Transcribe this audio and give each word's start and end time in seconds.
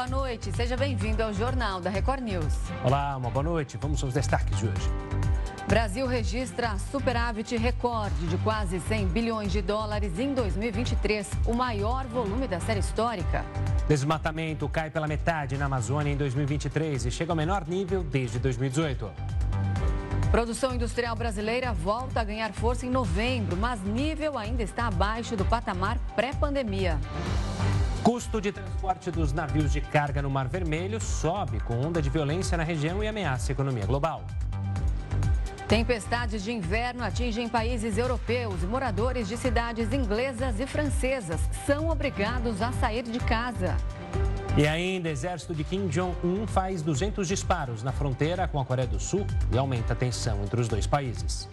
boa 0.00 0.08
noite. 0.08 0.50
Seja 0.52 0.78
bem-vindo 0.78 1.22
ao 1.22 1.30
Jornal 1.30 1.78
da 1.78 1.90
Record 1.90 2.22
News. 2.22 2.54
Olá, 2.82 3.14
uma 3.18 3.28
boa 3.28 3.42
noite. 3.42 3.76
Vamos 3.76 4.02
aos 4.02 4.14
destaques 4.14 4.56
de 4.56 4.66
hoje. 4.66 4.90
Brasil 5.68 6.06
registra 6.06 6.78
superávit 6.90 7.54
recorde 7.58 8.26
de 8.26 8.38
quase 8.38 8.80
100 8.80 9.08
bilhões 9.08 9.52
de 9.52 9.60
dólares 9.60 10.18
em 10.18 10.32
2023, 10.32 11.28
o 11.46 11.52
maior 11.52 12.06
volume 12.06 12.48
da 12.48 12.58
série 12.60 12.80
histórica. 12.80 13.44
Desmatamento 13.86 14.66
cai 14.70 14.88
pela 14.88 15.06
metade 15.06 15.58
na 15.58 15.66
Amazônia 15.66 16.10
em 16.10 16.16
2023 16.16 17.04
e 17.04 17.10
chega 17.10 17.32
ao 17.32 17.36
menor 17.36 17.68
nível 17.68 18.02
desde 18.02 18.38
2018. 18.38 19.10
Produção 20.30 20.74
industrial 20.74 21.14
brasileira 21.14 21.74
volta 21.74 22.22
a 22.22 22.24
ganhar 22.24 22.52
força 22.52 22.86
em 22.86 22.90
novembro, 22.90 23.54
mas 23.54 23.82
nível 23.82 24.38
ainda 24.38 24.62
está 24.62 24.86
abaixo 24.86 25.36
do 25.36 25.44
patamar 25.44 25.98
pré-pandemia. 26.16 26.98
Custo 28.02 28.40
de 28.40 28.50
transporte 28.50 29.10
dos 29.10 29.30
navios 29.30 29.70
de 29.70 29.80
carga 29.80 30.22
no 30.22 30.30
Mar 30.30 30.48
Vermelho 30.48 30.98
sobe 30.98 31.60
com 31.60 31.78
onda 31.78 32.00
de 32.00 32.08
violência 32.08 32.56
na 32.56 32.64
região 32.64 33.04
e 33.04 33.08
ameaça 33.08 33.50
a 33.50 33.52
economia 33.52 33.84
global. 33.84 34.24
Tempestades 35.68 36.42
de 36.42 36.50
inverno 36.50 37.04
atingem 37.04 37.46
países 37.46 37.98
europeus 37.98 38.62
e 38.62 38.66
moradores 38.66 39.28
de 39.28 39.36
cidades 39.36 39.92
inglesas 39.92 40.58
e 40.58 40.66
francesas 40.66 41.40
são 41.66 41.90
obrigados 41.90 42.62
a 42.62 42.72
sair 42.72 43.02
de 43.02 43.18
casa. 43.20 43.76
E 44.56 44.66
ainda, 44.66 45.08
o 45.08 45.12
exército 45.12 45.54
de 45.54 45.62
Kim 45.62 45.86
Jong-un 45.86 46.46
faz 46.46 46.82
200 46.82 47.28
disparos 47.28 47.82
na 47.82 47.92
fronteira 47.92 48.48
com 48.48 48.58
a 48.58 48.64
Coreia 48.64 48.88
do 48.88 48.98
Sul 48.98 49.26
e 49.52 49.58
aumenta 49.58 49.92
a 49.92 49.96
tensão 49.96 50.42
entre 50.42 50.60
os 50.60 50.66
dois 50.66 50.86
países. 50.86 51.48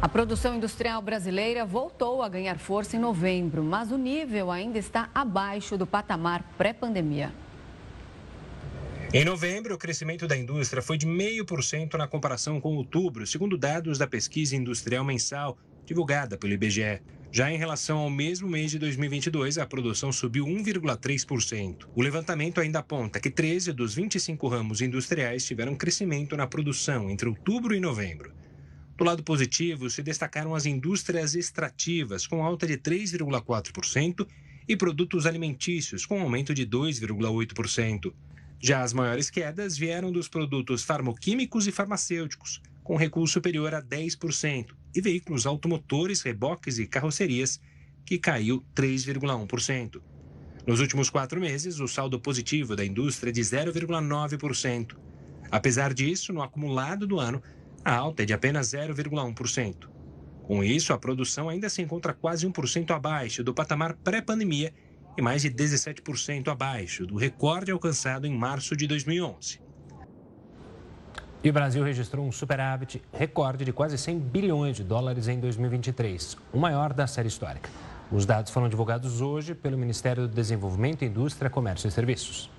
A 0.00 0.08
produção 0.08 0.54
industrial 0.54 1.02
brasileira 1.02 1.66
voltou 1.66 2.22
a 2.22 2.28
ganhar 2.28 2.56
força 2.56 2.96
em 2.96 3.00
novembro, 3.00 3.64
mas 3.64 3.90
o 3.90 3.98
nível 3.98 4.48
ainda 4.48 4.78
está 4.78 5.10
abaixo 5.12 5.76
do 5.76 5.88
patamar 5.88 6.44
pré-pandemia. 6.56 7.34
Em 9.12 9.24
novembro, 9.24 9.74
o 9.74 9.78
crescimento 9.78 10.28
da 10.28 10.36
indústria 10.36 10.80
foi 10.80 10.96
de 10.96 11.04
0,5% 11.04 11.94
na 11.94 12.06
comparação 12.06 12.60
com 12.60 12.76
outubro, 12.76 13.26
segundo 13.26 13.58
dados 13.58 13.98
da 13.98 14.06
pesquisa 14.06 14.54
industrial 14.54 15.04
mensal 15.04 15.58
divulgada 15.84 16.38
pelo 16.38 16.52
IBGE. 16.52 17.02
Já 17.32 17.50
em 17.50 17.58
relação 17.58 17.98
ao 17.98 18.10
mesmo 18.10 18.48
mês 18.48 18.70
de 18.70 18.78
2022, 18.78 19.58
a 19.58 19.66
produção 19.66 20.12
subiu 20.12 20.44
1,3%. 20.44 21.88
O 21.96 22.02
levantamento 22.02 22.60
ainda 22.60 22.78
aponta 22.78 23.18
que 23.18 23.30
13 23.30 23.72
dos 23.72 23.96
25 23.96 24.46
ramos 24.46 24.80
industriais 24.80 25.44
tiveram 25.44 25.74
crescimento 25.74 26.36
na 26.36 26.46
produção 26.46 27.10
entre 27.10 27.28
outubro 27.28 27.74
e 27.74 27.80
novembro. 27.80 28.32
Do 28.98 29.04
lado 29.04 29.22
positivo, 29.22 29.88
se 29.88 30.02
destacaram 30.02 30.56
as 30.56 30.66
indústrias 30.66 31.36
extrativas, 31.36 32.26
com 32.26 32.44
alta 32.44 32.66
de 32.66 32.76
3,4%, 32.76 34.26
e 34.66 34.76
produtos 34.76 35.24
alimentícios, 35.24 36.04
com 36.04 36.20
aumento 36.20 36.52
de 36.52 36.66
2,8%. 36.66 38.12
Já 38.60 38.82
as 38.82 38.92
maiores 38.92 39.30
quedas 39.30 39.78
vieram 39.78 40.10
dos 40.10 40.26
produtos 40.26 40.82
farmoquímicos 40.82 41.68
e 41.68 41.72
farmacêuticos, 41.72 42.60
com 42.82 42.96
recuo 42.96 43.24
superior 43.28 43.72
a 43.72 43.80
10%, 43.80 44.74
e 44.92 45.00
veículos 45.00 45.46
automotores, 45.46 46.20
reboques 46.20 46.80
e 46.80 46.86
carrocerias, 46.88 47.60
que 48.04 48.18
caiu 48.18 48.64
3,1%. 48.74 50.02
Nos 50.66 50.80
últimos 50.80 51.08
quatro 51.08 51.40
meses, 51.40 51.78
o 51.78 51.86
saldo 51.86 52.18
positivo 52.18 52.74
da 52.74 52.84
indústria 52.84 53.30
é 53.30 53.32
de 53.32 53.42
0,9%. 53.42 54.96
Apesar 55.52 55.94
disso, 55.94 56.32
no 56.32 56.42
acumulado 56.42 57.06
do 57.06 57.20
ano, 57.20 57.40
a 57.88 57.96
alta 57.96 58.22
é 58.22 58.26
de 58.26 58.32
apenas 58.32 58.68
0,1%. 58.68 59.88
Com 60.42 60.62
isso, 60.62 60.92
a 60.92 60.98
produção 60.98 61.48
ainda 61.48 61.68
se 61.68 61.82
encontra 61.82 62.12
quase 62.12 62.46
1% 62.46 62.90
abaixo 62.90 63.42
do 63.42 63.54
patamar 63.54 63.94
pré-pandemia 63.94 64.72
e 65.16 65.22
mais 65.22 65.42
de 65.42 65.50
17% 65.50 66.48
abaixo 66.48 67.06
do 67.06 67.16
recorde 67.16 67.70
alcançado 67.70 68.26
em 68.26 68.36
março 68.36 68.76
de 68.76 68.86
2011. 68.86 69.60
E 71.42 71.50
o 71.50 71.52
Brasil 71.52 71.84
registrou 71.84 72.26
um 72.26 72.32
superávit 72.32 73.02
recorde 73.12 73.64
de 73.64 73.72
quase 73.72 73.96
100 73.96 74.18
bilhões 74.18 74.76
de 74.76 74.84
dólares 74.84 75.28
em 75.28 75.38
2023, 75.38 76.36
o 76.52 76.58
maior 76.58 76.92
da 76.92 77.06
série 77.06 77.28
histórica. 77.28 77.70
Os 78.10 78.24
dados 78.24 78.50
foram 78.50 78.68
divulgados 78.68 79.20
hoje 79.20 79.54
pelo 79.54 79.78
Ministério 79.78 80.26
do 80.26 80.34
Desenvolvimento, 80.34 81.04
Indústria, 81.04 81.50
Comércio 81.50 81.88
e 81.88 81.90
Serviços. 81.90 82.50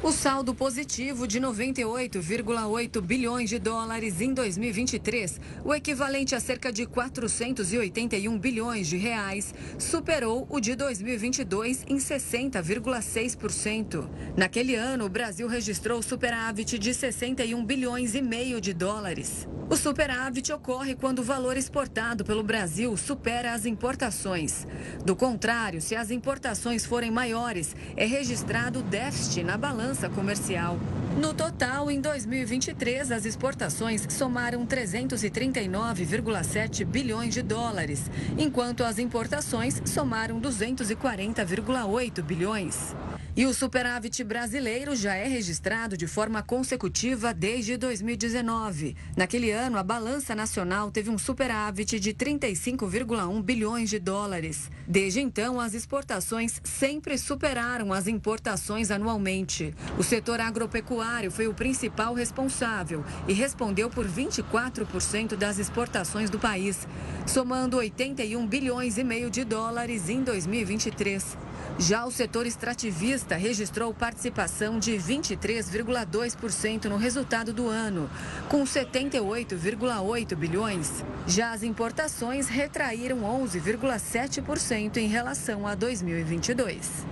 O 0.00 0.12
saldo 0.12 0.54
positivo 0.54 1.26
de 1.26 1.40
98,8 1.40 3.00
bilhões 3.00 3.50
de 3.50 3.58
dólares 3.58 4.20
em 4.20 4.32
2023, 4.32 5.40
o 5.64 5.74
equivalente 5.74 6.36
a 6.36 6.40
cerca 6.40 6.72
de 6.72 6.86
481 6.86 8.38
bilhões 8.38 8.86
de 8.86 8.96
reais, 8.96 9.52
superou 9.76 10.46
o 10.48 10.60
de 10.60 10.76
2022 10.76 11.84
em 11.88 11.96
60,6%. 11.96 14.08
Naquele 14.36 14.76
ano, 14.76 15.04
o 15.04 15.08
Brasil 15.08 15.48
registrou 15.48 16.00
superávit 16.00 16.78
de 16.78 16.94
61 16.94 17.64
bilhões 17.64 18.14
e 18.14 18.22
meio 18.22 18.60
de 18.60 18.72
dólares. 18.72 19.48
O 19.68 19.76
superávit 19.76 20.52
ocorre 20.52 20.94
quando 20.94 21.18
o 21.18 21.24
valor 21.24 21.56
exportado 21.56 22.24
pelo 22.24 22.44
Brasil 22.44 22.96
supera 22.96 23.52
as 23.52 23.66
importações. 23.66 24.64
Do 25.04 25.16
contrário, 25.16 25.82
se 25.82 25.96
as 25.96 26.12
importações 26.12 26.86
forem 26.86 27.10
maiores, 27.10 27.74
é 27.96 28.06
registrado 28.06 28.80
déficit 28.80 29.42
na 29.42 29.58
balança 29.58 29.87
comercial. 30.10 30.78
No 31.18 31.32
total, 31.34 31.90
em 31.90 32.00
2023, 32.00 33.10
as 33.10 33.24
exportações 33.24 34.06
somaram 34.08 34.64
339,7 34.66 36.84
bilhões 36.84 37.34
de 37.34 37.42
dólares, 37.42 38.08
enquanto 38.36 38.84
as 38.84 38.98
importações 38.98 39.80
somaram 39.84 40.40
240,8 40.40 42.22
bilhões. 42.22 42.94
E 43.38 43.46
o 43.46 43.54
superávit 43.54 44.24
brasileiro 44.24 44.96
já 44.96 45.14
é 45.14 45.28
registrado 45.28 45.96
de 45.96 46.08
forma 46.08 46.42
consecutiva 46.42 47.32
desde 47.32 47.76
2019. 47.76 48.96
Naquele 49.16 49.52
ano, 49.52 49.78
a 49.78 49.82
balança 49.84 50.34
nacional 50.34 50.90
teve 50.90 51.08
um 51.08 51.16
superávit 51.16 52.00
de 52.00 52.12
35,1 52.12 53.40
bilhões 53.40 53.90
de 53.90 54.00
dólares. 54.00 54.68
Desde 54.88 55.20
então, 55.20 55.60
as 55.60 55.72
exportações 55.72 56.60
sempre 56.64 57.16
superaram 57.16 57.92
as 57.92 58.08
importações 58.08 58.90
anualmente. 58.90 59.72
O 59.96 60.02
setor 60.02 60.40
agropecuário 60.40 61.30
foi 61.30 61.46
o 61.46 61.54
principal 61.54 62.14
responsável 62.14 63.04
e 63.28 63.32
respondeu 63.32 63.88
por 63.88 64.04
24% 64.04 65.36
das 65.36 65.60
exportações 65.60 66.28
do 66.28 66.40
país, 66.40 66.88
somando 67.24 67.76
81 67.76 68.44
bilhões 68.44 68.98
e 68.98 69.04
meio 69.04 69.30
de 69.30 69.44
dólares 69.44 70.08
em 70.08 70.24
2023. 70.24 71.47
Já 71.76 72.04
o 72.06 72.10
setor 72.10 72.46
extrativista 72.46 73.36
registrou 73.36 73.92
participação 73.92 74.78
de 74.78 74.92
23,2% 74.92 76.84
no 76.86 76.96
resultado 76.96 77.52
do 77.52 77.68
ano, 77.68 78.08
com 78.48 78.62
78,8 78.62 80.34
bilhões. 80.34 81.04
Já 81.26 81.52
as 81.52 81.62
importações 81.62 82.48
retraíram 82.48 83.18
11,7% 83.20 84.96
em 84.96 85.08
relação 85.08 85.66
a 85.66 85.74
2022. 85.74 87.06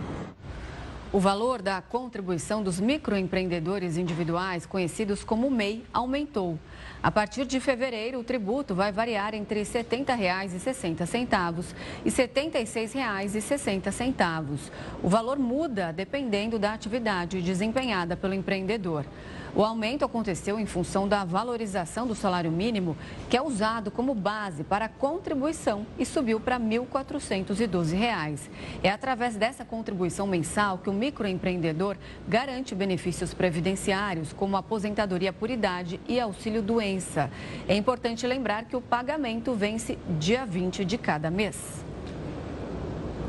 O 1.12 1.20
valor 1.20 1.62
da 1.62 1.80
contribuição 1.80 2.62
dos 2.62 2.80
microempreendedores 2.80 3.96
individuais, 3.96 4.66
conhecidos 4.66 5.22
como 5.22 5.50
MEI, 5.50 5.84
aumentou. 5.92 6.58
A 7.06 7.10
partir 7.12 7.46
de 7.46 7.60
fevereiro, 7.60 8.18
o 8.18 8.24
tributo 8.24 8.74
vai 8.74 8.90
variar 8.90 9.32
entre 9.32 9.60
R$ 9.60 9.64
70,60 9.64 11.64
e 12.04 12.10
R$ 12.10 12.10
76,60. 12.10 14.58
O 15.04 15.08
valor 15.08 15.38
muda 15.38 15.92
dependendo 15.92 16.58
da 16.58 16.72
atividade 16.72 17.40
desempenhada 17.40 18.16
pelo 18.16 18.34
empreendedor. 18.34 19.04
O 19.56 19.64
aumento 19.64 20.04
aconteceu 20.04 20.60
em 20.60 20.66
função 20.66 21.08
da 21.08 21.24
valorização 21.24 22.06
do 22.06 22.14
salário 22.14 22.52
mínimo, 22.52 22.94
que 23.30 23.38
é 23.38 23.40
usado 23.40 23.90
como 23.90 24.14
base 24.14 24.62
para 24.62 24.84
a 24.84 24.88
contribuição 24.88 25.86
e 25.98 26.04
subiu 26.04 26.38
para 26.38 26.58
R$ 26.58 26.64
1.412. 26.64 28.50
É 28.82 28.90
através 28.90 29.34
dessa 29.34 29.64
contribuição 29.64 30.26
mensal 30.26 30.76
que 30.76 30.90
o 30.90 30.92
microempreendedor 30.92 31.96
garante 32.28 32.74
benefícios 32.74 33.32
previdenciários, 33.32 34.30
como 34.30 34.58
aposentadoria 34.58 35.32
por 35.32 35.48
idade 35.48 35.98
e 36.06 36.20
auxílio 36.20 36.60
doença. 36.60 37.30
É 37.66 37.74
importante 37.74 38.26
lembrar 38.26 38.66
que 38.66 38.76
o 38.76 38.82
pagamento 38.82 39.54
vence 39.54 39.96
dia 40.18 40.44
20 40.44 40.84
de 40.84 40.98
cada 40.98 41.30
mês. 41.30 41.85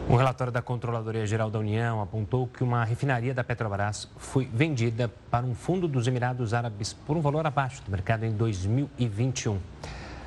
Um 0.09 0.15
relatório 0.15 0.53
da 0.53 0.61
Controladoria 0.61 1.27
Geral 1.27 1.51
da 1.51 1.59
União 1.59 2.01
apontou 2.01 2.47
que 2.47 2.63
uma 2.63 2.85
refinaria 2.85 3.33
da 3.33 3.43
Petrobras 3.43 4.07
foi 4.15 4.45
vendida 4.45 5.11
para 5.29 5.45
um 5.45 5.53
fundo 5.53 5.85
dos 5.85 6.07
Emirados 6.07 6.53
Árabes 6.53 6.93
por 6.93 7.17
um 7.17 7.21
valor 7.21 7.45
abaixo 7.45 7.83
do 7.83 7.91
mercado 7.91 8.23
em 8.23 8.31
2021. 8.31 9.59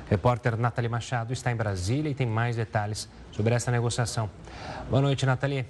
repórter 0.07 0.55
Nathalie 0.55 0.87
Machado 0.87 1.33
está 1.33 1.51
em 1.51 1.55
Brasília 1.55 2.11
e 2.11 2.13
tem 2.13 2.27
mais 2.27 2.55
detalhes 2.55 3.09
sobre 3.31 3.55
essa 3.55 3.71
negociação. 3.71 4.29
Boa 4.87 5.01
noite, 5.01 5.25
Nathalie. 5.25 5.65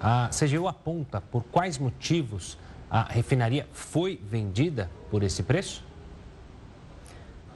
A 0.00 0.30
CGU 0.30 0.66
aponta 0.66 1.20
por 1.20 1.44
quais 1.44 1.78
motivos 1.78 2.58
a 2.90 3.04
refinaria 3.04 3.68
foi 3.72 4.20
vendida 4.28 4.90
por 5.12 5.22
esse 5.22 5.44
preço? 5.44 5.84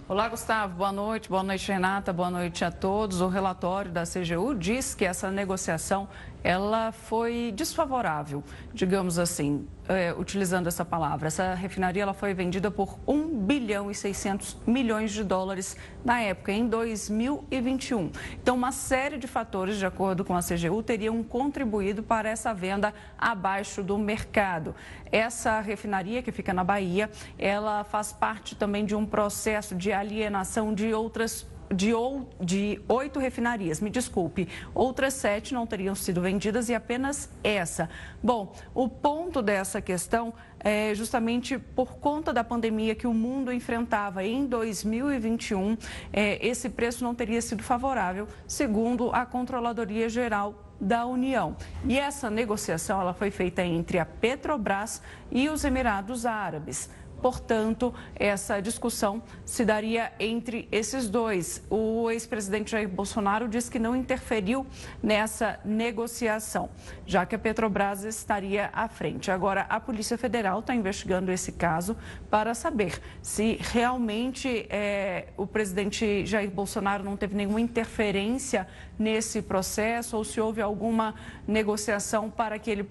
Olá, 0.08 0.26
Gustavo. 0.26 0.74
Boa 0.74 0.90
noite. 0.90 1.28
Boa 1.28 1.42
noite, 1.42 1.70
Renata. 1.70 2.14
Boa 2.14 2.30
noite 2.30 2.64
a 2.64 2.70
todos. 2.70 3.20
O 3.20 3.28
relatório 3.28 3.90
da 3.90 4.04
CGU 4.04 4.54
diz 4.54 4.94
que 4.94 5.04
essa 5.04 5.30
negociação 5.30 6.08
ela 6.42 6.92
foi 6.92 7.52
desfavorável, 7.54 8.42
digamos 8.72 9.18
assim, 9.18 9.66
é, 9.88 10.14
utilizando 10.16 10.66
essa 10.66 10.84
palavra. 10.84 11.28
Essa 11.28 11.54
refinaria 11.54 12.02
ela 12.02 12.14
foi 12.14 12.34
vendida 12.34 12.70
por 12.70 12.98
1 13.06 13.44
bilhão 13.44 13.90
e 13.90 13.94
600 13.94 14.56
milhões 14.66 15.10
de 15.12 15.24
dólares 15.24 15.76
na 16.04 16.20
época, 16.20 16.52
em 16.52 16.66
2021. 16.68 18.10
Então, 18.34 18.54
uma 18.56 18.72
série 18.72 19.18
de 19.18 19.26
fatores, 19.26 19.78
de 19.78 19.86
acordo 19.86 20.24
com 20.24 20.36
a 20.36 20.40
CGU, 20.40 20.82
teriam 20.82 21.22
contribuído 21.22 22.02
para 22.02 22.28
essa 22.28 22.52
venda 22.52 22.94
abaixo 23.16 23.82
do 23.82 23.98
mercado. 23.98 24.74
Essa 25.10 25.60
refinaria 25.60 26.22
que 26.22 26.30
fica 26.30 26.52
na 26.52 26.62
Bahia, 26.62 27.10
ela 27.38 27.82
faz 27.84 28.12
parte 28.12 28.54
também 28.54 28.84
de 28.84 28.94
um 28.94 29.06
processo 29.06 29.74
de 29.74 29.92
alienação 29.92 30.74
de 30.74 30.92
outras 30.92 31.46
de, 31.74 31.92
de 32.40 32.80
oito 32.88 33.18
refinarias, 33.18 33.80
me 33.80 33.90
desculpe, 33.90 34.48
outras 34.74 35.14
sete 35.14 35.52
não 35.54 35.66
teriam 35.66 35.94
sido 35.94 36.20
vendidas 36.20 36.68
e 36.68 36.74
apenas 36.74 37.30
essa. 37.42 37.88
Bom, 38.22 38.54
o 38.74 38.88
ponto 38.88 39.42
dessa 39.42 39.80
questão 39.80 40.32
é 40.60 40.94
justamente 40.94 41.58
por 41.58 41.98
conta 41.98 42.32
da 42.32 42.42
pandemia 42.42 42.94
que 42.94 43.06
o 43.06 43.14
mundo 43.14 43.52
enfrentava 43.52 44.24
em 44.24 44.46
2021, 44.46 45.76
é, 46.12 46.44
esse 46.46 46.68
preço 46.68 47.04
não 47.04 47.14
teria 47.14 47.40
sido 47.40 47.62
favorável, 47.62 48.26
segundo 48.46 49.10
a 49.12 49.24
Controladoria 49.24 50.08
Geral 50.08 50.64
da 50.80 51.06
União. 51.06 51.56
E 51.84 51.98
essa 51.98 52.30
negociação 52.30 53.00
ela 53.00 53.12
foi 53.12 53.30
feita 53.30 53.62
entre 53.64 53.98
a 53.98 54.06
Petrobras 54.06 55.02
e 55.30 55.48
os 55.48 55.64
Emirados 55.64 56.24
Árabes. 56.24 56.88
Portanto, 57.20 57.92
essa 58.14 58.60
discussão 58.60 59.22
se 59.44 59.64
daria 59.64 60.12
entre 60.18 60.68
esses 60.70 61.08
dois. 61.08 61.62
O 61.68 62.10
ex-presidente 62.10 62.70
Jair 62.70 62.88
Bolsonaro 62.88 63.48
diz 63.48 63.68
que 63.68 63.78
não 63.78 63.96
interferiu 63.96 64.66
nessa 65.02 65.58
negociação, 65.64 66.70
já 67.06 67.26
que 67.26 67.34
a 67.34 67.38
Petrobras 67.38 68.04
estaria 68.04 68.70
à 68.72 68.88
frente. 68.88 69.30
Agora, 69.30 69.66
a 69.68 69.80
Polícia 69.80 70.16
Federal 70.16 70.60
está 70.60 70.74
investigando 70.74 71.32
esse 71.32 71.52
caso 71.52 71.96
para 72.30 72.54
saber 72.54 73.00
se 73.22 73.58
realmente 73.60 74.66
é, 74.70 75.28
o 75.36 75.46
presidente 75.46 76.24
Jair 76.24 76.50
Bolsonaro 76.50 77.02
não 77.02 77.16
teve 77.16 77.34
nenhuma 77.34 77.60
interferência 77.60 78.66
nesse 78.98 79.42
processo 79.42 80.16
ou 80.16 80.24
se 80.24 80.40
houve 80.40 80.60
alguma 80.60 81.14
negociação 81.46 82.30
para 82.30 82.58
que 82.58 82.70
ele 82.70 82.88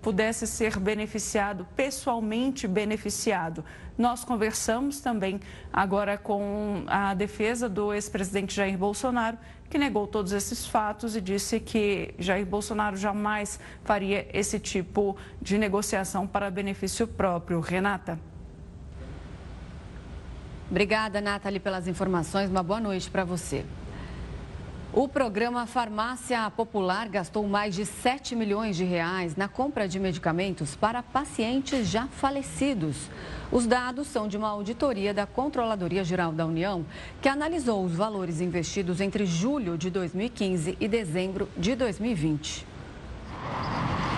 pudesse 0.00 0.46
ser 0.46 0.78
beneficiado, 0.78 1.66
pessoalmente 1.76 2.66
beneficiado. 2.66 3.64
Nós 3.96 4.24
conversamos 4.24 5.00
também 5.00 5.40
agora 5.72 6.16
com 6.16 6.84
a 6.86 7.12
defesa 7.14 7.68
do 7.68 7.92
ex-presidente 7.92 8.54
Jair 8.54 8.78
Bolsonaro, 8.78 9.36
que 9.68 9.78
negou 9.78 10.06
todos 10.06 10.32
esses 10.32 10.66
fatos 10.66 11.14
e 11.14 11.20
disse 11.20 11.60
que 11.60 12.14
Jair 12.18 12.46
Bolsonaro 12.46 12.96
jamais 12.96 13.60
faria 13.84 14.26
esse 14.32 14.58
tipo 14.58 15.16
de 15.40 15.58
negociação 15.58 16.26
para 16.26 16.50
benefício 16.50 17.06
próprio. 17.06 17.60
Renata. 17.60 18.18
Obrigada, 20.70 21.20
Nathalie, 21.20 21.60
pelas 21.60 21.86
informações. 21.88 22.48
Uma 22.48 22.62
boa 22.62 22.80
noite 22.80 23.10
para 23.10 23.24
você. 23.24 23.64
O 24.92 25.06
programa 25.06 25.66
Farmácia 25.66 26.50
Popular 26.50 27.08
gastou 27.08 27.46
mais 27.46 27.76
de 27.76 27.86
7 27.86 28.34
milhões 28.34 28.74
de 28.76 28.82
reais 28.82 29.36
na 29.36 29.46
compra 29.46 29.86
de 29.86 30.00
medicamentos 30.00 30.74
para 30.74 31.00
pacientes 31.00 31.86
já 31.86 32.08
falecidos. 32.08 32.96
Os 33.52 33.68
dados 33.68 34.08
são 34.08 34.26
de 34.26 34.36
uma 34.36 34.48
auditoria 34.48 35.14
da 35.14 35.26
Controladoria 35.26 36.02
Geral 36.02 36.32
da 36.32 36.44
União, 36.44 36.84
que 37.22 37.28
analisou 37.28 37.84
os 37.84 37.92
valores 37.92 38.40
investidos 38.40 39.00
entre 39.00 39.24
julho 39.26 39.78
de 39.78 39.90
2015 39.90 40.76
e 40.80 40.88
dezembro 40.88 41.48
de 41.56 41.76
2020. 41.76 42.66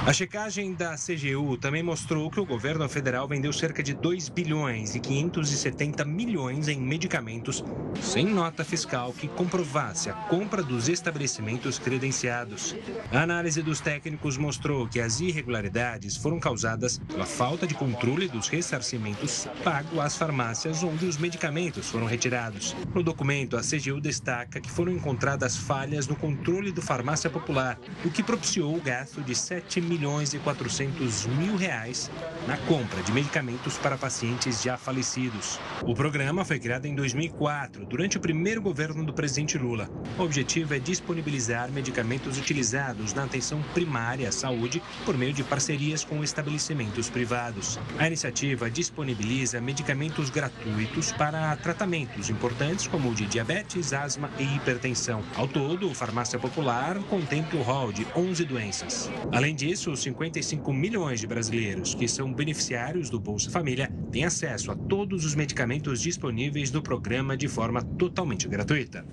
A 0.04 0.12
checagem 0.12 0.74
da 0.74 0.96
CGU 0.96 1.56
também 1.56 1.80
mostrou 1.80 2.28
que 2.28 2.40
o 2.40 2.44
governo 2.44 2.88
federal 2.88 3.28
vendeu 3.28 3.52
cerca 3.52 3.84
de 3.84 3.94
2 3.94 4.30
bilhões 4.30 4.96
e 4.96 5.00
570 5.00 6.04
milhões 6.04 6.66
em 6.66 6.80
medicamentos 6.80 7.62
sem 8.00 8.26
nota 8.26 8.64
fiscal 8.64 9.12
que 9.12 9.28
comprovasse 9.28 10.10
a 10.10 10.12
compra 10.12 10.60
dos 10.60 10.88
estabelecimentos 10.88 11.78
credenciados. 11.78 12.74
A 13.12 13.20
análise 13.20 13.62
dos 13.62 13.80
técnicos 13.80 14.36
mostrou 14.36 14.88
que 14.88 14.98
as 14.98 15.20
irregularidades 15.20 16.16
foram 16.16 16.40
causadas 16.40 16.98
pela 16.98 17.24
falta 17.24 17.64
de 17.64 17.74
controle 17.74 18.26
dos 18.26 18.48
ressarcimentos 18.48 19.46
pagos 19.62 20.00
às 20.00 20.16
farmácias 20.16 20.82
onde 20.82 21.06
os 21.06 21.16
medicamentos 21.16 21.88
foram 21.88 22.06
retirados. 22.06 22.74
No 22.92 23.04
documento, 23.04 23.56
a 23.56 23.60
CGU 23.60 24.00
destaca 24.00 24.60
que 24.60 24.70
foram 24.70 24.90
encontradas 24.90 25.56
falhas 25.56 26.08
no 26.08 26.16
controle 26.16 26.72
do 26.72 26.82
farmácia 26.82 27.30
popular, 27.30 27.78
o 28.04 28.10
que 28.10 28.22
propiciou 28.22 28.76
o 28.76 28.80
gasto 28.80 29.22
de 29.22 29.36
7 29.36 29.80
milhões 29.80 29.91
milhões 29.92 30.32
e 30.32 30.38
400 30.38 31.26
mil 31.26 31.54
reais 31.54 32.10
na 32.46 32.56
compra 32.56 33.02
de 33.02 33.12
medicamentos 33.12 33.76
para 33.76 33.98
pacientes 33.98 34.62
já 34.62 34.78
falecidos. 34.78 35.60
O 35.82 35.94
programa 35.94 36.44
foi 36.44 36.58
criado 36.58 36.86
em 36.86 36.94
2004, 36.94 37.84
durante 37.84 38.16
o 38.16 38.20
primeiro 38.20 38.62
governo 38.62 39.04
do 39.04 39.12
presidente 39.12 39.58
Lula. 39.58 39.88
O 40.18 40.22
objetivo 40.22 40.74
é 40.74 40.78
disponibilizar 40.78 41.70
medicamentos 41.70 42.38
utilizados 42.38 43.12
na 43.12 43.24
atenção 43.24 43.62
primária 43.74 44.30
à 44.30 44.32
saúde 44.32 44.82
por 45.04 45.16
meio 45.16 45.34
de 45.34 45.44
parcerias 45.44 46.04
com 46.04 46.24
estabelecimentos 46.24 47.10
privados. 47.10 47.78
A 47.98 48.06
iniciativa 48.06 48.70
disponibiliza 48.70 49.60
medicamentos 49.60 50.30
gratuitos 50.30 51.12
para 51.12 51.54
tratamentos 51.56 52.30
importantes 52.30 52.86
como 52.86 53.10
o 53.10 53.14
de 53.14 53.26
diabetes, 53.26 53.92
asma 53.92 54.30
e 54.38 54.56
hipertensão. 54.56 55.22
Ao 55.36 55.46
todo, 55.46 55.94
Farmácia 55.94 56.38
Popular 56.38 56.98
contempla 57.10 57.60
o 57.60 57.62
rol 57.62 57.92
de 57.92 58.06
11 58.16 58.44
doenças. 58.44 59.10
Além 59.30 59.54
disso, 59.54 59.81
isso, 59.82 59.90
os 59.90 60.02
55 60.02 60.72
milhões 60.72 61.18
de 61.18 61.26
brasileiros 61.26 61.92
que 61.92 62.06
são 62.06 62.32
beneficiários 62.32 63.10
do 63.10 63.18
Bolsa 63.18 63.50
Família 63.50 63.90
têm 64.12 64.24
acesso 64.24 64.70
a 64.70 64.76
todos 64.76 65.24
os 65.24 65.34
medicamentos 65.34 66.00
disponíveis 66.00 66.70
do 66.70 66.80
programa 66.80 67.36
de 67.36 67.48
forma 67.48 67.82
totalmente 67.82 68.46
gratuita. 68.46 69.04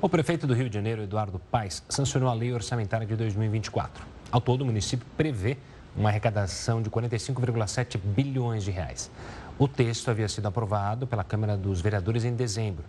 O 0.00 0.08
prefeito 0.08 0.46
do 0.46 0.54
Rio 0.54 0.70
de 0.70 0.74
Janeiro, 0.74 1.02
Eduardo 1.02 1.38
Paes, 1.50 1.84
sancionou 1.86 2.30
a 2.30 2.32
lei 2.32 2.50
orçamentária 2.50 3.06
de 3.06 3.14
2024. 3.14 4.06
Ao 4.30 4.40
todo, 4.40 4.62
o 4.62 4.64
município 4.64 5.06
prevê 5.18 5.58
uma 5.94 6.08
arrecadação 6.08 6.80
de 6.80 6.88
45,7 6.88 7.98
bilhões 7.98 8.64
de 8.64 8.70
reais. 8.70 9.10
O 9.58 9.68
texto 9.68 10.10
havia 10.10 10.28
sido 10.28 10.46
aprovado 10.46 11.06
pela 11.06 11.24
Câmara 11.24 11.58
dos 11.58 11.82
Vereadores 11.82 12.24
em 12.24 12.34
dezembro. 12.34 12.84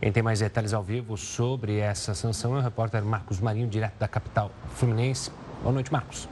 Quem 0.00 0.10
tem 0.10 0.22
mais 0.22 0.40
detalhes 0.40 0.74
ao 0.74 0.82
vivo 0.82 1.16
sobre 1.16 1.78
essa 1.78 2.12
sanção 2.12 2.56
é 2.56 2.58
o 2.58 2.62
repórter 2.62 3.04
Marcos 3.04 3.38
Marinho, 3.38 3.68
direto 3.68 3.98
da 4.00 4.08
capital 4.08 4.50
fluminense. 4.70 5.30
Boa 5.62 5.72
noite, 5.72 5.92
Marcos. 5.92 6.28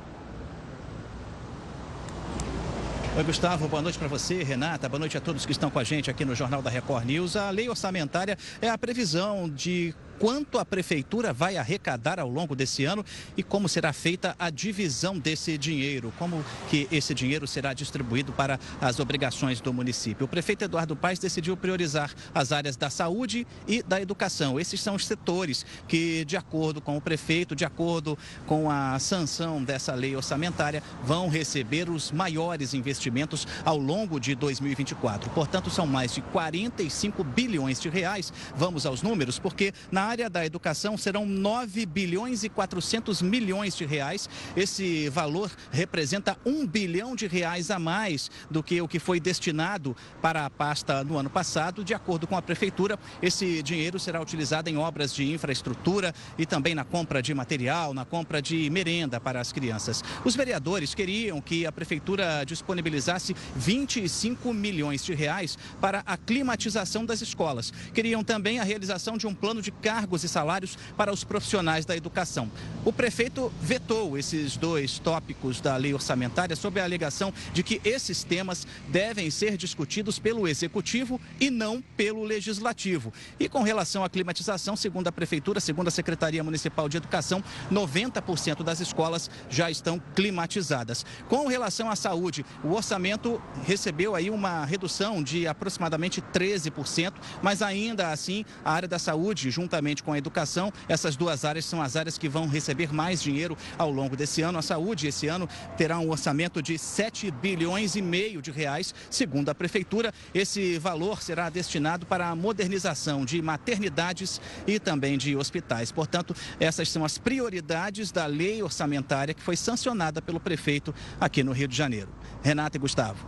Oi, 3.17 3.23
Gustavo, 3.23 3.69
boa 3.69 3.81
noite 3.81 3.97
para 3.97 4.09
você, 4.09 4.43
Renata, 4.43 4.89
boa 4.89 4.99
noite 4.99 5.17
a 5.17 5.21
todos 5.21 5.47
que 5.47 5.53
estão 5.53 5.71
com 5.71 5.79
a 5.79 5.85
gente 5.85 6.11
aqui 6.11 6.25
no 6.25 6.35
Jornal 6.35 6.61
da 6.61 6.69
Record 6.69 7.05
News. 7.05 7.37
A 7.37 7.49
lei 7.51 7.69
orçamentária 7.69 8.37
é 8.61 8.69
a 8.69 8.77
previsão 8.77 9.49
de 9.49 9.95
quanto 10.19 10.59
a 10.59 10.65
prefeitura 10.65 11.33
vai 11.33 11.57
arrecadar 11.57 12.19
ao 12.19 12.29
longo 12.29 12.55
desse 12.55 12.85
ano 12.85 13.05
e 13.37 13.43
como 13.43 13.69
será 13.69 13.93
feita 13.93 14.35
a 14.39 14.51
divisão 14.51 15.19
desse 15.19 15.57
dinheiro, 15.59 16.13
como 16.19 16.45
que 16.71 16.89
esse 16.91 17.15
dinheiro 17.15 17.47
será 17.47 17.73
distribuído 17.73 18.33
para 18.33 18.59
as 18.81 18.99
obrigações 19.01 19.61
do 19.61 19.73
município. 19.73 20.25
O 20.25 20.29
prefeito 20.29 20.65
Eduardo 20.65 20.97
Paes 20.97 21.19
decidiu 21.19 21.57
priorizar 21.57 22.13
as 22.35 22.53
áreas 22.53 22.77
da 22.77 22.91
saúde 22.91 23.47
e 23.67 23.83
da 23.83 24.01
educação. 24.01 24.59
Esses 24.59 24.81
são 24.81 24.95
os 24.95 25.07
setores 25.07 25.65
que, 25.89 26.25
de 26.25 26.37
acordo 26.37 26.81
com 26.81 26.97
o 26.97 27.01
prefeito, 27.01 27.55
de 27.55 27.65
acordo 27.65 28.19
com 28.47 28.71
a 28.71 28.99
sanção 28.99 29.63
dessa 29.63 29.95
lei 29.95 30.15
orçamentária, 30.17 30.83
vão 31.03 31.29
receber 31.29 31.91
os 31.91 32.13
maiores 32.13 32.75
investimentos 32.75 33.47
ao 33.65 33.79
longo 33.79 34.19
de 34.21 34.35
2024. 34.35 35.31
Portanto, 35.31 35.71
são 35.71 35.87
mais 35.87 36.15
de 36.15 36.23
45 36.23 37.25
bilhões 37.25 37.81
de 37.81 37.89
reais. 37.89 38.33
Vamos 38.55 38.87
aos 38.87 39.03
números, 39.03 39.39
porque 39.39 39.73
na 39.91 40.04
área 40.05 40.29
da 40.29 40.45
educação 40.45 40.97
serão 40.97 41.27
9 41.27 41.87
bilhões 41.87 42.45
e 42.45 42.49
400 42.49 43.23
milhões 43.23 43.77
de 43.77 43.85
reais. 43.85 44.29
Esse 44.57 45.09
valor 45.09 45.51
representa 45.71 46.37
1 46.45 46.67
bilhão 46.67 47.17
de 47.17 47.27
reais 47.27 47.71
a 47.71 47.79
mais 47.79 48.31
do 48.51 48.63
que 48.63 48.81
o 48.81 48.89
que 48.89 48.99
foi 48.99 49.19
destinado 49.19 49.97
para 50.21 50.45
a 50.45 50.51
pasta 50.51 51.03
no 51.03 51.17
ano 51.17 51.31
passado. 51.31 51.85
De 51.85 51.95
acordo 51.95 52.27
com 52.27 52.37
a 52.37 52.43
prefeitura, 52.43 52.99
esse 53.23 53.63
dinheiro 53.63 53.99
será 53.99 54.21
utilizado 54.21 54.69
em 54.69 54.77
obras 54.77 55.15
de 55.15 55.31
infraestrutura 55.33 56.15
e 56.39 56.47
também 56.47 56.75
na 56.75 56.85
compra 56.85 57.23
de 57.23 57.33
material, 57.35 57.95
na 57.95 58.05
compra 58.05 58.41
de 58.41 58.69
merenda 58.71 59.21
para 59.21 59.41
as 59.41 59.53
crianças. 59.53 60.03
Os 60.25 60.37
vereadores 60.37 60.95
queriam 60.95 61.41
que 61.41 61.67
a 61.67 61.73
prefeitura 61.73 62.45
disponibilizasse 62.45 63.35
25 63.57 64.53
milhões 64.53 65.05
de 65.05 65.15
reais 65.15 65.59
para 65.81 66.03
a 66.07 66.17
climatização 66.17 67.05
das 67.05 67.21
escolas. 67.21 67.73
Queriam 67.93 68.23
também 68.23 68.59
a 68.59 68.65
realização 68.65 69.17
de 69.17 69.27
um 69.27 69.35
plano 69.35 69.63
de 69.63 69.71
cargos 69.95 70.25
e 70.25 70.29
salários 70.29 70.77
para 70.97 71.13
os 71.13 71.23
profissionais 71.23 71.87
da 71.87 71.97
educação. 71.97 72.51
O 72.85 72.93
prefeito 72.93 73.53
vetou 73.63 74.19
esses 74.19 74.57
dois 74.57 74.99
tópicos 74.99 75.61
da 75.61 75.77
lei 75.77 75.95
orçamentária 75.95 76.57
sob 76.57 76.81
a 76.81 76.85
alegação 76.85 77.33
de 77.53 77.63
que 77.63 77.81
esses 77.85 78.25
temas 78.25 78.67
devem 78.89 79.31
ser 79.31 79.57
discutidos 79.57 80.19
pelo 80.19 80.49
executivo 80.49 81.21
e 81.41 81.49
não 81.49 81.81
pelo 81.97 82.25
legislativo. 82.25 83.13
E 83.39 83.49
com 83.49 83.63
relação 83.63 84.03
à 84.03 84.11
climatização, 84.11 84.75
segundo 84.75 85.07
a 85.07 85.13
prefeitura, 85.13 85.61
segundo 85.61 85.87
a 85.87 85.93
Secretaria 85.93 86.43
Municipal 86.43 86.89
de 86.89 86.97
Educação, 86.97 87.43
90% 87.71 88.65
das 88.65 88.81
escolas 88.81 89.31
já 89.49 89.71
estão 89.71 90.03
climatizadas. 90.17 91.07
Com 91.29 91.47
relação 91.47 91.89
à 91.89 91.95
saúde, 91.95 92.45
o 92.65 92.73
orçamento 92.73 93.41
recebeu 93.65 94.17
aí 94.17 94.29
uma 94.29 94.65
redução 94.65 95.23
de 95.23 95.47
aproximadamente 95.47 96.21
13%, 96.21 97.13
mas 97.41 97.63
ainda 97.63 98.11
assim 98.11 98.45
a 98.65 98.73
área 98.73 98.89
da 98.89 98.99
saúde, 98.99 99.53
juntamente 99.53 99.84
com 100.03 100.13
a 100.13 100.19
educação, 100.19 100.73
essas 100.89 101.17
duas 101.17 101.45
áreas 101.45 101.65
são 101.65 101.83
as 101.83 101.97
áreas 101.97 102.17
que 102.17 102.29
vão 102.29 102.49
receber 102.49 102.93
mais 102.93 103.23
dinheiro 103.23 103.57
ao 103.77 103.91
longo 103.91 104.17
desse 104.17 104.41
ano. 104.41 104.59
A 104.59 104.63
saúde 104.63 105.07
esse 105.07 105.27
ano 105.27 105.49
terá 105.77 105.99
um 105.99 106.11
orçamento 106.11 106.63
de 106.63 106.79
7 106.79 107.31
bilhões 107.31 107.97
e 107.97 108.03
meio 108.03 108.41
de 108.41 108.51
reais, 108.51 108.95
segundo 109.11 109.51
a 109.51 109.55
prefeitura. 109.55 110.13
Esse 110.35 110.79
valor 110.79 111.23
será 111.23 111.51
destinado 111.51 112.07
para 112.07 112.29
a 112.29 112.37
modernização 112.37 113.25
de 113.25 113.43
maternidades 113.43 114.41
e 114.67 114.79
também 114.79 115.19
de 115.19 115.37
hospitais. 115.37 115.93
Portanto, 115.93 116.35
essas 116.59 116.89
são 116.89 117.05
as 117.05 117.19
prioridades 117.19 118.11
da 118.11 118.27
lei 118.27 118.63
orçamentária 118.63 119.35
que 119.35 119.43
foi 119.43 119.57
sancionada 119.57 120.23
pelo 120.23 120.41
prefeito 120.41 120.95
aqui 121.21 121.43
no 121.43 121.53
Rio 121.53 121.69
de 121.69 121.77
Janeiro. 121.77 122.09
Renata 122.43 122.77
e 122.77 122.81
Gustavo. 122.81 123.27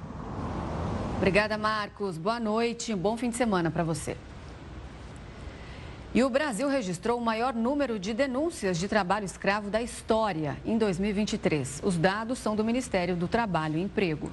Obrigada, 1.17 1.57
Marcos. 1.57 2.19
Boa 2.19 2.39
noite 2.39 2.93
um 2.93 2.99
bom 2.99 3.17
fim 3.17 3.31
de 3.31 3.37
semana 3.37 3.71
para 3.71 3.83
você. 3.83 4.17
E 6.17 6.25
o 6.25 6.31
Brasil 6.31 6.67
registrou 6.67 7.19
o 7.19 7.21
maior 7.21 7.53
número 7.53 7.99
de 7.99 8.15
denúncias 8.15 8.79
de 8.79 8.89
trabalho 8.89 9.27
escravo 9.27 9.69
da 9.69 9.83
história 9.83 10.57
em 10.65 10.79
2023. 10.79 11.83
Os 11.85 11.99
dados 11.99 12.39
são 12.39 12.57
do 12.57 12.65
Ministério 12.65 13.15
do 13.15 13.29
Trabalho 13.29 13.77
e 13.77 13.83
Emprego. 13.83 14.33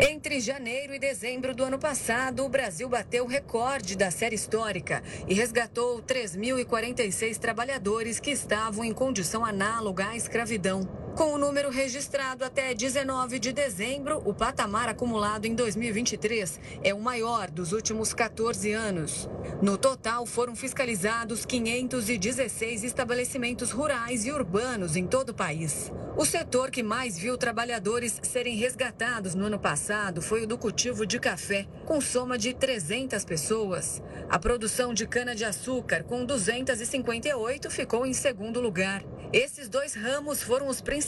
Entre 0.00 0.40
janeiro 0.40 0.92
e 0.92 0.98
dezembro 0.98 1.54
do 1.54 1.62
ano 1.62 1.78
passado, 1.78 2.44
o 2.44 2.48
Brasil 2.48 2.88
bateu 2.88 3.24
o 3.24 3.28
recorde 3.28 3.96
da 3.96 4.10
série 4.10 4.34
histórica 4.34 5.04
e 5.28 5.34
resgatou 5.34 6.02
3.046 6.02 7.38
trabalhadores 7.38 8.18
que 8.18 8.32
estavam 8.32 8.84
em 8.84 8.92
condição 8.92 9.44
análoga 9.44 10.08
à 10.08 10.16
escravidão. 10.16 10.99
Com 11.16 11.34
o 11.34 11.38
número 11.38 11.70
registrado 11.70 12.44
até 12.44 12.72
19 12.72 13.38
de 13.38 13.52
dezembro, 13.52 14.22
o 14.24 14.32
patamar 14.32 14.88
acumulado 14.88 15.44
em 15.44 15.54
2023 15.54 16.60
é 16.82 16.94
o 16.94 17.00
maior 17.00 17.50
dos 17.50 17.72
últimos 17.72 18.14
14 18.14 18.72
anos. 18.72 19.28
No 19.60 19.76
total, 19.76 20.24
foram 20.24 20.54
fiscalizados 20.54 21.44
516 21.44 22.84
estabelecimentos 22.84 23.70
rurais 23.70 24.24
e 24.24 24.30
urbanos 24.30 24.96
em 24.96 25.06
todo 25.06 25.30
o 25.30 25.34
país. 25.34 25.92
O 26.16 26.24
setor 26.24 26.70
que 26.70 26.82
mais 26.82 27.18
viu 27.18 27.36
trabalhadores 27.36 28.20
serem 28.22 28.56
resgatados 28.56 29.34
no 29.34 29.46
ano 29.46 29.58
passado 29.58 30.22
foi 30.22 30.42
o 30.42 30.46
do 30.46 30.58
cultivo 30.58 31.06
de 31.06 31.18
café, 31.18 31.66
com 31.86 32.00
soma 32.00 32.38
de 32.38 32.54
300 32.54 33.24
pessoas. 33.24 34.02
A 34.28 34.38
produção 34.38 34.94
de 34.94 35.06
cana-de-açúcar, 35.06 36.04
com 36.04 36.24
258, 36.24 37.70
ficou 37.70 38.06
em 38.06 38.12
segundo 38.12 38.60
lugar. 38.60 39.02
Esses 39.32 39.68
dois 39.68 39.94
ramos 39.94 40.42
foram 40.42 40.66
os 40.66 40.80
principais 40.80 40.99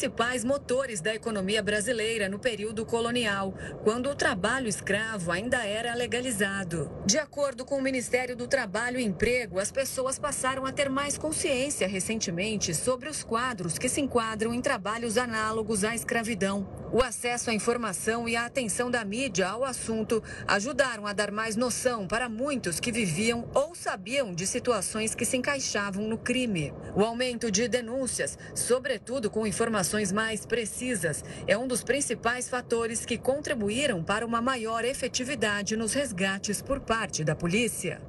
motores 0.45 1.01
da 1.01 1.15
economia 1.15 1.63
brasileira 1.63 2.29
no 2.29 2.39
período 2.39 2.87
colonial, 2.87 3.55
quando 3.85 4.09
o 4.09 4.15
trabalho 4.15 4.67
escravo 4.67 5.31
ainda 5.31 5.65
era 5.65 5.95
legalizado. 5.95 6.91
De 7.05 7.19
acordo 7.19 7.65
com 7.65 7.77
o 7.77 7.83
Ministério 7.83 8.35
do 8.35 8.49
Trabalho 8.49 8.99
e 8.99 9.05
Emprego, 9.05 9.59
as 9.59 9.71
pessoas 9.71 10.19
passaram 10.19 10.65
a 10.65 10.73
ter 10.73 10.89
mais 10.89 11.19
consciência 11.19 11.87
recentemente 11.87 12.75
sobre 12.75 13.09
os 13.09 13.23
quadros 13.23 13.79
que 13.79 13.89
se 13.89 14.01
enquadram 14.01 14.55
em 14.55 14.61
trabalhos 14.61 15.19
análogos 15.19 15.85
à 15.85 15.95
escravidão. 15.95 16.67
O 16.93 17.03
acesso 17.03 17.51
à 17.51 17.55
informação 17.55 18.29
e 18.29 18.37
a 18.37 18.45
atenção 18.45 18.91
da 18.91 19.03
mídia 19.03 19.49
ao 19.49 19.65
assunto 19.65 20.23
ajudaram 20.47 21.07
a 21.07 21.13
dar 21.15 21.31
mais 21.31 21.57
noção 21.57 22.07
para 22.07 22.29
muitos 22.29 22.79
que 22.79 22.93
viviam 22.93 23.49
ou 23.55 23.75
sabiam 23.75 24.35
de 24.35 24.47
situações 24.47 25.15
que 25.15 25.25
se 25.25 25.39
encaixavam 25.39 26.07
no 26.07 26.19
crime. 26.19 26.73
O 26.95 27.03
aumento 27.03 27.51
de 27.51 27.67
denúncias, 27.67 28.37
sobretudo 28.55 29.31
com 29.31 29.47
informações 29.47 29.82
mais 30.13 30.47
precisas, 30.47 31.25
é 31.47 31.57
um 31.59 31.67
dos 31.67 31.83
principais 31.83 32.49
fatores 32.49 33.05
que 33.05 33.19
contribuíram 33.19 34.03
para 34.03 34.25
uma 34.25 34.41
maior 34.41 34.85
efetividade 34.85 35.77
nos 35.77 35.93
resgates 35.93 36.63
por 36.63 36.81
parte 36.81 37.25
da 37.25 37.35
polícia. 37.35 38.01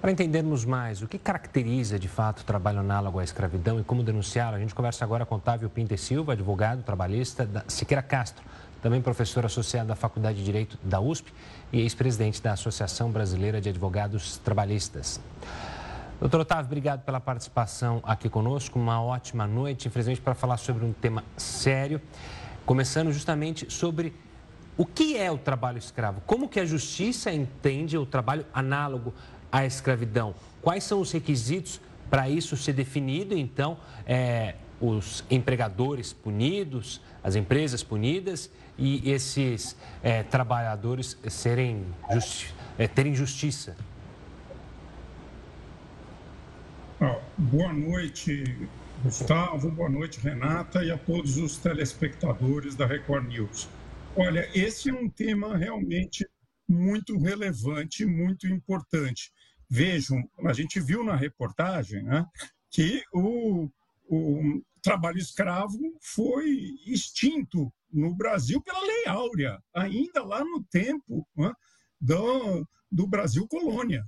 Para 0.00 0.12
entendermos 0.12 0.64
mais 0.64 1.02
o 1.02 1.08
que 1.08 1.18
caracteriza 1.18 1.98
de 1.98 2.08
fato 2.08 2.40
o 2.40 2.44
trabalho 2.44 2.80
análogo 2.80 3.18
à 3.18 3.24
escravidão 3.24 3.80
e 3.80 3.84
como 3.84 4.02
denunciá-lo, 4.02 4.56
a 4.56 4.58
gente 4.60 4.74
conversa 4.74 5.04
agora 5.04 5.24
com 5.24 5.36
Otávio 5.36 5.70
Pinter 5.70 5.98
Silva, 5.98 6.32
advogado 6.32 6.82
trabalhista 6.82 7.46
da 7.46 7.64
Siqueira 7.66 8.02
Castro, 8.02 8.44
também 8.82 9.00
professor 9.00 9.44
associado 9.44 9.88
da 9.88 9.96
Faculdade 9.96 10.38
de 10.38 10.44
Direito 10.44 10.78
da 10.82 11.00
USP 11.00 11.32
e 11.72 11.80
ex-presidente 11.80 12.42
da 12.42 12.52
Associação 12.52 13.10
Brasileira 13.10 13.60
de 13.60 13.68
Advogados 13.68 14.38
Trabalhistas. 14.38 15.20
Doutor 16.18 16.40
Otávio, 16.40 16.64
obrigado 16.64 17.04
pela 17.04 17.20
participação 17.20 18.00
aqui 18.02 18.30
conosco. 18.30 18.78
Uma 18.78 19.02
ótima 19.02 19.46
noite, 19.46 19.86
infelizmente, 19.86 20.18
para 20.18 20.34
falar 20.34 20.56
sobre 20.56 20.82
um 20.82 20.90
tema 20.90 21.22
sério, 21.36 22.00
começando 22.64 23.12
justamente 23.12 23.70
sobre 23.70 24.14
o 24.78 24.86
que 24.86 25.18
é 25.18 25.30
o 25.30 25.36
trabalho 25.36 25.76
escravo, 25.76 26.22
como 26.22 26.48
que 26.48 26.58
a 26.58 26.64
justiça 26.64 27.30
entende 27.30 27.98
o 27.98 28.06
trabalho 28.06 28.46
análogo 28.54 29.12
à 29.52 29.66
escravidão, 29.66 30.34
quais 30.62 30.84
são 30.84 31.02
os 31.02 31.12
requisitos 31.12 31.82
para 32.08 32.30
isso 32.30 32.56
ser 32.56 32.72
definido, 32.72 33.36
então, 33.36 33.76
é, 34.06 34.54
os 34.80 35.22
empregadores 35.30 36.14
punidos, 36.14 36.98
as 37.22 37.36
empresas 37.36 37.82
punidas 37.82 38.50
e 38.78 39.10
esses 39.10 39.76
é, 40.02 40.22
trabalhadores 40.22 41.18
serem 41.28 41.84
justi 42.10 42.54
é, 42.78 42.88
terem 42.88 43.14
justiça. 43.14 43.76
Boa 47.36 47.70
noite, 47.70 48.42
Gustavo, 49.02 49.70
boa 49.70 49.90
noite, 49.90 50.18
Renata, 50.18 50.82
e 50.82 50.90
a 50.90 50.96
todos 50.96 51.36
os 51.36 51.58
telespectadores 51.58 52.74
da 52.74 52.86
Record 52.86 53.28
News. 53.28 53.68
Olha, 54.16 54.48
esse 54.54 54.88
é 54.88 54.94
um 54.94 55.06
tema 55.06 55.58
realmente 55.58 56.26
muito 56.66 57.18
relevante, 57.18 58.06
muito 58.06 58.46
importante. 58.46 59.30
Vejam, 59.68 60.26
a 60.46 60.54
gente 60.54 60.80
viu 60.80 61.04
na 61.04 61.14
reportagem 61.14 62.02
né, 62.02 62.24
que 62.70 63.02
o, 63.12 63.68
o 64.08 64.62
trabalho 64.80 65.18
escravo 65.18 65.78
foi 66.00 66.48
extinto 66.86 67.70
no 67.92 68.14
Brasil 68.14 68.62
pela 68.62 68.80
Lei 68.80 69.06
Áurea, 69.06 69.58
ainda 69.74 70.24
lá 70.24 70.42
no 70.42 70.64
tempo 70.64 71.28
né, 71.36 71.52
do, 72.00 72.66
do 72.90 73.06
Brasil 73.06 73.46
colônia. 73.46 74.02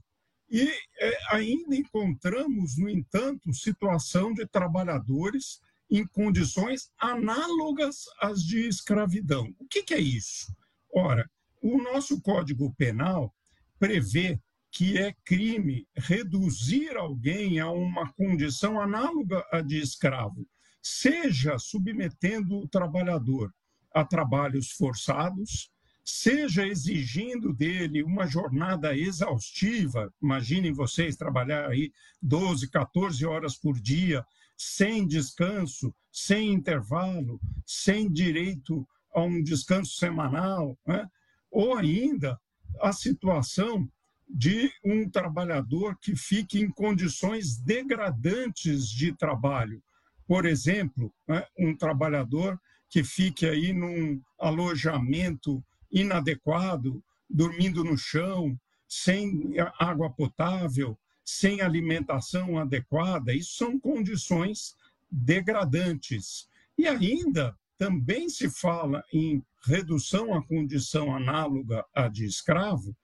E 0.51 0.71
é, 1.01 1.19
ainda 1.31 1.77
encontramos, 1.77 2.77
no 2.79 2.89
entanto, 2.89 3.53
situação 3.53 4.33
de 4.33 4.47
trabalhadores 4.47 5.61
em 5.91 6.07
condições 6.07 6.91
análogas 6.99 8.05
às 8.21 8.43
de 8.43 8.67
escravidão. 8.67 9.55
O 9.59 9.67
que, 9.67 9.83
que 9.83 9.95
é 9.95 10.01
isso? 10.01 10.55
Ora, 10.93 11.29
o 11.63 11.83
nosso 11.83 12.21
Código 12.21 12.75
Penal 12.75 13.35
prevê 13.79 14.41
que 14.71 14.99
é 14.99 15.15
crime 15.25 15.87
reduzir 15.97 16.97
alguém 16.97 17.59
a 17.59 17.71
uma 17.71 18.13
condição 18.13 18.81
análoga 18.81 19.45
à 19.51 19.61
de 19.61 19.79
escravo, 19.79 20.47
seja 20.83 21.59
submetendo 21.59 22.59
o 22.59 22.69
trabalhador 22.69 23.53
a 23.93 24.05
trabalhos 24.05 24.71
forçados, 24.73 25.71
seja 26.11 26.67
exigindo 26.67 27.53
dele 27.53 28.03
uma 28.03 28.27
jornada 28.27 28.97
exaustiva, 28.97 30.11
imaginem 30.23 30.73
vocês 30.73 31.17
trabalhar 31.17 31.69
aí 31.69 31.93
12, 32.23 32.71
14 32.71 33.27
horas 33.27 33.59
por 33.59 33.79
dia, 33.79 34.25
sem 34.57 35.07
descanso, 35.07 35.95
sem 36.11 36.51
intervalo, 36.51 37.39
sem 37.67 38.11
direito 38.11 38.89
a 39.15 39.21
um 39.21 39.43
descanso 39.43 39.97
semanal, 39.97 40.79
né? 40.87 41.07
ou 41.51 41.77
ainda 41.77 42.41
a 42.81 42.91
situação 42.91 43.87
de 44.27 44.73
um 44.83 45.11
trabalhador 45.11 45.95
que 46.01 46.17
fique 46.17 46.59
em 46.59 46.71
condições 46.71 47.59
degradantes 47.59 48.89
de 48.89 49.15
trabalho. 49.15 49.83
Por 50.27 50.47
exemplo, 50.47 51.13
né? 51.29 51.45
um 51.59 51.77
trabalhador 51.77 52.59
que 52.89 53.05
fique 53.05 53.45
aí 53.45 53.75
num 53.75 54.23
alojamento 54.39 55.63
inadequado, 55.91 57.03
dormindo 57.29 57.85
no 57.85 57.97
chão, 57.97 58.59
sem 58.87 59.55
água 59.79 60.11
potável, 60.11 60.99
sem 61.25 61.61
alimentação 61.61 62.59
adequada. 62.59 63.35
Isso 63.35 63.57
são 63.57 63.79
condições 63.79 64.75
degradantes. 65.11 66.49
E 66.77 66.87
ainda 66.87 67.57
também 67.77 68.29
se 68.29 68.51
fala 68.51 69.05
em 69.13 69.43
redução 69.65 70.35
à 70.35 70.45
condição 70.45 71.15
análoga 71.15 71.85
à 71.95 72.09
de 72.09 72.25
escravo, 72.25 72.97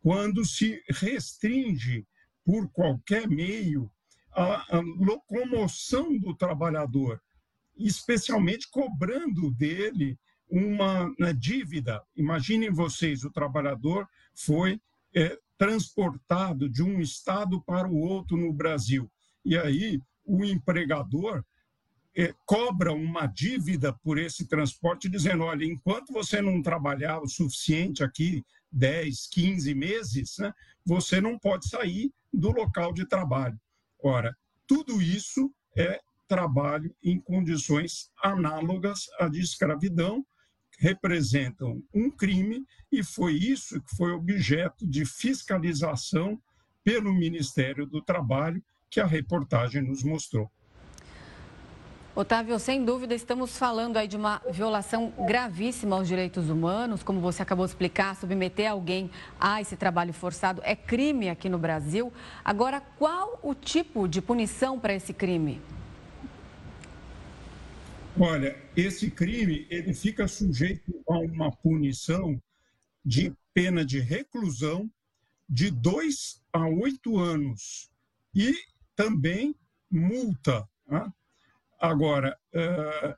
quando 0.00 0.44
se 0.44 0.82
restringe 0.88 2.06
por 2.44 2.68
qualquer 2.70 3.28
meio 3.28 3.90
a, 4.32 4.78
a 4.78 4.80
locomoção 4.80 6.18
do 6.18 6.34
trabalhador, 6.34 7.20
especialmente 7.76 8.68
cobrando 8.70 9.50
dele 9.50 10.18
uma, 10.52 11.10
uma 11.18 11.32
dívida. 11.32 12.02
Imaginem 12.14 12.70
vocês, 12.70 13.24
o 13.24 13.30
trabalhador 13.30 14.06
foi 14.34 14.78
é, 15.14 15.38
transportado 15.56 16.68
de 16.68 16.82
um 16.82 17.00
estado 17.00 17.60
para 17.62 17.88
o 17.88 17.96
outro 17.96 18.36
no 18.36 18.52
Brasil. 18.52 19.10
E 19.42 19.56
aí 19.56 19.98
o 20.24 20.44
empregador 20.44 21.42
é, 22.14 22.34
cobra 22.44 22.92
uma 22.92 23.26
dívida 23.26 23.94
por 24.04 24.18
esse 24.18 24.46
transporte, 24.46 25.08
dizendo: 25.08 25.44
olha, 25.44 25.64
enquanto 25.64 26.12
você 26.12 26.42
não 26.42 26.60
trabalhar 26.60 27.20
o 27.20 27.28
suficiente 27.28 28.04
aqui, 28.04 28.44
10, 28.70 29.28
15 29.28 29.74
meses, 29.74 30.36
né, 30.38 30.52
você 30.84 31.20
não 31.20 31.38
pode 31.38 31.66
sair 31.66 32.12
do 32.32 32.50
local 32.50 32.92
de 32.92 33.06
trabalho. 33.06 33.58
Ora, 34.02 34.36
tudo 34.66 35.00
isso 35.00 35.50
é 35.76 35.98
trabalho 36.28 36.94
em 37.02 37.18
condições 37.18 38.10
análogas 38.22 39.06
à 39.18 39.28
de 39.28 39.40
escravidão, 39.40 40.24
representam 40.82 41.80
um 41.94 42.10
crime, 42.10 42.66
e 42.90 43.04
foi 43.04 43.34
isso 43.34 43.80
que 43.80 43.96
foi 43.96 44.10
objeto 44.10 44.84
de 44.84 45.04
fiscalização 45.04 46.36
pelo 46.82 47.14
Ministério 47.14 47.86
do 47.86 48.02
Trabalho, 48.02 48.60
que 48.90 48.98
a 48.98 49.06
reportagem 49.06 49.80
nos 49.80 50.02
mostrou. 50.02 50.50
Otávio, 52.16 52.58
sem 52.58 52.84
dúvida, 52.84 53.14
estamos 53.14 53.56
falando 53.56 53.96
aí 53.96 54.08
de 54.08 54.16
uma 54.16 54.42
violação 54.50 55.14
gravíssima 55.24 55.94
aos 55.94 56.08
direitos 56.08 56.50
humanos, 56.50 57.04
como 57.04 57.20
você 57.20 57.42
acabou 57.42 57.64
de 57.64 57.70
explicar, 57.70 58.16
submeter 58.16 58.68
alguém 58.68 59.08
a 59.40 59.60
esse 59.60 59.76
trabalho 59.76 60.12
forçado 60.12 60.60
é 60.64 60.74
crime 60.74 61.30
aqui 61.30 61.48
no 61.48 61.58
Brasil. 61.58 62.12
Agora, 62.44 62.80
qual 62.98 63.38
o 63.40 63.54
tipo 63.54 64.08
de 64.08 64.20
punição 64.20 64.80
para 64.80 64.92
esse 64.92 65.14
crime? 65.14 65.62
Olha, 68.20 68.54
esse 68.76 69.10
crime 69.10 69.66
ele 69.70 69.94
fica 69.94 70.28
sujeito 70.28 71.02
a 71.08 71.18
uma 71.18 71.50
punição 71.50 72.40
de 73.04 73.34
pena 73.54 73.84
de 73.84 74.00
reclusão 74.00 74.90
de 75.48 75.70
dois 75.70 76.42
a 76.52 76.66
oito 76.66 77.18
anos 77.18 77.90
e 78.34 78.54
também 78.94 79.54
multa. 79.90 80.68
Né? 80.86 81.10
Agora, 81.80 82.38
uh, 82.54 83.14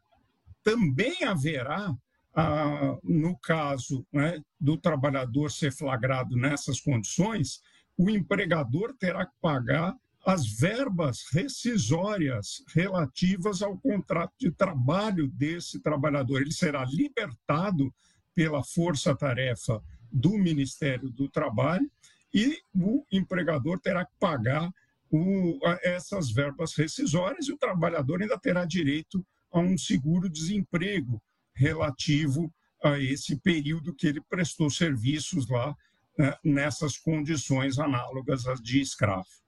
também 0.63 1.25
haverá, 1.25 1.91
uh, 1.91 3.01
no 3.03 3.37
caso 3.39 4.07
né, 4.13 4.41
do 4.61 4.77
trabalhador 4.77 5.51
ser 5.51 5.73
flagrado 5.73 6.37
nessas 6.37 6.81
condições, 6.81 7.61
o 7.97 8.09
empregador 8.09 8.95
terá 8.95 9.27
que 9.27 9.35
pagar 9.41 9.97
as 10.25 10.47
verbas 10.47 11.25
rescisórias 11.33 12.63
relativas 12.75 13.63
ao 13.63 13.77
contrato 13.79 14.33
de 14.39 14.51
trabalho 14.51 15.29
desse 15.29 15.81
trabalhador. 15.81 16.41
Ele 16.41 16.53
será 16.53 16.85
libertado 16.85 17.95
pela 18.35 18.65
força-tarefa 18.65 19.83
do 20.11 20.31
Ministério 20.39 21.11
do 21.11 21.29
Trabalho 21.29 21.91
e 22.33 22.59
o 22.75 23.05
empregador 23.13 23.79
terá 23.79 24.05
que 24.05 24.15
pagar 24.19 24.73
o, 25.11 25.59
essas 25.83 26.31
verbas 26.31 26.75
rescisórias 26.75 27.47
e 27.47 27.53
o 27.53 27.59
trabalhador 27.59 28.23
ainda 28.23 28.39
terá 28.39 28.65
direito 28.65 29.25
a 29.53 29.61
um 29.61 29.79
seguro-desemprego 29.79 31.23
relativo 31.55 32.53
a 32.83 32.99
esse 32.99 33.37
período 33.37 33.95
que 33.95 34.07
ele 34.07 34.21
prestou 34.23 34.69
serviços 34.69 35.49
lá 35.49 35.77
né, 36.19 36.35
nessas 36.43 36.99
condições 36.99 37.79
análogas 37.79 38.47
às 38.47 38.61
de 38.61 38.81
escravo. 38.81 39.44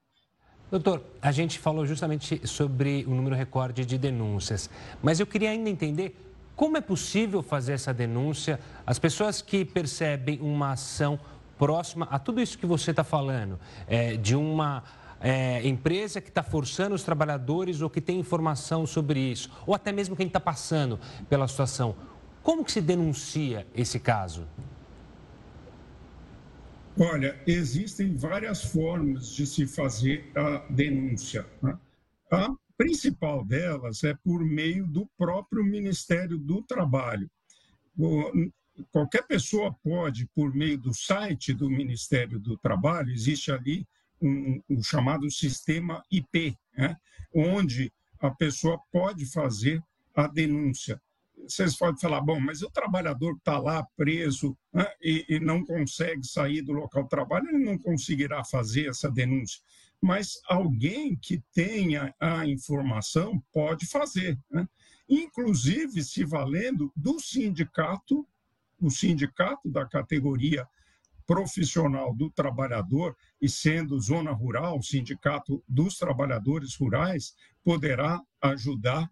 Doutor, 0.69 1.01
a 1.21 1.31
gente 1.31 1.59
falou 1.59 1.85
justamente 1.85 2.45
sobre 2.45 3.05
o 3.07 3.11
número 3.11 3.33
recorde 3.35 3.85
de 3.85 3.97
denúncias, 3.97 4.69
mas 5.01 5.17
eu 5.17 5.25
queria 5.25 5.51
ainda 5.51 5.69
entender 5.69 6.21
como 6.57 6.75
é 6.75 6.81
possível 6.81 7.41
fazer 7.41 7.73
essa 7.73 7.93
denúncia. 7.93 8.59
As 8.85 8.99
pessoas 8.99 9.41
que 9.41 9.63
percebem 9.63 10.39
uma 10.41 10.71
ação 10.71 11.17
próxima 11.57 12.05
a 12.11 12.19
tudo 12.19 12.41
isso 12.41 12.57
que 12.57 12.65
você 12.65 12.91
está 12.91 13.03
falando, 13.03 13.57
é, 13.87 14.17
de 14.17 14.35
uma 14.35 14.83
é, 15.21 15.65
empresa 15.65 16.19
que 16.19 16.27
está 16.27 16.43
forçando 16.43 16.95
os 16.95 17.03
trabalhadores 17.03 17.79
ou 17.81 17.89
que 17.89 18.01
tem 18.01 18.19
informação 18.19 18.85
sobre 18.85 19.19
isso, 19.21 19.49
ou 19.65 19.73
até 19.73 19.93
mesmo 19.93 20.17
quem 20.17 20.27
está 20.27 20.39
passando 20.39 20.99
pela 21.29 21.47
situação. 21.47 21.95
Como 22.43 22.65
que 22.65 22.73
se 22.73 22.81
denuncia 22.81 23.65
esse 23.73 23.99
caso? 23.99 24.45
Olha, 26.99 27.39
existem 27.45 28.15
várias 28.15 28.63
formas 28.63 29.29
de 29.29 29.45
se 29.45 29.67
fazer 29.67 30.31
a 30.35 30.65
denúncia. 30.69 31.45
Né? 31.61 31.77
A 32.31 32.49
principal 32.75 33.45
delas 33.45 34.03
é 34.03 34.15
por 34.15 34.43
meio 34.43 34.87
do 34.87 35.05
próprio 35.15 35.63
Ministério 35.63 36.39
do 36.39 36.63
Trabalho. 36.63 37.29
Qualquer 38.91 39.27
pessoa 39.27 39.73
pode, 39.83 40.27
por 40.33 40.53
meio 40.53 40.77
do 40.79 40.93
site 40.93 41.53
do 41.53 41.69
Ministério 41.69 42.39
do 42.39 42.57
Trabalho, 42.57 43.11
existe 43.11 43.51
ali 43.51 43.87
um, 44.19 44.59
um 44.67 44.81
chamado 44.81 45.29
sistema 45.29 46.03
IP, 46.11 46.57
né? 46.75 46.95
onde 47.33 47.91
a 48.19 48.31
pessoa 48.31 48.79
pode 48.91 49.25
fazer 49.27 49.83
a 50.15 50.27
denúncia. 50.27 50.99
Vocês 51.43 51.77
podem 51.77 51.99
falar, 51.99 52.21
bom, 52.21 52.39
mas 52.39 52.61
o 52.61 52.69
trabalhador 52.69 53.35
está 53.35 53.57
lá 53.59 53.85
preso 53.95 54.57
né, 54.73 54.85
e, 55.01 55.25
e, 55.29 55.39
não 55.39 55.63
consegue 55.63 56.25
sair 56.25 56.61
do 56.61 56.71
local 56.71 57.03
de 57.03 57.09
trabalho, 57.09 57.47
ele 57.49 57.63
não 57.63 57.77
conseguirá 57.77 58.43
fazer 58.43 58.89
essa 58.89 59.09
denúncia. 59.09 59.61
Mas 60.01 60.39
alguém 60.47 61.15
que 61.15 61.41
tenha 61.53 62.13
a 62.19 62.45
informação 62.45 63.41
pode 63.51 63.85
fazer, 63.85 64.37
né? 64.49 64.67
inclusive 65.09 66.03
se 66.03 66.23
valendo 66.23 66.91
do 66.95 67.19
sindicato, 67.19 68.27
o 68.79 68.89
sindicato 68.89 69.69
da 69.69 69.85
categoria 69.85 70.67
profissional 71.25 72.15
do 72.15 72.29
trabalhador 72.29 73.15
e 73.41 73.49
sendo 73.49 73.99
zona 73.99 74.31
rural, 74.31 74.77
o 74.77 74.83
sindicato 74.83 75.63
dos 75.67 75.97
trabalhadores 75.97 76.75
rurais 76.75 77.35
poderá 77.63 78.21
ajudar 78.41 79.09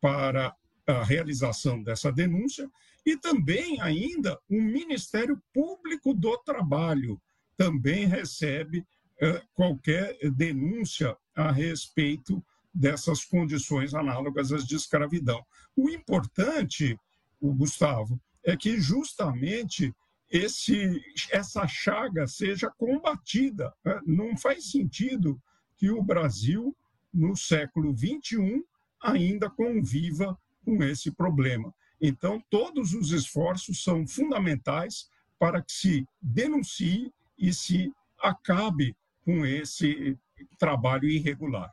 para 0.00 0.54
a 0.88 1.04
realização 1.04 1.82
dessa 1.82 2.10
denúncia 2.10 2.68
e 3.04 3.16
também 3.16 3.80
ainda 3.80 4.38
o 4.48 4.60
Ministério 4.60 5.40
Público 5.52 6.14
do 6.14 6.36
Trabalho 6.38 7.20
também 7.56 8.06
recebe 8.06 8.86
eh, 9.20 9.42
qualquer 9.54 10.16
denúncia 10.30 11.16
a 11.34 11.50
respeito 11.50 12.42
dessas 12.72 13.24
condições 13.24 13.94
análogas 13.94 14.52
às 14.52 14.64
de 14.64 14.76
escravidão. 14.76 15.44
O 15.76 15.90
importante, 15.90 16.98
o 17.40 17.52
Gustavo, 17.52 18.20
é 18.44 18.56
que 18.56 18.80
justamente 18.80 19.94
esse, 20.30 21.02
essa 21.30 21.66
chaga 21.66 22.26
seja 22.26 22.70
combatida. 22.70 23.74
Né? 23.84 24.00
Não 24.06 24.36
faz 24.36 24.70
sentido 24.70 25.40
que 25.76 25.90
o 25.90 26.02
Brasil, 26.02 26.76
no 27.12 27.36
século 27.36 27.94
XXI, 27.96 28.62
ainda 29.02 29.50
conviva 29.50 30.38
com 30.76 30.84
esse 30.84 31.10
problema. 31.10 31.72
Então, 32.00 32.42
todos 32.50 32.92
os 32.92 33.10
esforços 33.10 33.82
são 33.82 34.06
fundamentais 34.06 35.08
para 35.38 35.62
que 35.62 35.72
se 35.72 36.06
denuncie 36.20 37.12
e 37.38 37.52
se 37.52 37.92
acabe 38.20 38.94
com 39.24 39.46
esse 39.46 40.18
trabalho 40.58 41.08
irregular. 41.08 41.72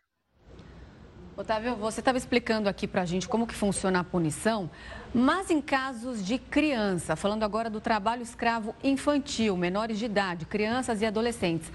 Otávio, 1.36 1.76
você 1.76 2.00
estava 2.00 2.18
explicando 2.18 2.70
aqui 2.70 2.88
para 2.88 3.02
a 3.02 3.06
gente 3.06 3.28
como 3.28 3.46
que 3.46 3.54
funciona 3.54 4.00
a 4.00 4.04
punição, 4.04 4.72
mas 5.14 5.50
em 5.52 5.62
casos 5.62 6.26
de 6.26 6.38
criança, 6.38 7.18
falando 7.18 7.44
agora 7.44 7.70
do 7.70 7.82
trabalho 7.82 8.22
escravo 8.22 8.74
infantil, 8.82 9.58
menores 9.58 10.00
de 10.00 10.06
idade, 10.06 10.46
crianças 10.46 11.02
e 11.02 11.06
adolescentes, 11.06 11.70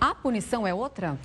a 0.00 0.12
punição 0.16 0.66
é 0.66 0.74
outra? 0.74 1.16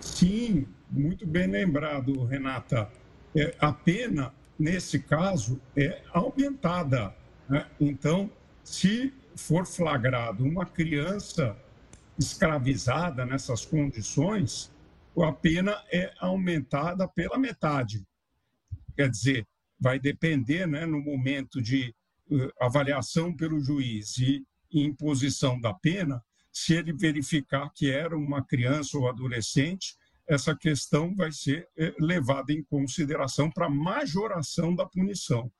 Sim, 0.00 0.68
muito 0.90 1.26
bem 1.26 1.46
lembrado, 1.46 2.24
Renata. 2.24 2.90
É, 3.36 3.54
a 3.58 3.72
pena, 3.72 4.32
nesse 4.58 4.98
caso, 4.98 5.60
é 5.76 6.02
aumentada. 6.12 7.14
Né? 7.48 7.66
Então, 7.80 8.30
se 8.64 9.12
for 9.36 9.66
flagrado 9.66 10.44
uma 10.44 10.66
criança 10.66 11.56
escravizada 12.18 13.24
nessas 13.24 13.64
condições, 13.64 14.72
a 15.22 15.32
pena 15.32 15.82
é 15.92 16.12
aumentada 16.18 17.06
pela 17.08 17.38
metade. 17.38 18.04
Quer 18.96 19.08
dizer, 19.08 19.46
vai 19.78 19.98
depender, 19.98 20.66
né, 20.66 20.84
no 20.86 21.00
momento 21.00 21.62
de 21.62 21.94
uh, 22.30 22.50
avaliação 22.60 23.34
pelo 23.34 23.60
juiz 23.60 24.18
e 24.18 24.44
imposição 24.72 25.60
da 25.60 25.72
pena, 25.72 26.22
se 26.52 26.74
ele 26.74 26.92
verificar 26.92 27.70
que 27.72 27.90
era 27.90 28.16
uma 28.16 28.44
criança 28.44 28.98
ou 28.98 29.08
adolescente, 29.08 29.96
essa 30.28 30.54
questão 30.54 31.14
vai 31.14 31.32
ser 31.32 31.66
eh, 31.76 31.94
levada 31.98 32.52
em 32.52 32.62
consideração 32.62 33.50
para 33.50 33.70
majoração 33.70 34.74
da 34.74 34.86
punição. 34.86 35.50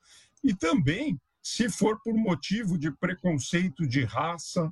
E 0.43 0.53
também, 0.53 1.19
se 1.41 1.69
for 1.69 1.99
por 2.03 2.13
motivo 2.13 2.77
de 2.77 2.91
preconceito 2.91 3.87
de 3.87 4.03
raça, 4.03 4.71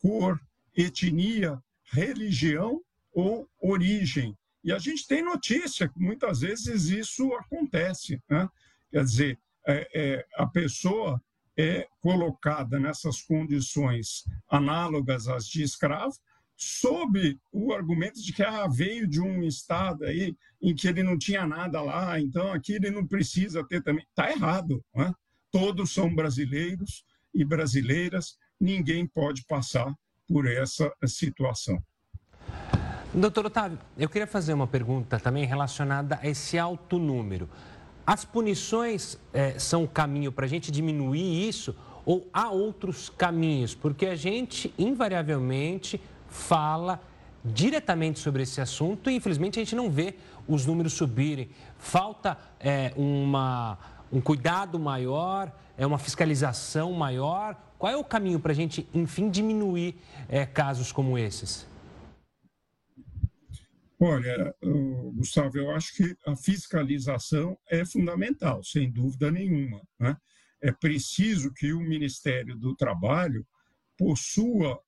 cor, 0.00 0.38
etnia, 0.76 1.60
religião 1.84 2.80
ou 3.12 3.48
origem. 3.60 4.36
E 4.62 4.72
a 4.72 4.78
gente 4.78 5.06
tem 5.06 5.22
notícia 5.22 5.88
que 5.88 5.98
muitas 5.98 6.40
vezes 6.40 6.84
isso 6.86 7.32
acontece. 7.34 8.22
Né? 8.28 8.48
Quer 8.90 9.04
dizer, 9.04 9.38
é, 9.66 9.88
é, 9.94 10.26
a 10.36 10.46
pessoa 10.46 11.20
é 11.56 11.88
colocada 12.00 12.78
nessas 12.78 13.22
condições 13.22 14.24
análogas 14.48 15.26
às 15.26 15.48
de 15.48 15.62
escravo, 15.62 16.14
sob 16.58 17.38
o 17.52 17.72
argumento 17.72 18.20
de 18.20 18.32
que 18.32 18.42
ah, 18.42 18.66
veio 18.66 19.06
de 19.06 19.20
um 19.20 19.44
estado 19.44 20.04
aí 20.04 20.36
em 20.60 20.74
que 20.74 20.88
ele 20.88 21.04
não 21.04 21.16
tinha 21.16 21.46
nada 21.46 21.80
lá, 21.80 22.20
então 22.20 22.52
aqui 22.52 22.72
ele 22.72 22.90
não 22.90 23.06
precisa 23.06 23.62
ter 23.64 23.80
também. 23.80 24.04
Está 24.10 24.30
errado. 24.30 24.84
Né? 24.92 25.14
Todos 25.52 25.94
são 25.94 26.12
brasileiros 26.12 27.04
e 27.32 27.44
brasileiras, 27.44 28.36
ninguém 28.60 29.06
pode 29.06 29.44
passar 29.46 29.94
por 30.26 30.46
essa 30.48 30.92
situação. 31.06 31.80
Doutor 33.14 33.46
Otávio, 33.46 33.78
eu 33.96 34.08
queria 34.08 34.26
fazer 34.26 34.52
uma 34.52 34.66
pergunta 34.66 35.18
também 35.20 35.46
relacionada 35.46 36.18
a 36.20 36.28
esse 36.28 36.58
alto 36.58 36.98
número. 36.98 37.48
As 38.04 38.24
punições 38.24 39.16
é, 39.32 39.58
são 39.58 39.84
o 39.84 39.88
caminho 39.88 40.32
para 40.32 40.44
a 40.44 40.48
gente 40.48 40.72
diminuir 40.72 41.48
isso 41.48 41.74
ou 42.04 42.28
há 42.32 42.50
outros 42.50 43.10
caminhos? 43.10 43.74
Porque 43.74 44.06
a 44.06 44.16
gente, 44.16 44.72
invariavelmente, 44.78 46.00
fala 46.28 47.00
diretamente 47.44 48.18
sobre 48.18 48.42
esse 48.42 48.60
assunto 48.60 49.10
e, 49.10 49.16
infelizmente, 49.16 49.58
a 49.58 49.62
gente 49.62 49.74
não 49.74 49.90
vê 49.90 50.14
os 50.46 50.66
números 50.66 50.92
subirem. 50.92 51.50
Falta 51.78 52.36
é, 52.60 52.92
uma, 52.96 53.78
um 54.12 54.20
cuidado 54.20 54.78
maior, 54.78 55.52
é 55.76 55.86
uma 55.86 55.98
fiscalização 55.98 56.92
maior. 56.92 57.56
Qual 57.78 57.92
é 57.92 57.96
o 57.96 58.04
caminho 58.04 58.40
para 58.40 58.52
a 58.52 58.54
gente, 58.54 58.88
enfim, 58.92 59.30
diminuir 59.30 59.96
é, 60.28 60.44
casos 60.44 60.92
como 60.92 61.16
esses? 61.16 61.66
Olha, 64.00 64.54
Gustavo, 65.16 65.58
eu 65.58 65.72
acho 65.72 65.96
que 65.96 66.16
a 66.24 66.36
fiscalização 66.36 67.58
é 67.68 67.84
fundamental, 67.84 68.62
sem 68.62 68.90
dúvida 68.92 69.28
nenhuma. 69.30 69.82
Né? 69.98 70.16
É 70.62 70.70
preciso 70.70 71.52
que 71.52 71.72
o 71.72 71.80
Ministério 71.80 72.56
do 72.56 72.76
Trabalho 72.76 73.44
possua 73.96 74.80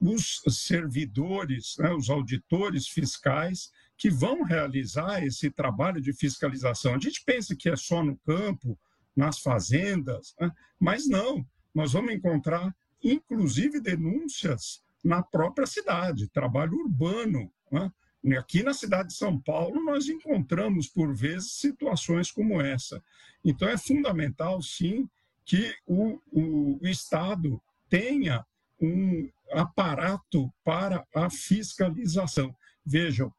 os 0.00 0.42
servidores, 0.50 1.76
né, 1.78 1.92
os 1.92 2.10
auditores 2.10 2.88
fiscais 2.88 3.70
que 3.96 4.10
vão 4.10 4.42
realizar 4.42 5.22
esse 5.24 5.50
trabalho 5.50 6.00
de 6.00 6.12
fiscalização. 6.12 6.94
A 6.94 6.98
gente 6.98 7.22
pensa 7.24 7.54
que 7.54 7.68
é 7.68 7.76
só 7.76 8.02
no 8.02 8.16
campo, 8.18 8.78
nas 9.14 9.38
fazendas, 9.38 10.34
né? 10.40 10.50
mas 10.78 11.06
não. 11.06 11.46
Nós 11.74 11.92
vamos 11.92 12.12
encontrar, 12.12 12.74
inclusive, 13.02 13.80
denúncias 13.80 14.82
na 15.04 15.22
própria 15.22 15.66
cidade, 15.66 16.28
trabalho 16.28 16.74
urbano. 16.74 17.50
Né? 17.70 17.92
Aqui 18.38 18.62
na 18.62 18.74
cidade 18.74 19.08
de 19.08 19.14
São 19.14 19.38
Paulo, 19.40 19.82
nós 19.84 20.08
encontramos, 20.08 20.86
por 20.86 21.14
vezes, 21.14 21.52
situações 21.52 22.30
como 22.30 22.60
essa. 22.60 23.02
Então, 23.44 23.68
é 23.68 23.76
fundamental, 23.76 24.62
sim, 24.62 25.08
que 25.44 25.74
o, 25.86 26.20
o, 26.30 26.78
Estado 26.82 27.60
tenha 27.88 28.44
um 28.80 29.28
aparato 29.52 30.52
para 30.64 31.06
a 31.14 31.30
fiscalização. 31.30 32.54
Vejam, 32.84 33.32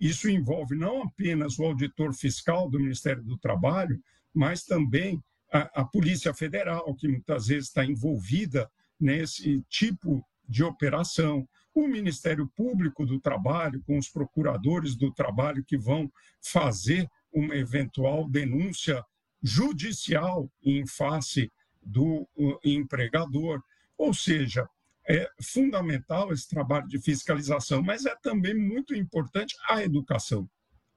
isso 0.00 0.28
envolve 0.28 0.74
não 0.74 1.02
apenas 1.02 1.58
o 1.58 1.64
auditor 1.64 2.12
fiscal 2.12 2.68
do 2.68 2.80
Ministério 2.80 3.22
do 3.22 3.38
Trabalho, 3.38 4.02
mas 4.34 4.64
também 4.64 5.22
a, 5.52 5.80
a 5.80 5.84
Polícia 5.84 6.34
Federal, 6.34 6.94
que 6.94 7.08
muitas 7.08 7.46
vezes 7.46 7.68
está 7.68 7.84
envolvida 7.84 8.70
nesse 8.98 9.62
tipo 9.68 10.24
de 10.48 10.64
operação, 10.64 11.48
o 11.72 11.86
Ministério 11.86 12.50
Público 12.56 13.06
do 13.06 13.20
Trabalho, 13.20 13.82
com 13.86 13.96
os 13.96 14.08
procuradores 14.08 14.96
do 14.96 15.12
trabalho 15.12 15.64
que 15.64 15.78
vão 15.78 16.10
fazer 16.42 17.08
uma 17.32 17.54
eventual 17.54 18.28
denúncia 18.28 19.04
judicial 19.40 20.50
em 20.62 20.84
face 20.86 21.50
do 21.80 22.28
empregador. 22.64 23.62
Ou 23.96 24.12
seja, 24.12 24.68
é 25.10 25.28
fundamental 25.42 26.32
esse 26.32 26.48
trabalho 26.48 26.86
de 26.86 27.00
fiscalização, 27.00 27.82
mas 27.82 28.06
é 28.06 28.14
também 28.22 28.54
muito 28.54 28.94
importante 28.94 29.56
a 29.68 29.82
educação. 29.82 30.48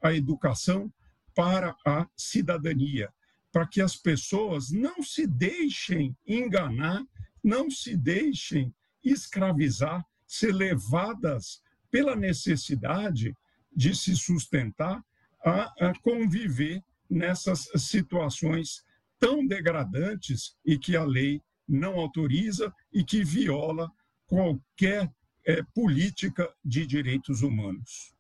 A 0.04 0.14
educação 0.14 0.94
para 1.34 1.76
a 1.84 2.08
cidadania, 2.16 3.12
para 3.52 3.66
que 3.66 3.82
as 3.82 3.96
pessoas 3.96 4.70
não 4.70 5.02
se 5.02 5.26
deixem 5.26 6.16
enganar, 6.28 7.04
não 7.44 7.72
se 7.72 7.98
deixem 7.98 8.72
escravizar 9.04 10.06
ser 10.28 10.54
levadas 10.54 11.64
pela 11.90 12.16
necessidade 12.16 13.36
de 13.76 13.96
se 13.96 14.16
sustentar 14.16 15.04
a, 15.44 15.88
a 15.88 15.94
conviver 16.04 16.84
nessas 17.10 17.68
situações 17.78 18.84
tão 19.20 19.46
degradantes 19.48 20.56
e 20.64 20.78
que 20.78 20.96
a 20.96 21.04
lei 21.04 21.42
não 21.68 21.96
autoriza 22.00 22.72
e 22.92 23.04
que 23.04 23.24
viola 23.24 23.92
qualquer 24.28 25.12
é, 25.46 25.62
política 25.74 26.50
de 26.64 26.86
direitos 26.86 27.42
humanos. 27.42 28.14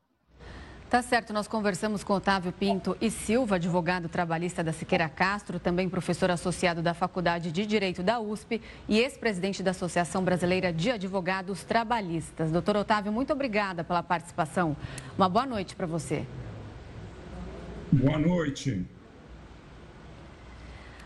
Tá 0.93 1.01
certo, 1.01 1.33
nós 1.33 1.47
conversamos 1.47 2.03
com 2.03 2.13
Otávio 2.13 2.51
Pinto 2.51 2.95
e 3.01 3.09
Silva, 3.09 3.55
advogado 3.55 4.07
trabalhista 4.07 4.63
da 4.63 4.71
Siqueira 4.71 5.09
Castro, 5.09 5.59
também 5.59 5.89
professor 5.89 6.29
associado 6.29 6.83
da 6.83 6.93
Faculdade 6.93 7.51
de 7.51 7.65
Direito 7.65 8.03
da 8.03 8.19
USP 8.19 8.61
e 8.87 8.99
ex-presidente 8.99 9.63
da 9.63 9.71
Associação 9.71 10.23
Brasileira 10.23 10.71
de 10.71 10.91
Advogados 10.91 11.63
Trabalhistas. 11.63 12.51
Doutor 12.51 12.77
Otávio, 12.77 13.11
muito 13.11 13.33
obrigada 13.33 13.83
pela 13.83 14.03
participação. 14.03 14.77
Uma 15.17 15.27
boa 15.27 15.47
noite 15.47 15.75
para 15.75 15.87
você. 15.87 16.27
Boa 17.91 18.19
noite. 18.19 18.85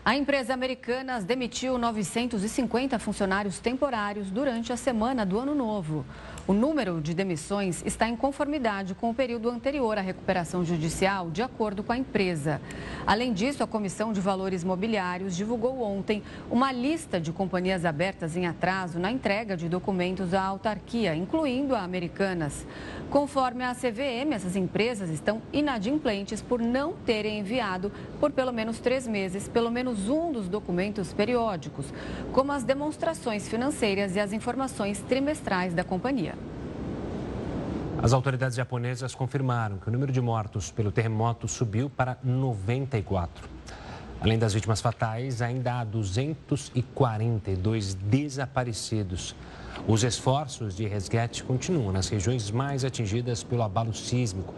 A 0.08 0.16
empresa 0.16 0.54
Americanas 0.54 1.22
demitiu 1.22 1.76
950 1.76 2.98
funcionários 2.98 3.58
temporários 3.58 4.30
durante 4.30 4.72
a 4.72 4.76
semana 4.78 5.26
do 5.26 5.38
Ano 5.38 5.54
Novo. 5.54 6.02
O 6.48 6.54
número 6.54 6.98
de 7.02 7.12
demissões 7.12 7.82
está 7.84 8.08
em 8.08 8.16
conformidade 8.16 8.94
com 8.94 9.10
o 9.10 9.14
período 9.14 9.50
anterior 9.50 9.98
à 9.98 10.00
recuperação 10.00 10.64
judicial, 10.64 11.30
de 11.30 11.42
acordo 11.42 11.82
com 11.82 11.92
a 11.92 11.98
empresa. 11.98 12.58
Além 13.06 13.34
disso, 13.34 13.62
a 13.62 13.66
Comissão 13.66 14.14
de 14.14 14.20
Valores 14.22 14.64
Mobiliários 14.64 15.36
divulgou 15.36 15.82
ontem 15.82 16.22
uma 16.50 16.72
lista 16.72 17.20
de 17.20 17.32
companhias 17.32 17.84
abertas 17.84 18.34
em 18.34 18.46
atraso 18.46 18.98
na 18.98 19.12
entrega 19.12 19.58
de 19.58 19.68
documentos 19.68 20.32
à 20.32 20.42
autarquia, 20.42 21.14
incluindo 21.14 21.74
a 21.74 21.82
Americanas. 21.82 22.66
Conforme 23.10 23.62
a 23.62 23.74
CVM, 23.74 24.32
essas 24.32 24.56
empresas 24.56 25.10
estão 25.10 25.42
inadimplentes 25.52 26.40
por 26.40 26.62
não 26.62 26.94
terem 27.04 27.40
enviado, 27.40 27.92
por 28.18 28.32
pelo 28.32 28.54
menos 28.54 28.78
três 28.78 29.06
meses, 29.06 29.46
pelo 29.46 29.70
menos 29.70 30.08
um 30.08 30.32
dos 30.32 30.48
documentos 30.48 31.12
periódicos, 31.12 31.92
como 32.32 32.52
as 32.52 32.64
demonstrações 32.64 33.46
financeiras 33.46 34.16
e 34.16 34.20
as 34.20 34.32
informações 34.32 34.98
trimestrais 35.00 35.74
da 35.74 35.84
companhia. 35.84 36.37
As 38.00 38.12
autoridades 38.12 38.56
japonesas 38.56 39.12
confirmaram 39.12 39.78
que 39.78 39.88
o 39.88 39.92
número 39.92 40.12
de 40.12 40.20
mortos 40.20 40.70
pelo 40.70 40.92
terremoto 40.92 41.48
subiu 41.48 41.90
para 41.90 42.16
94. 42.22 43.48
Além 44.20 44.38
das 44.38 44.54
vítimas 44.54 44.80
fatais, 44.80 45.42
ainda 45.42 45.80
há 45.80 45.84
242 45.84 47.94
desaparecidos. 47.94 49.34
Os 49.86 50.04
esforços 50.04 50.76
de 50.76 50.86
resgate 50.86 51.42
continuam 51.42 51.90
nas 51.90 52.08
regiões 52.08 52.52
mais 52.52 52.84
atingidas 52.84 53.42
pelo 53.42 53.64
abalo 53.64 53.92
sísmico, 53.92 54.54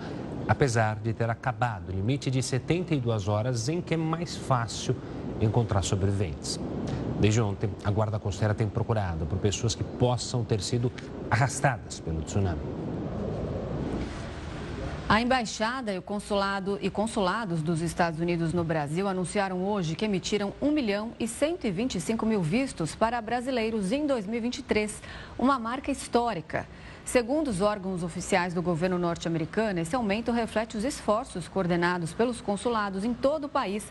apesar 0.46 0.96
de 0.96 1.14
ter 1.14 1.31
acabado 1.31 1.88
o 1.88 1.92
limite 1.92 2.31
de 2.31 2.42
72 2.42 3.26
horas 3.26 3.70
em 3.70 3.81
que 3.81 3.94
é 3.94 3.96
mais 3.96 4.37
fácil 4.37 4.94
encontrar 5.40 5.81
sobreviventes. 5.83 6.61
Desde 7.18 7.40
ontem, 7.40 7.70
a 7.85 7.90
Guarda 7.90 8.18
Costeira 8.18 8.55
tem 8.55 8.68
procurado 8.68 9.24
por 9.24 9.38
pessoas 9.38 9.74
que 9.74 9.85
possam 9.85 10.44
ter 10.44 10.61
sido 10.61 10.92
arrastadas 11.31 12.00
pelo 12.00 12.20
tsunami. 12.20 12.89
A 15.11 15.20
embaixada 15.20 15.92
e 15.92 15.99
o 15.99 16.03
consulado 16.03 16.79
e 16.81 16.88
consulados 16.88 17.62
dos 17.62 17.81
Estados 17.81 18.20
Unidos 18.20 18.53
no 18.53 18.62
Brasil 18.62 19.09
anunciaram 19.09 19.64
hoje 19.64 19.96
que 19.96 20.05
emitiram 20.05 20.55
1 20.62 20.70
milhão 20.70 21.11
e 21.18 21.27
125 21.27 22.25
mil 22.25 22.40
vistos 22.40 22.94
para 22.94 23.20
brasileiros 23.20 23.90
em 23.90 24.07
2023, 24.07 25.03
uma 25.37 25.59
marca 25.59 25.90
histórica. 25.90 26.64
Segundo 27.05 27.49
os 27.49 27.61
órgãos 27.61 28.05
oficiais 28.05 28.55
do 28.55 28.62
governo 28.62 29.01
norte-americano, 29.01 29.81
esse 29.81 29.96
aumento 29.96 30.31
reflete 30.31 30.77
os 30.77 30.85
esforços 30.85 31.49
coordenados 31.49 32.12
pelos 32.12 32.40
consulados 32.40 33.03
em 33.03 33.12
todo 33.12 33.46
o 33.46 33.49
país 33.49 33.85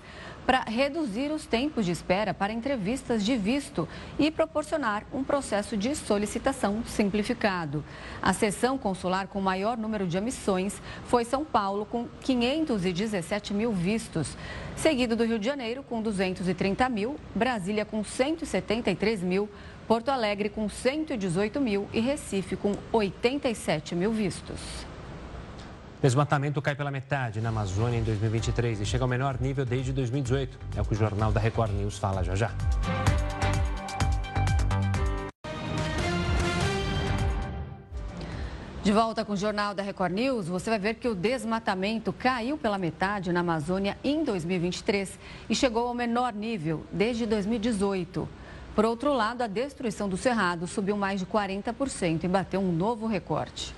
para 0.49 0.61
reduzir 0.61 1.31
os 1.31 1.45
tempos 1.45 1.85
de 1.85 1.91
espera 1.91 2.33
para 2.33 2.51
entrevistas 2.51 3.23
de 3.23 3.37
visto 3.37 3.87
e 4.17 4.31
proporcionar 4.31 5.05
um 5.13 5.23
processo 5.23 5.77
de 5.77 5.95
solicitação 5.95 6.83
simplificado. 6.87 7.85
A 8.19 8.33
seção 8.33 8.75
consular 8.75 9.27
com 9.27 9.39
maior 9.39 9.77
número 9.77 10.07
de 10.07 10.17
emissões 10.17 10.81
foi 11.03 11.23
São 11.23 11.45
Paulo, 11.45 11.85
com 11.85 12.07
517 12.21 13.53
mil 13.53 13.71
vistos, 13.71 14.35
seguido 14.75 15.15
do 15.15 15.23
Rio 15.23 15.37
de 15.37 15.45
Janeiro, 15.45 15.83
com 15.83 16.01
230 16.01 16.89
mil, 16.89 17.15
Brasília, 17.35 17.85
com 17.85 18.03
173 18.03 19.21
mil. 19.21 19.47
Porto 19.87 20.09
Alegre 20.09 20.49
com 20.49 20.67
118 20.67 21.61
mil 21.61 21.87
e 21.93 21.99
Recife 21.99 22.55
com 22.55 22.73
87 22.91 23.93
mil 23.93 24.11
vistos. 24.11 24.88
Desmatamento 26.01 26.61
cai 26.61 26.75
pela 26.75 26.89
metade 26.89 27.41
na 27.41 27.49
Amazônia 27.49 27.97
em 27.97 28.03
2023 28.03 28.79
e 28.79 28.85
chega 28.85 29.03
ao 29.03 29.07
menor 29.07 29.37
nível 29.37 29.65
desde 29.65 29.91
2018. 29.91 30.57
É 30.77 30.81
o 30.81 30.85
que 30.85 30.93
o 30.93 30.95
Jornal 30.95 31.29
da 31.29 31.41
Record 31.41 31.73
News 31.73 31.97
fala 31.97 32.23
já 32.23 32.35
já. 32.35 32.51
De 38.81 38.93
volta 38.93 39.25
com 39.25 39.33
o 39.33 39.37
Jornal 39.37 39.75
da 39.75 39.83
Record 39.83 40.13
News, 40.13 40.47
você 40.47 40.69
vai 40.69 40.79
ver 40.79 40.93
que 40.93 41.07
o 41.09 41.13
desmatamento 41.13 42.13
caiu 42.13 42.57
pela 42.57 42.77
metade 42.77 43.33
na 43.33 43.41
Amazônia 43.41 43.97
em 44.01 44.23
2023 44.23 45.19
e 45.49 45.53
chegou 45.53 45.89
ao 45.89 45.93
menor 45.93 46.31
nível 46.31 46.85
desde 46.93 47.25
2018. 47.25 48.27
Por 48.73 48.85
outro 48.85 49.13
lado, 49.13 49.41
a 49.41 49.47
destruição 49.47 50.07
do 50.07 50.15
cerrado 50.15 50.65
subiu 50.65 50.95
mais 50.95 51.19
de 51.19 51.25
40% 51.25 52.23
e 52.23 52.27
bateu 52.29 52.61
um 52.61 52.71
novo 52.71 53.05
recorde. 53.05 53.75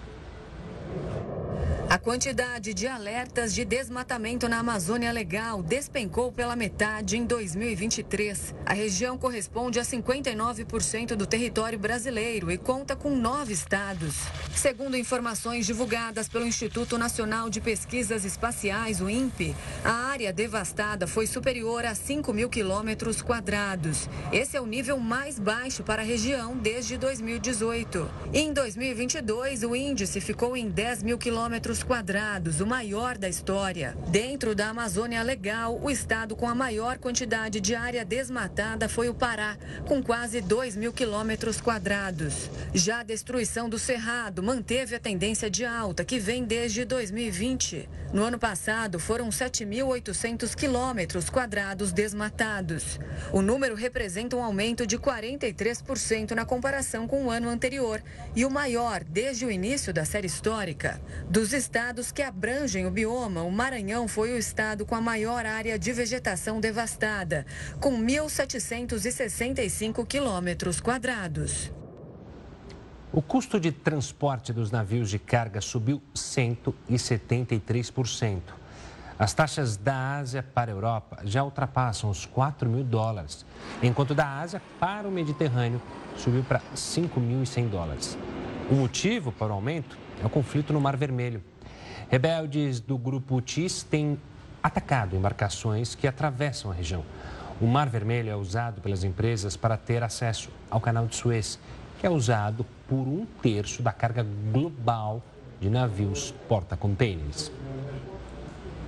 A 1.91 1.97
quantidade 1.97 2.73
de 2.73 2.87
alertas 2.87 3.53
de 3.53 3.65
desmatamento 3.65 4.47
na 4.47 4.59
Amazônia 4.59 5.11
Legal 5.11 5.61
despencou 5.61 6.31
pela 6.31 6.55
metade 6.55 7.17
em 7.17 7.25
2023. 7.25 8.55
A 8.65 8.73
região 8.73 9.17
corresponde 9.17 9.77
a 9.77 9.83
59% 9.83 11.17
do 11.17 11.27
território 11.27 11.77
brasileiro 11.77 12.49
e 12.49 12.57
conta 12.57 12.95
com 12.95 13.13
nove 13.13 13.51
estados. 13.51 14.15
Segundo 14.55 14.95
informações 14.95 15.65
divulgadas 15.65 16.29
pelo 16.29 16.47
Instituto 16.47 16.97
Nacional 16.97 17.49
de 17.49 17.59
Pesquisas 17.59 18.23
Espaciais, 18.23 19.01
o 19.01 19.09
INPE, 19.09 19.53
a 19.83 19.91
área 19.91 20.31
devastada 20.31 21.05
foi 21.07 21.27
superior 21.27 21.83
a 21.83 21.93
5 21.93 22.31
mil 22.31 22.47
quilômetros 22.47 23.21
quadrados. 23.21 24.07
Esse 24.31 24.55
é 24.55 24.61
o 24.61 24.65
nível 24.65 24.97
mais 24.97 25.37
baixo 25.37 25.83
para 25.83 26.03
a 26.03 26.05
região 26.05 26.55
desde 26.55 26.97
2018. 26.97 28.09
Em 28.33 28.53
2022, 28.53 29.63
o 29.63 29.75
índice 29.75 30.21
ficou 30.21 30.55
em 30.55 30.69
10 30.69 31.03
mil 31.03 31.17
quilômetros 31.17 31.80
quadrados, 31.83 32.61
o 32.61 32.67
maior 32.67 33.17
da 33.17 33.27
história. 33.27 33.95
Dentro 34.07 34.53
da 34.55 34.69
Amazônia 34.69 35.21
Legal, 35.21 35.79
o 35.81 35.89
estado 35.89 36.35
com 36.35 36.47
a 36.47 36.55
maior 36.55 36.97
quantidade 36.97 37.59
de 37.59 37.75
área 37.75 38.05
desmatada 38.05 38.87
foi 38.89 39.09
o 39.09 39.13
Pará, 39.13 39.57
com 39.87 40.01
quase 40.01 40.41
2 40.41 40.75
mil 40.75 40.93
quilômetros 40.93 41.59
quadrados. 41.59 42.49
Já 42.73 42.99
a 42.99 43.03
destruição 43.03 43.69
do 43.69 43.79
Cerrado 43.79 44.41
manteve 44.41 44.95
a 44.95 44.99
tendência 44.99 45.49
de 45.49 45.65
alta, 45.65 46.05
que 46.05 46.19
vem 46.19 46.43
desde 46.43 46.85
2020. 46.85 47.89
No 48.13 48.23
ano 48.23 48.37
passado, 48.37 48.99
foram 48.99 49.29
7.800 49.29 50.53
quilômetros 50.53 51.29
quadrados 51.29 51.93
desmatados. 51.93 52.99
O 53.31 53.41
número 53.41 53.73
representa 53.73 54.35
um 54.35 54.43
aumento 54.43 54.85
de 54.85 54.97
43% 54.97 56.31
na 56.31 56.43
comparação 56.43 57.07
com 57.07 57.25
o 57.25 57.31
ano 57.31 57.47
anterior 57.47 58.03
e 58.35 58.43
o 58.45 58.51
maior 58.51 59.03
desde 59.03 59.45
o 59.45 59.51
início 59.51 59.93
da 59.93 60.03
série 60.03 60.27
histórica. 60.27 61.01
Dos 61.29 61.53
estados 61.71 62.11
que 62.11 62.21
abrangem 62.21 62.85
o 62.85 62.91
bioma, 62.91 63.43
o 63.43 63.51
Maranhão 63.51 64.05
foi 64.05 64.33
o 64.33 64.37
estado 64.37 64.85
com 64.85 64.93
a 64.93 64.99
maior 64.99 65.45
área 65.45 65.79
de 65.79 65.93
vegetação 65.93 66.59
devastada, 66.59 67.45
com 67.79 67.97
1.765 67.97 70.05
quilômetros 70.05 70.81
quadrados. 70.81 71.71
O 73.13 73.21
custo 73.21 73.57
de 73.57 73.71
transporte 73.71 74.51
dos 74.51 74.69
navios 74.69 75.09
de 75.09 75.17
carga 75.17 75.61
subiu 75.61 76.01
173%. 76.13 78.41
As 79.17 79.33
taxas 79.33 79.77
da 79.77 80.17
Ásia 80.17 80.43
para 80.43 80.71
a 80.71 80.75
Europa 80.75 81.19
já 81.23 81.41
ultrapassam 81.41 82.09
os 82.09 82.25
4 82.25 82.69
mil 82.69 82.83
dólares, 82.83 83.45
enquanto 83.81 84.13
da 84.13 84.41
Ásia 84.41 84.61
para 84.77 85.07
o 85.07 85.11
Mediterrâneo 85.11 85.81
subiu 86.17 86.43
para 86.43 86.59
5.100 86.75 87.69
dólares. 87.69 88.17
O 88.69 88.73
motivo 88.73 89.31
para 89.31 89.53
o 89.53 89.55
aumento 89.55 89.97
é 90.21 90.25
o 90.25 90.29
conflito 90.29 90.73
no 90.73 90.81
Mar 90.81 90.97
Vermelho. 90.97 91.41
Rebeldes 92.11 92.81
do 92.81 92.97
grupo 92.97 93.39
TIS 93.39 93.83
têm 93.83 94.19
atacado 94.61 95.15
embarcações 95.15 95.95
que 95.95 96.05
atravessam 96.05 96.69
a 96.69 96.73
região. 96.73 97.05
O 97.61 97.65
Mar 97.65 97.87
Vermelho 97.87 98.29
é 98.29 98.35
usado 98.35 98.81
pelas 98.81 99.05
empresas 99.05 99.55
para 99.55 99.77
ter 99.77 100.03
acesso 100.03 100.49
ao 100.69 100.81
canal 100.81 101.07
de 101.07 101.15
Suez, 101.15 101.57
que 102.01 102.05
é 102.05 102.09
usado 102.09 102.65
por 102.89 103.07
um 103.07 103.25
terço 103.41 103.81
da 103.81 103.93
carga 103.93 104.27
global 104.51 105.23
de 105.61 105.69
navios 105.69 106.33
porta-contêineres. 106.49 107.49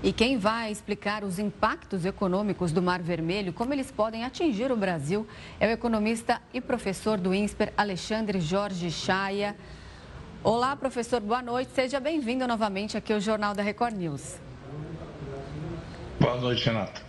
E 0.03 0.11
quem 0.11 0.37
vai 0.37 0.69
explicar 0.69 1.23
os 1.23 1.39
impactos 1.39 2.03
econômicos 2.03 2.73
do 2.73 2.81
Mar 2.81 3.01
Vermelho, 3.01 3.53
como 3.53 3.71
eles 3.73 3.89
podem 3.89 4.25
atingir 4.25 4.69
o 4.69 4.75
Brasil, 4.75 5.25
é 5.61 5.67
o 5.67 5.71
economista 5.71 6.41
e 6.53 6.59
professor 6.59 7.17
do 7.17 7.33
INSPER, 7.33 7.71
Alexandre 7.77 8.41
Jorge 8.41 8.91
Chaia. 8.91 9.55
Olá, 10.45 10.75
professor, 10.75 11.21
boa 11.21 11.41
noite. 11.41 11.71
Seja 11.73 12.01
bem-vindo 12.01 12.45
novamente 12.45 12.97
aqui 12.97 13.13
ao 13.13 13.19
Jornal 13.21 13.53
da 13.53 13.63
Record 13.63 13.95
News. 13.95 14.35
Boa 16.19 16.35
noite, 16.35 16.65
Renata. 16.65 17.01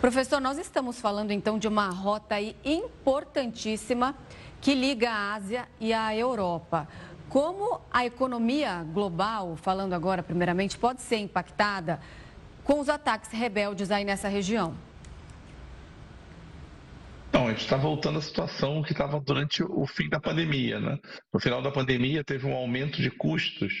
Professor, 0.00 0.40
nós 0.40 0.56
estamos 0.56 1.00
falando 1.00 1.32
então 1.32 1.58
de 1.58 1.66
uma 1.66 1.88
rota 1.88 2.36
importantíssima 2.64 4.14
que 4.60 4.72
liga 4.72 5.10
a 5.10 5.34
Ásia 5.34 5.68
e 5.80 5.92
a 5.92 6.14
Europa. 6.14 6.86
Como 7.28 7.80
a 7.90 8.06
economia 8.06 8.86
global, 8.92 9.56
falando 9.56 9.92
agora 9.92 10.22
primeiramente, 10.22 10.78
pode 10.78 11.02
ser 11.02 11.16
impactada 11.16 11.98
com 12.62 12.78
os 12.78 12.88
ataques 12.88 13.32
rebeldes 13.32 13.90
aí 13.90 14.04
nessa 14.04 14.28
região? 14.28 14.74
Não, 17.32 17.46
a 17.46 17.50
gente 17.50 17.62
está 17.62 17.76
voltando 17.76 18.18
à 18.18 18.22
situação 18.22 18.82
que 18.82 18.92
estava 18.92 19.18
durante 19.20 19.62
o 19.62 19.86
fim 19.86 20.08
da 20.08 20.20
pandemia. 20.20 20.78
Né? 20.78 20.98
No 21.32 21.40
final 21.40 21.62
da 21.62 21.70
pandemia, 21.70 22.22
teve 22.22 22.46
um 22.46 22.54
aumento 22.54 23.00
de 23.00 23.10
custos 23.10 23.72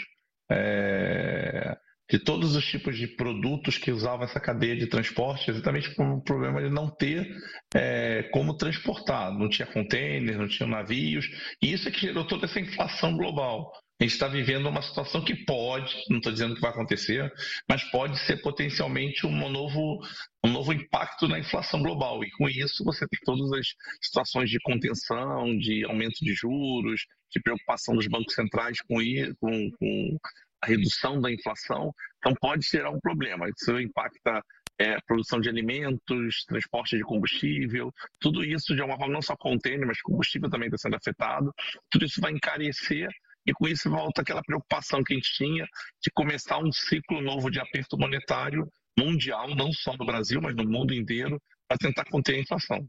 é, 0.50 1.76
de 2.10 2.18
todos 2.18 2.56
os 2.56 2.64
tipos 2.64 2.96
de 2.96 3.06
produtos 3.06 3.78
que 3.78 3.90
usavam 3.90 4.24
essa 4.24 4.40
cadeia 4.40 4.76
de 4.76 4.86
transporte, 4.86 5.50
exatamente 5.50 5.94
por 5.94 6.04
um 6.04 6.20
problema 6.20 6.62
de 6.62 6.68
não 6.68 6.90
ter 6.90 7.26
é, 7.74 8.24
como 8.32 8.56
transportar. 8.56 9.32
Não 9.32 9.48
tinha 9.48 9.66
container, 9.66 10.38
não 10.38 10.48
tinha 10.48 10.68
navios, 10.68 11.26
e 11.62 11.72
isso 11.72 11.88
é 11.88 11.90
que 11.90 12.00
gerou 12.00 12.26
toda 12.26 12.46
essa 12.46 12.60
inflação 12.60 13.16
global. 13.16 13.70
A 14.02 14.04
gente 14.04 14.14
está 14.14 14.26
vivendo 14.26 14.68
uma 14.68 14.82
situação 14.82 15.24
que 15.24 15.32
pode, 15.32 15.94
não 16.10 16.16
estou 16.16 16.32
dizendo 16.32 16.56
que 16.56 16.60
vai 16.60 16.72
acontecer, 16.72 17.32
mas 17.68 17.84
pode 17.84 18.18
ser 18.18 18.42
potencialmente 18.42 19.24
um 19.24 19.48
novo, 19.48 20.04
um 20.44 20.50
novo 20.50 20.72
impacto 20.72 21.28
na 21.28 21.38
inflação 21.38 21.80
global. 21.80 22.24
E 22.24 22.30
com 22.32 22.48
isso 22.48 22.82
você 22.82 23.06
tem 23.06 23.20
todas 23.24 23.52
as 23.52 23.68
situações 24.00 24.50
de 24.50 24.58
contenção, 24.64 25.56
de 25.56 25.84
aumento 25.84 26.18
de 26.20 26.34
juros, 26.34 27.06
de 27.30 27.40
preocupação 27.40 27.94
dos 27.94 28.08
bancos 28.08 28.34
centrais 28.34 28.80
com, 28.80 28.96
com, 29.38 29.70
com 29.78 30.18
a 30.60 30.66
redução 30.66 31.20
da 31.20 31.30
inflação. 31.30 31.94
Então 32.18 32.34
pode 32.40 32.66
gerar 32.66 32.90
um 32.90 32.98
problema. 32.98 33.48
Isso 33.56 33.78
impacta 33.78 34.42
é, 34.80 34.96
produção 35.06 35.40
de 35.40 35.48
alimentos, 35.48 36.44
transporte 36.48 36.96
de 36.96 37.04
combustível, 37.04 37.92
tudo 38.18 38.44
isso 38.44 38.74
de 38.74 38.82
uma 38.82 38.96
forma 38.96 39.14
não 39.14 39.22
só 39.22 39.36
contêiner, 39.36 39.86
mas 39.86 40.02
combustível 40.02 40.50
também 40.50 40.66
está 40.66 40.78
sendo 40.78 40.96
afetado. 40.96 41.54
Tudo 41.88 42.04
isso 42.04 42.20
vai 42.20 42.32
encarecer 42.32 43.08
e 43.46 43.52
com 43.52 43.66
isso 43.66 43.90
volta 43.90 44.22
aquela 44.22 44.42
preocupação 44.42 45.02
que 45.02 45.14
a 45.14 45.16
gente 45.16 45.32
tinha 45.34 45.66
de 46.00 46.10
começar 46.14 46.58
um 46.58 46.72
ciclo 46.72 47.20
novo 47.20 47.50
de 47.50 47.60
aperto 47.60 47.98
monetário 47.98 48.68
mundial, 48.98 49.54
não 49.54 49.72
só 49.72 49.96
no 49.96 50.04
Brasil, 50.04 50.40
mas 50.40 50.54
no 50.54 50.64
mundo 50.64 50.92
inteiro, 50.94 51.40
para 51.68 51.78
tentar 51.78 52.04
conter 52.04 52.36
a 52.36 52.40
inflação. 52.40 52.86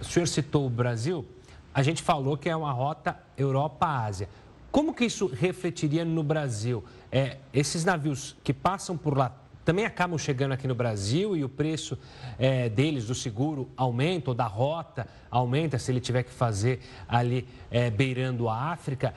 O 0.00 0.04
senhor 0.04 0.26
citou 0.26 0.66
o 0.66 0.70
Brasil, 0.70 1.26
a 1.72 1.82
gente 1.82 2.02
falou 2.02 2.36
que 2.36 2.48
é 2.48 2.56
uma 2.56 2.72
rota 2.72 3.18
Europa-Ásia. 3.36 4.28
Como 4.70 4.94
que 4.94 5.06
isso 5.06 5.26
refletiria 5.26 6.04
no 6.04 6.22
Brasil? 6.22 6.84
É, 7.10 7.38
esses 7.52 7.84
navios 7.84 8.36
que 8.44 8.52
passam 8.52 8.98
por 8.98 9.16
lá 9.16 9.34
também 9.66 9.84
acabam 9.84 10.16
chegando 10.16 10.52
aqui 10.52 10.68
no 10.68 10.76
Brasil 10.76 11.36
e 11.36 11.42
o 11.42 11.48
preço 11.48 11.98
é, 12.38 12.68
deles, 12.68 13.08
do 13.08 13.16
seguro, 13.16 13.68
aumenta, 13.76 14.30
ou 14.30 14.34
da 14.34 14.46
rota 14.46 15.08
aumenta 15.28 15.76
se 15.76 15.90
ele 15.90 15.98
tiver 15.98 16.22
que 16.22 16.30
fazer 16.30 16.78
ali 17.08 17.44
é, 17.68 17.90
beirando 17.90 18.48
a 18.48 18.70
África. 18.70 19.12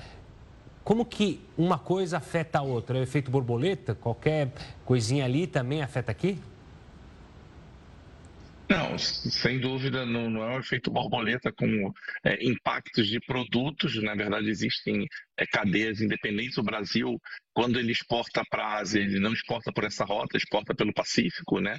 Como 0.83 1.05
que 1.05 1.39
uma 1.55 1.77
coisa 1.77 2.17
afeta 2.17 2.57
a 2.57 2.61
outra? 2.63 2.97
É 2.97 3.01
o 3.01 3.03
efeito 3.03 3.29
borboleta? 3.29 3.93
Qualquer 3.93 4.51
coisinha 4.83 5.23
ali 5.23 5.45
também 5.45 5.83
afeta 5.83 6.11
aqui? 6.11 6.39
Não, 8.67 8.97
sem 8.99 9.59
dúvida, 9.59 10.05
não, 10.05 10.29
não, 10.29 10.43
é 10.43 10.55
um 10.55 10.59
efeito 10.59 10.91
borboleta 10.91 11.51
com 11.51 11.91
é, 12.23 12.43
impactos 12.43 13.07
de 13.07 13.19
produtos. 13.19 14.01
Na 14.01 14.13
verdade, 14.13 14.47
existem 14.47 15.07
cadeias 15.47 16.01
independentes. 16.01 16.57
O 16.57 16.63
Brasil 16.63 17.19
quando 17.59 17.77
ele 17.77 17.91
exporta 17.91 18.41
para 18.49 18.63
a 18.63 18.77
Ásia, 18.77 19.01
ele 19.01 19.19
não 19.19 19.33
exporta 19.33 19.69
por 19.73 19.83
essa 19.83 20.05
rota, 20.05 20.37
exporta 20.37 20.73
pelo 20.73 20.93
Pacífico, 20.93 21.59
né? 21.59 21.77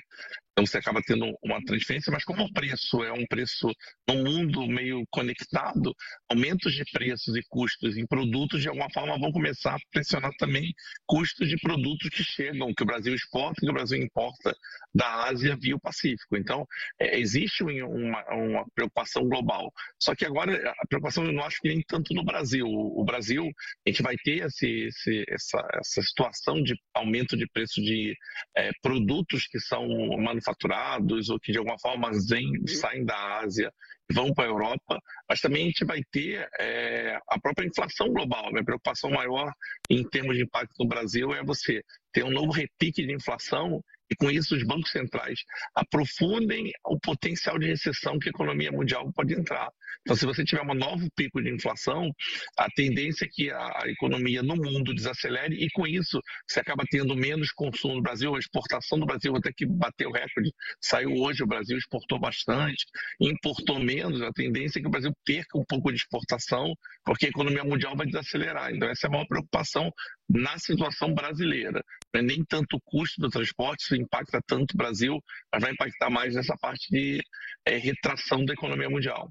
Então 0.52 0.66
você 0.66 0.76
acaba 0.76 1.00
tendo 1.06 1.24
uma 1.42 1.58
transferência, 1.64 2.12
mas 2.12 2.22
como 2.22 2.44
o 2.44 2.52
preço 2.52 3.02
é 3.02 3.12
um 3.12 3.24
preço 3.26 3.72
num 4.06 4.22
mundo 4.22 4.66
meio 4.66 5.02
conectado, 5.10 5.94
aumentos 6.28 6.74
de 6.74 6.84
preços 6.92 7.34
e 7.34 7.40
custos 7.48 7.96
em 7.96 8.06
produtos 8.06 8.60
de 8.60 8.68
alguma 8.68 8.90
forma 8.92 9.18
vão 9.18 9.32
começar 9.32 9.76
a 9.76 9.78
pressionar 9.90 10.32
também 10.38 10.74
custos 11.06 11.48
de 11.48 11.56
produtos 11.56 12.10
que 12.10 12.22
chegam, 12.22 12.74
que 12.74 12.82
o 12.82 12.86
Brasil 12.86 13.14
exporta 13.14 13.60
que 13.60 13.70
o 13.70 13.72
Brasil 13.72 14.02
importa 14.02 14.54
da 14.94 15.28
Ásia 15.28 15.56
via 15.58 15.76
o 15.76 15.80
Pacífico. 15.80 16.36
Então 16.36 16.66
é, 17.00 17.18
existe 17.18 17.62
uma, 17.62 18.22
uma, 18.34 18.66
preocupação 18.74 19.26
global. 19.26 19.72
Só 19.98 20.14
que 20.14 20.26
agora 20.26 20.52
a 20.78 20.86
preocupação 20.88 21.24
eu 21.24 21.32
não 21.32 21.44
acho 21.44 21.58
que 21.62 21.68
nem 21.68 21.82
tanto 21.86 22.12
no 22.12 22.24
Brasil. 22.24 22.66
O, 22.66 23.02
Brasil, 23.04 23.49
a 23.86 23.90
gente 23.90 24.02
vai 24.02 24.16
ter 24.16 24.46
esse, 24.46 24.86
esse, 24.86 25.24
essa, 25.28 25.68
essa 25.74 26.02
situação 26.02 26.62
de 26.62 26.74
aumento 26.94 27.36
de 27.36 27.46
preço 27.48 27.80
de 27.80 28.14
é, 28.56 28.70
produtos 28.82 29.46
que 29.46 29.60
são 29.60 29.86
manufaturados 30.18 31.28
ou 31.30 31.38
que 31.38 31.52
de 31.52 31.58
alguma 31.58 31.78
forma 31.78 32.10
vem, 32.28 32.46
saem 32.66 33.04
da 33.04 33.38
Ásia 33.38 33.72
vão 34.12 34.32
para 34.34 34.44
a 34.44 34.48
Europa, 34.48 35.00
mas 35.28 35.40
também 35.40 35.62
a 35.62 35.66
gente 35.66 35.84
vai 35.84 36.02
ter 36.10 36.48
é, 36.58 37.16
a 37.28 37.38
própria 37.40 37.66
inflação 37.66 38.08
global. 38.08 38.48
A 38.48 38.50
minha 38.50 38.64
preocupação 38.64 39.10
maior 39.10 39.52
em 39.88 40.02
termos 40.08 40.36
de 40.36 40.42
impacto 40.42 40.74
no 40.78 40.88
Brasil 40.88 41.32
é 41.32 41.42
você 41.42 41.82
ter 42.12 42.24
um 42.24 42.30
novo 42.30 42.50
repique 42.50 43.06
de 43.06 43.14
inflação 43.14 43.82
e 44.10 44.16
com 44.16 44.30
isso 44.30 44.56
os 44.56 44.62
bancos 44.64 44.90
centrais 44.90 45.40
aprofundem 45.74 46.72
o 46.84 46.98
potencial 46.98 47.58
de 47.58 47.66
recessão 47.66 48.18
que 48.18 48.28
a 48.28 48.30
economia 48.30 48.72
mundial 48.72 49.10
pode 49.12 49.34
entrar. 49.34 49.70
Então, 50.02 50.16
se 50.16 50.24
você 50.24 50.42
tiver 50.44 50.62
um 50.62 50.74
novo 50.74 51.08
pico 51.14 51.42
de 51.42 51.50
inflação, 51.50 52.10
a 52.56 52.66
tendência 52.70 53.26
é 53.26 53.28
que 53.30 53.50
a 53.50 53.82
economia 53.86 54.42
no 54.42 54.56
mundo 54.56 54.94
desacelere 54.94 55.54
e 55.62 55.70
com 55.70 55.86
isso 55.86 56.20
você 56.48 56.60
acaba 56.60 56.84
tendo 56.90 57.14
menos 57.14 57.52
consumo 57.52 57.96
no 57.96 58.02
Brasil, 58.02 58.34
a 58.34 58.38
exportação 58.38 58.98
do 58.98 59.06
Brasil 59.06 59.36
até 59.36 59.52
que 59.52 59.66
bateu 59.66 60.10
recorde, 60.10 60.52
saiu 60.80 61.12
hoje, 61.16 61.42
o 61.42 61.46
Brasil 61.46 61.76
exportou 61.76 62.18
bastante, 62.18 62.86
importou 63.20 63.78
menos, 63.78 64.22
a 64.22 64.32
tendência 64.32 64.78
é 64.78 64.82
que 64.82 64.88
o 64.88 64.90
Brasil 64.90 65.12
perca 65.24 65.58
um 65.58 65.64
pouco 65.64 65.90
de 65.90 65.98
exportação, 65.98 66.74
porque 67.04 67.26
a 67.26 67.28
economia 67.28 67.64
mundial 67.64 67.94
vai 67.94 68.06
desacelerar. 68.06 68.74
Então, 68.74 68.88
essa 68.88 69.06
é 69.06 69.08
a 69.08 69.10
maior 69.10 69.26
preocupação 69.26 69.92
na 70.32 70.56
situação 70.58 71.12
brasileira. 71.12 71.84
Não 72.14 72.20
é 72.20 72.22
nem 72.22 72.44
tanto 72.44 72.76
o 72.76 72.80
custo 72.80 73.20
do 73.20 73.28
transporte, 73.28 73.82
isso 73.82 73.96
impacta 73.96 74.40
tanto 74.46 74.72
o 74.72 74.76
Brasil, 74.76 75.18
mas 75.52 75.62
vai 75.62 75.72
impactar 75.72 76.08
mais 76.08 76.34
nessa 76.34 76.56
parte 76.56 76.88
de 76.90 77.20
é, 77.66 77.76
retração 77.76 78.44
da 78.44 78.52
economia 78.52 78.88
mundial. 78.88 79.30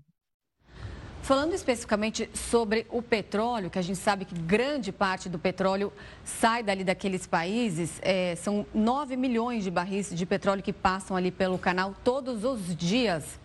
Falando 1.21 1.53
especificamente 1.53 2.29
sobre 2.33 2.88
o 2.89 3.01
petróleo, 3.01 3.69
que 3.69 3.77
a 3.77 3.81
gente 3.81 3.99
sabe 3.99 4.25
que 4.25 4.33
grande 4.33 4.91
parte 4.91 5.29
do 5.29 5.38
petróleo 5.38 5.91
sai 6.23 6.63
dali 6.63 6.83
daqueles 6.83 7.27
países, 7.27 7.99
é, 8.01 8.35
são 8.35 8.65
9 8.73 9.15
milhões 9.15 9.63
de 9.63 9.69
barris 9.69 10.15
de 10.15 10.25
petróleo 10.25 10.63
que 10.63 10.73
passam 10.73 11.15
ali 11.15 11.29
pelo 11.29 11.57
canal 11.59 11.93
todos 12.03 12.43
os 12.43 12.75
dias. 12.75 13.39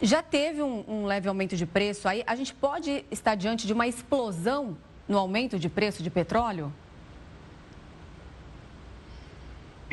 Já 0.00 0.20
teve 0.20 0.62
um, 0.62 0.84
um 0.86 1.06
leve 1.06 1.28
aumento 1.28 1.56
de 1.56 1.64
preço 1.64 2.08
aí? 2.08 2.24
A 2.26 2.34
gente 2.34 2.52
pode 2.52 3.04
estar 3.10 3.36
diante 3.36 3.66
de 3.66 3.72
uma 3.72 3.86
explosão 3.86 4.76
no 5.08 5.16
aumento 5.16 5.58
de 5.58 5.68
preço 5.68 6.02
de 6.02 6.10
petróleo? 6.10 6.72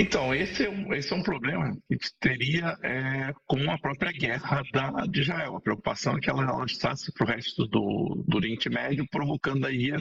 Então, 0.01 0.33
esse 0.33 0.65
é 0.65 0.69
um, 0.69 0.93
esse 0.93 1.11
é 1.11 1.15
um 1.17 1.21
problema 1.21 1.75
que 1.89 1.97
teria 2.21 2.73
é, 2.81 3.33
com 3.45 3.69
a 3.69 3.77
própria 3.77 4.13
guerra 4.13 4.63
da, 4.71 4.91
de 5.05 5.19
Israel. 5.19 5.57
A 5.57 5.61
preocupação 5.61 6.15
é 6.15 6.21
que 6.21 6.29
ela 6.29 6.45
alastrasse 6.45 7.11
para 7.11 7.25
o 7.25 7.27
resto 7.27 7.67
do, 7.67 8.23
do 8.25 8.37
Oriente 8.37 8.69
Médio, 8.69 9.05
provocando 9.11 9.67
aí 9.67 9.91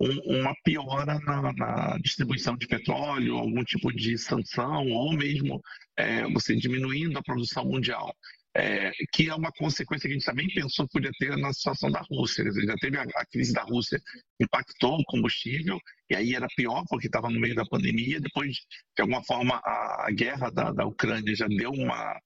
um, 0.00 0.38
uma 0.40 0.54
piora 0.62 1.18
na, 1.18 1.52
na, 1.52 1.98
distribuição 2.00 2.56
de 2.56 2.68
petróleo, 2.68 3.36
algum 3.36 3.64
tipo 3.64 3.92
de 3.92 4.16
sanção, 4.16 4.86
ou 4.90 5.12
mesmo 5.12 5.60
é, 5.96 6.22
você 6.30 6.54
diminuindo 6.54 7.18
a 7.18 7.22
produção 7.22 7.64
mundial 7.64 8.14
é, 8.56 8.90
que 9.12 9.28
é 9.28 9.34
uma 9.34 9.52
consequência 9.52 10.08
que 10.08 10.14
a 10.14 10.18
gente 10.18 10.26
também 10.26 10.48
pensou 10.48 10.86
que 10.86 10.92
podia 10.92 11.12
ter 11.18 11.36
na 11.36 11.52
situação 11.52 11.90
da 11.90 12.00
Rússia. 12.10 12.44
Já 12.66 12.74
teve 12.76 12.98
a, 12.98 13.02
a, 13.02 13.26
crise 13.26 13.52
da 13.52 13.62
Rússia, 13.62 14.00
impactou 14.40 14.98
o 14.98 15.04
combustível, 15.04 15.78
e 16.10 16.16
aí 16.16 16.34
era 16.34 16.46
pior 16.56 16.84
porque 16.88 17.06
estava 17.06 17.30
no 17.30 17.38
meio 17.38 17.54
da 17.54 17.64
pandemia. 17.64 18.20
Depois, 18.20 18.56
de 18.96 19.02
alguma 19.02 19.22
forma, 19.24 19.60
a, 19.64 20.06
a 20.08 20.10
guerra 20.10 20.50
da, 20.50 20.72
da 20.72 20.86
Ucrânia 20.86 21.34
já 21.34 21.46
deu 21.46 21.70
uma 21.70 22.18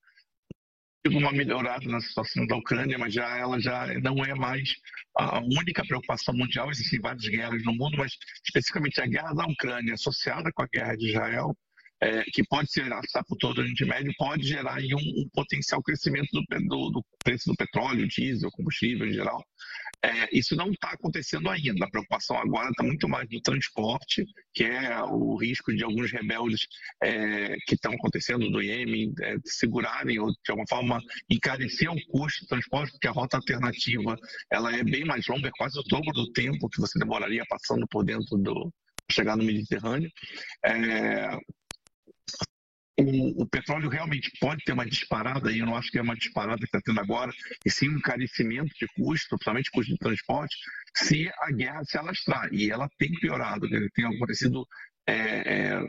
uma 1.11 1.33
melhorada 1.33 1.85
na 1.89 2.01
situação 2.01 2.47
da 2.47 2.55
Ucrânia, 2.57 2.97
mas 2.97 3.13
já 3.13 3.37
ela 3.37 3.61
já 3.61 3.89
não 4.01 4.25
é 4.25 4.35
mais 4.35 4.73
a 5.17 5.41
única 5.41 5.85
preocupação 5.85 6.33
mundial. 6.33 6.71
Existem 6.71 7.01
várias 7.01 7.27
guerras 7.27 7.63
no 7.65 7.73
mundo, 7.73 7.97
mas 7.99 8.13
especificamente 8.45 9.01
a 9.01 9.07
guerra 9.07 9.35
da 9.35 9.45
Ucrânia 9.47 9.95
associada 9.95 10.53
com 10.53 10.63
a 10.63 10.69
guerra 10.73 10.97
de 10.97 11.09
Israel 11.09 11.57
é, 12.03 12.25
que 12.33 12.43
pode 12.43 12.71
se 12.71 12.81
arrastar 12.81 13.25
por 13.25 13.37
todo 13.37 13.59
o 13.59 13.61
Oriente 13.61 13.85
Médio, 13.85 14.13
pode 14.19 14.43
gerar 14.43 14.75
aí 14.75 14.93
um, 14.93 14.99
um 14.99 15.29
potencial 15.33 15.81
crescimento 15.81 16.29
do, 16.33 16.43
do, 16.67 16.91
do, 16.91 17.05
preço 17.23 17.49
do 17.49 17.55
petróleo, 17.55 18.09
diesel, 18.09 18.51
combustível 18.51 19.07
em 19.07 19.13
geral. 19.13 19.41
É, 20.05 20.37
isso 20.37 20.57
não 20.57 20.73
está 20.73 20.91
acontecendo 20.91 21.49
ainda. 21.49 21.85
A 21.85 21.91
preocupação 21.91 22.37
agora 22.37 22.71
está 22.71 22.83
muito 22.83 23.09
mais 23.09 23.29
no 23.31 23.41
transporte, 23.41 24.27
que 24.53 24.65
é 24.65 25.01
o 25.05 25.37
risco 25.37 25.73
de 25.73 25.85
alguns 25.85 26.11
rebeldes 26.11 26.67
é, 27.01 27.57
que 27.67 27.77
estão 27.77 27.93
acontecendo 27.93 28.51
do 28.51 28.61
Iêmen 28.61 29.15
é, 29.23 29.37
segurarem 29.45 30.19
ou, 30.19 30.33
de 30.33 30.51
alguma 30.51 30.67
forma, 30.69 31.01
encarecer 31.31 31.89
o 31.89 32.07
custo 32.09 32.45
do 32.45 32.49
transporte, 32.49 32.91
porque 32.91 33.07
a 33.07 33.13
rota 33.13 33.37
alternativa 33.37 34.17
ela 34.51 34.75
é 34.75 34.83
bem 34.83 35.05
mais 35.05 35.25
longa, 35.29 35.47
é 35.47 35.53
quase 35.57 35.79
o 35.79 35.85
dobro 35.85 36.13
do 36.13 36.33
tempo 36.33 36.69
que 36.69 36.81
você 36.81 36.99
demoraria 36.99 37.45
passando 37.49 37.87
por 37.87 38.05
dentro 38.05 38.37
do 38.39 38.73
chegar 39.13 39.37
no 39.37 39.45
Mediterrâneo. 39.45 40.11
É, 40.65 41.39
o, 43.03 43.43
o, 43.43 43.47
petróleo 43.47 43.89
realmente 43.89 44.31
pode 44.41 44.65
ter 44.65 44.73
uma 44.73 44.87
disparada, 44.87 45.51
e 45.51 45.59
eu 45.59 45.67
não 45.67 45.77
acho 45.77 45.91
que 45.91 45.99
é 45.99 46.03
uma 46.03 46.17
disparada 46.17 46.59
que 46.59 46.65
está 46.65 46.81
tendo 46.81 47.01
agora, 47.01 47.33
e 47.65 47.71
sim 47.71 47.89
um 47.89 47.97
encarecimento 47.99 48.73
de 48.79 48.87
custo, 48.97 49.31
principalmente 49.31 49.71
custo 49.71 49.93
de 49.93 49.99
transporte, 49.99 50.57
se 50.97 51.31
a 51.41 51.51
guerra 51.51 51.85
se 51.85 51.99
alastrar. 51.99 52.49
E 52.53 52.71
ela 52.71 52.89
tem 52.99 53.11
piorado, 53.13 53.69
tem 53.95 54.05
acontecido 54.05 54.67
é, 55.07 55.15
é, 55.15 55.87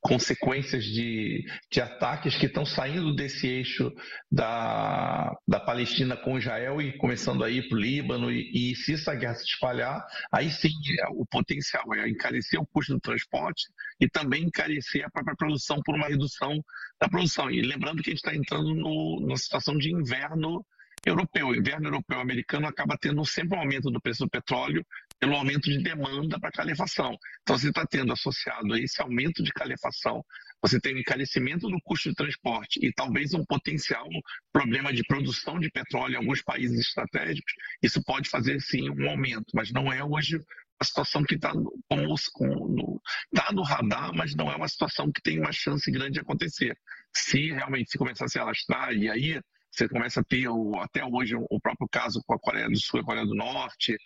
consequências 0.00 0.84
de, 0.84 1.44
de 1.70 1.80
ataques 1.80 2.36
que 2.36 2.46
estão 2.46 2.64
saindo 2.64 3.14
desse 3.14 3.46
eixo 3.46 3.92
da, 4.30 5.32
da 5.46 5.60
Palestina 5.60 6.16
com 6.16 6.38
Israel 6.38 6.80
e 6.80 6.96
começando 6.98 7.42
a 7.42 7.50
ir 7.50 7.68
para 7.68 7.76
o 7.76 7.80
Líbano. 7.80 8.30
E, 8.30 8.72
e, 8.72 8.76
se 8.76 8.94
essa 8.94 9.14
guerra 9.14 9.34
se 9.34 9.44
espalhar, 9.44 10.04
aí 10.32 10.50
sim 10.50 10.70
o 11.10 11.26
potencial 11.26 11.84
é 11.94 12.08
encarecer 12.08 12.60
o 12.60 12.66
custo 12.66 12.94
do 12.94 13.00
transporte 13.00 13.64
e 14.00 14.08
também 14.08 14.44
encarecer 14.44 15.04
a 15.04 15.10
própria 15.10 15.36
produção 15.36 15.80
por 15.84 15.94
uma 15.94 16.08
redução 16.08 16.62
da 17.00 17.08
produção. 17.08 17.50
E 17.50 17.62
lembrando 17.62 18.02
que 18.02 18.10
a 18.10 18.12
gente 18.12 18.24
está 18.24 18.34
entrando 18.34 18.74
no, 18.74 19.20
numa 19.20 19.36
situação 19.36 19.76
de 19.76 19.92
inverno 19.92 20.64
europeu. 21.04 21.48
O 21.48 21.54
inverno 21.54 21.88
europeu 21.88 22.20
americano 22.20 22.66
acaba 22.66 22.96
tendo 22.98 23.24
sempre 23.24 23.56
um 23.56 23.60
aumento 23.60 23.90
do 23.90 24.00
preço 24.00 24.24
do 24.24 24.30
petróleo 24.30 24.84
pelo 25.18 25.34
aumento 25.34 25.70
de 25.70 25.82
demanda 25.82 26.38
para 26.38 26.50
calefação. 26.50 27.16
Então, 27.42 27.58
você 27.58 27.68
está 27.68 27.86
tendo 27.86 28.12
associado 28.12 28.74
a 28.74 28.80
esse 28.80 29.00
aumento 29.00 29.42
de 29.42 29.50
calefação, 29.52 30.22
você 30.62 30.80
tem 30.80 30.94
um 30.94 30.98
encarecimento 30.98 31.68
do 31.68 31.78
custo 31.82 32.08
de 32.08 32.14
transporte 32.14 32.84
e 32.84 32.92
talvez 32.92 33.34
um 33.34 33.44
potencial 33.44 34.06
problema 34.52 34.92
de 34.92 35.02
produção 35.04 35.58
de 35.58 35.70
petróleo 35.70 36.14
em 36.14 36.16
alguns 36.16 36.42
países 36.42 36.80
estratégicos, 36.80 37.52
isso 37.82 38.02
pode 38.02 38.28
fazer 38.28 38.60
sim 38.60 38.90
um 38.90 39.08
aumento, 39.08 39.46
mas 39.54 39.70
não 39.70 39.92
é 39.92 40.02
hoje 40.04 40.40
a 40.78 40.84
situação 40.84 41.24
que 41.24 41.36
está 41.36 41.54
no, 41.54 41.72
no, 41.90 43.00
tá 43.34 43.50
no 43.52 43.62
radar, 43.62 44.12
mas 44.14 44.34
não 44.34 44.50
é 44.50 44.56
uma 44.56 44.68
situação 44.68 45.10
que 45.10 45.22
tem 45.22 45.38
uma 45.38 45.52
chance 45.52 45.90
grande 45.90 46.14
de 46.14 46.20
acontecer. 46.20 46.76
Se 47.14 47.50
realmente 47.52 47.90
se 47.90 47.98
começar 47.98 48.26
a 48.26 48.28
se 48.28 48.38
alastrar, 48.38 48.92
e 48.92 49.08
aí 49.08 49.40
você 49.70 49.88
começa 49.88 50.20
a 50.20 50.24
ter 50.24 50.46
até 50.80 51.04
hoje 51.04 51.34
o 51.34 51.60
próprio 51.60 51.88
caso 51.90 52.22
com 52.26 52.34
a 52.34 52.38
Coreia 52.38 52.68
do 52.68 52.78
Sul 52.78 53.00
e 53.00 53.02
a 53.02 53.04
Coreia 53.04 53.26
do 53.26 53.34
Norte, 53.34 53.96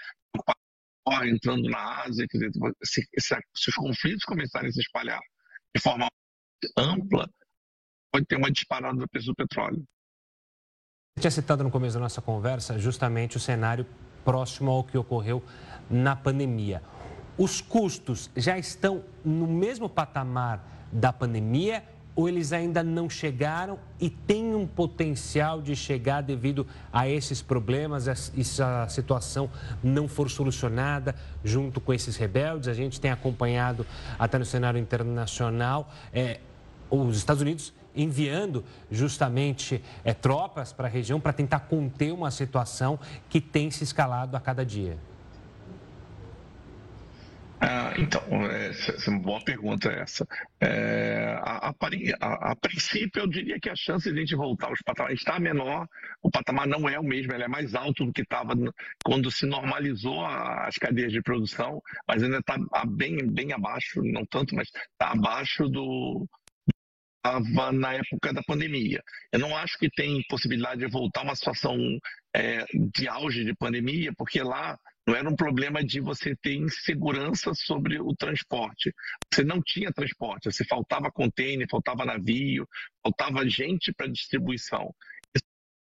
entrando 1.27 1.68
na 1.68 2.05
Ásia, 2.05 2.27
quer 2.29 2.38
dizer, 2.38 2.51
se, 2.85 3.03
se, 3.18 3.37
se 3.55 3.70
os 3.70 3.75
conflitos 3.75 4.25
começarem 4.25 4.68
a 4.68 4.73
se 4.73 4.81
espalhar 4.81 5.20
de 5.75 5.83
forma 5.83 6.09
ampla, 6.77 7.29
pode 8.12 8.27
ter 8.27 8.37
uma 8.37 8.51
disparada 8.51 8.99
do 8.99 9.09
preço 9.09 9.27
do 9.27 9.35
petróleo. 9.35 9.85
Eu 11.16 11.20
tinha 11.20 11.31
citado 11.31 11.62
no 11.62 11.70
começo 11.70 11.94
da 11.94 12.01
nossa 12.01 12.20
conversa 12.20 12.79
justamente 12.79 13.37
o 13.37 13.40
cenário 13.40 13.87
próximo 14.25 14.70
ao 14.70 14.85
que 14.85 14.96
ocorreu 14.96 15.42
na 15.88 16.14
pandemia. 16.14 16.83
Os 17.38 17.61
custos 17.61 18.31
já 18.37 18.59
estão 18.59 19.05
no 19.25 19.46
mesmo 19.46 19.88
patamar 19.88 20.88
da 20.92 21.12
pandemia 21.12 21.85
ou 22.14 22.29
eles 22.29 22.53
ainda 22.53 22.83
não 22.83 23.09
chegaram 23.09 23.79
e 24.01 24.11
têm 24.11 24.55
um 24.55 24.66
potencial 24.66 25.62
de 25.62 25.75
chegar 25.77 26.23
devido 26.23 26.66
a 26.92 27.09
esses 27.09 27.40
problemas, 27.40 28.09
essa 28.09 28.88
situação 28.88 29.51
não 29.83 30.09
for 30.09 30.29
solucionada 30.29 31.14
junto 31.44 31.81
com 31.81 31.92
esses 31.92 32.16
rebeldes? 32.16 32.68
A 32.68 32.75
gente 32.75 33.00
tem 33.00 33.11
acompanhado 33.11 33.87
até 34.19 34.38
no 34.38 34.44
cenário 34.44 34.79
internacional 34.79 35.92
é, 36.13 36.40
os 36.90 37.17
Estados 37.17 37.40
Unidos 37.40 37.73
enviando 37.94 38.65
justamente 38.90 39.83
é, 40.04 40.13
tropas 40.13 40.73
para 40.73 40.87
a 40.87 40.90
região 40.90 41.21
para 41.21 41.33
tentar 41.33 41.61
conter 41.61 42.13
uma 42.13 42.31
situação 42.31 42.98
que 43.29 43.40
tem 43.40 43.71
se 43.71 43.85
escalado 43.85 44.37
a 44.37 44.40
cada 44.40 44.65
dia. 44.65 44.96
Ah, 47.63 47.92
então, 47.98 48.23
essa, 48.46 48.92
é 48.92 49.11
uma 49.11 49.21
boa 49.21 49.44
pergunta 49.44 49.90
essa. 49.90 50.27
É, 50.61 51.38
a, 51.42 51.69
a, 51.69 51.75
a, 52.21 52.52
a, 52.52 52.56
princípio, 52.56 53.21
eu 53.21 53.27
diria 53.27 53.61
que 53.61 53.69
a 53.69 53.77
chance 53.77 54.11
de 54.11 54.17
a 54.17 54.21
gente 54.21 54.35
voltar 54.35 54.69
aos 54.69 54.81
patamares 54.81 55.21
está 55.21 55.38
menor, 55.38 55.87
o 56.23 56.31
patamar 56.31 56.67
não 56.67 56.88
é 56.88 56.98
o 56.98 57.04
mesmo, 57.04 57.35
ele 57.35 57.44
é 57.44 57.48
mais 57.48 57.75
alto 57.75 58.06
do 58.06 58.13
que 58.15 58.23
estava 58.23 58.54
quando 59.04 59.31
se 59.31 59.44
normalizou 59.44 60.25
as 60.25 60.77
cadeias 60.77 61.13
de 61.13 61.21
produção, 61.21 61.83
mas 62.08 62.23
ainda 62.23 62.38
está 62.38 62.56
bem, 62.87 63.27
bem 63.27 63.52
abaixo, 63.52 64.02
não 64.04 64.25
tanto, 64.25 64.54
mas 64.54 64.69
está 64.69 65.13
abaixo 65.13 65.69
do, 65.69 66.27
estava 67.21 67.73
na 67.73 67.92
época 67.92 68.33
da 68.33 68.42
pandemia. 68.42 69.02
Eu 69.31 69.38
não 69.38 69.54
acho 69.54 69.79
que 69.79 69.90
tem 69.90 70.23
possibilidade 70.29 70.81
de 70.81 70.87
voltar 70.87 71.21
a 71.21 71.25
uma 71.25 71.37
situação 71.37 71.77
é, 72.35 72.65
de 72.94 73.06
auge 73.06 73.44
de 73.44 73.54
pandemia, 73.54 74.13
porque 74.17 74.42
lá 74.42 74.79
não 75.07 75.15
era 75.15 75.29
um 75.29 75.37
problema 75.37 75.83
de 75.83 76.01
você 76.01 76.37
ter 76.37 76.55
insegurança 76.55 77.53
sobre 77.55 78.01
o 78.01 78.15
transporte. 78.15 78.94
Você 79.33 79.42
não 79.42 79.61
tinha 79.63 79.92
transporte, 79.92 80.51
você 80.51 80.65
faltava 80.65 81.11
container, 81.11 81.67
faltava 81.69 82.05
navio, 82.05 82.69
faltava 83.03 83.48
gente 83.48 83.92
para 83.92 84.07
distribuição 84.07 84.94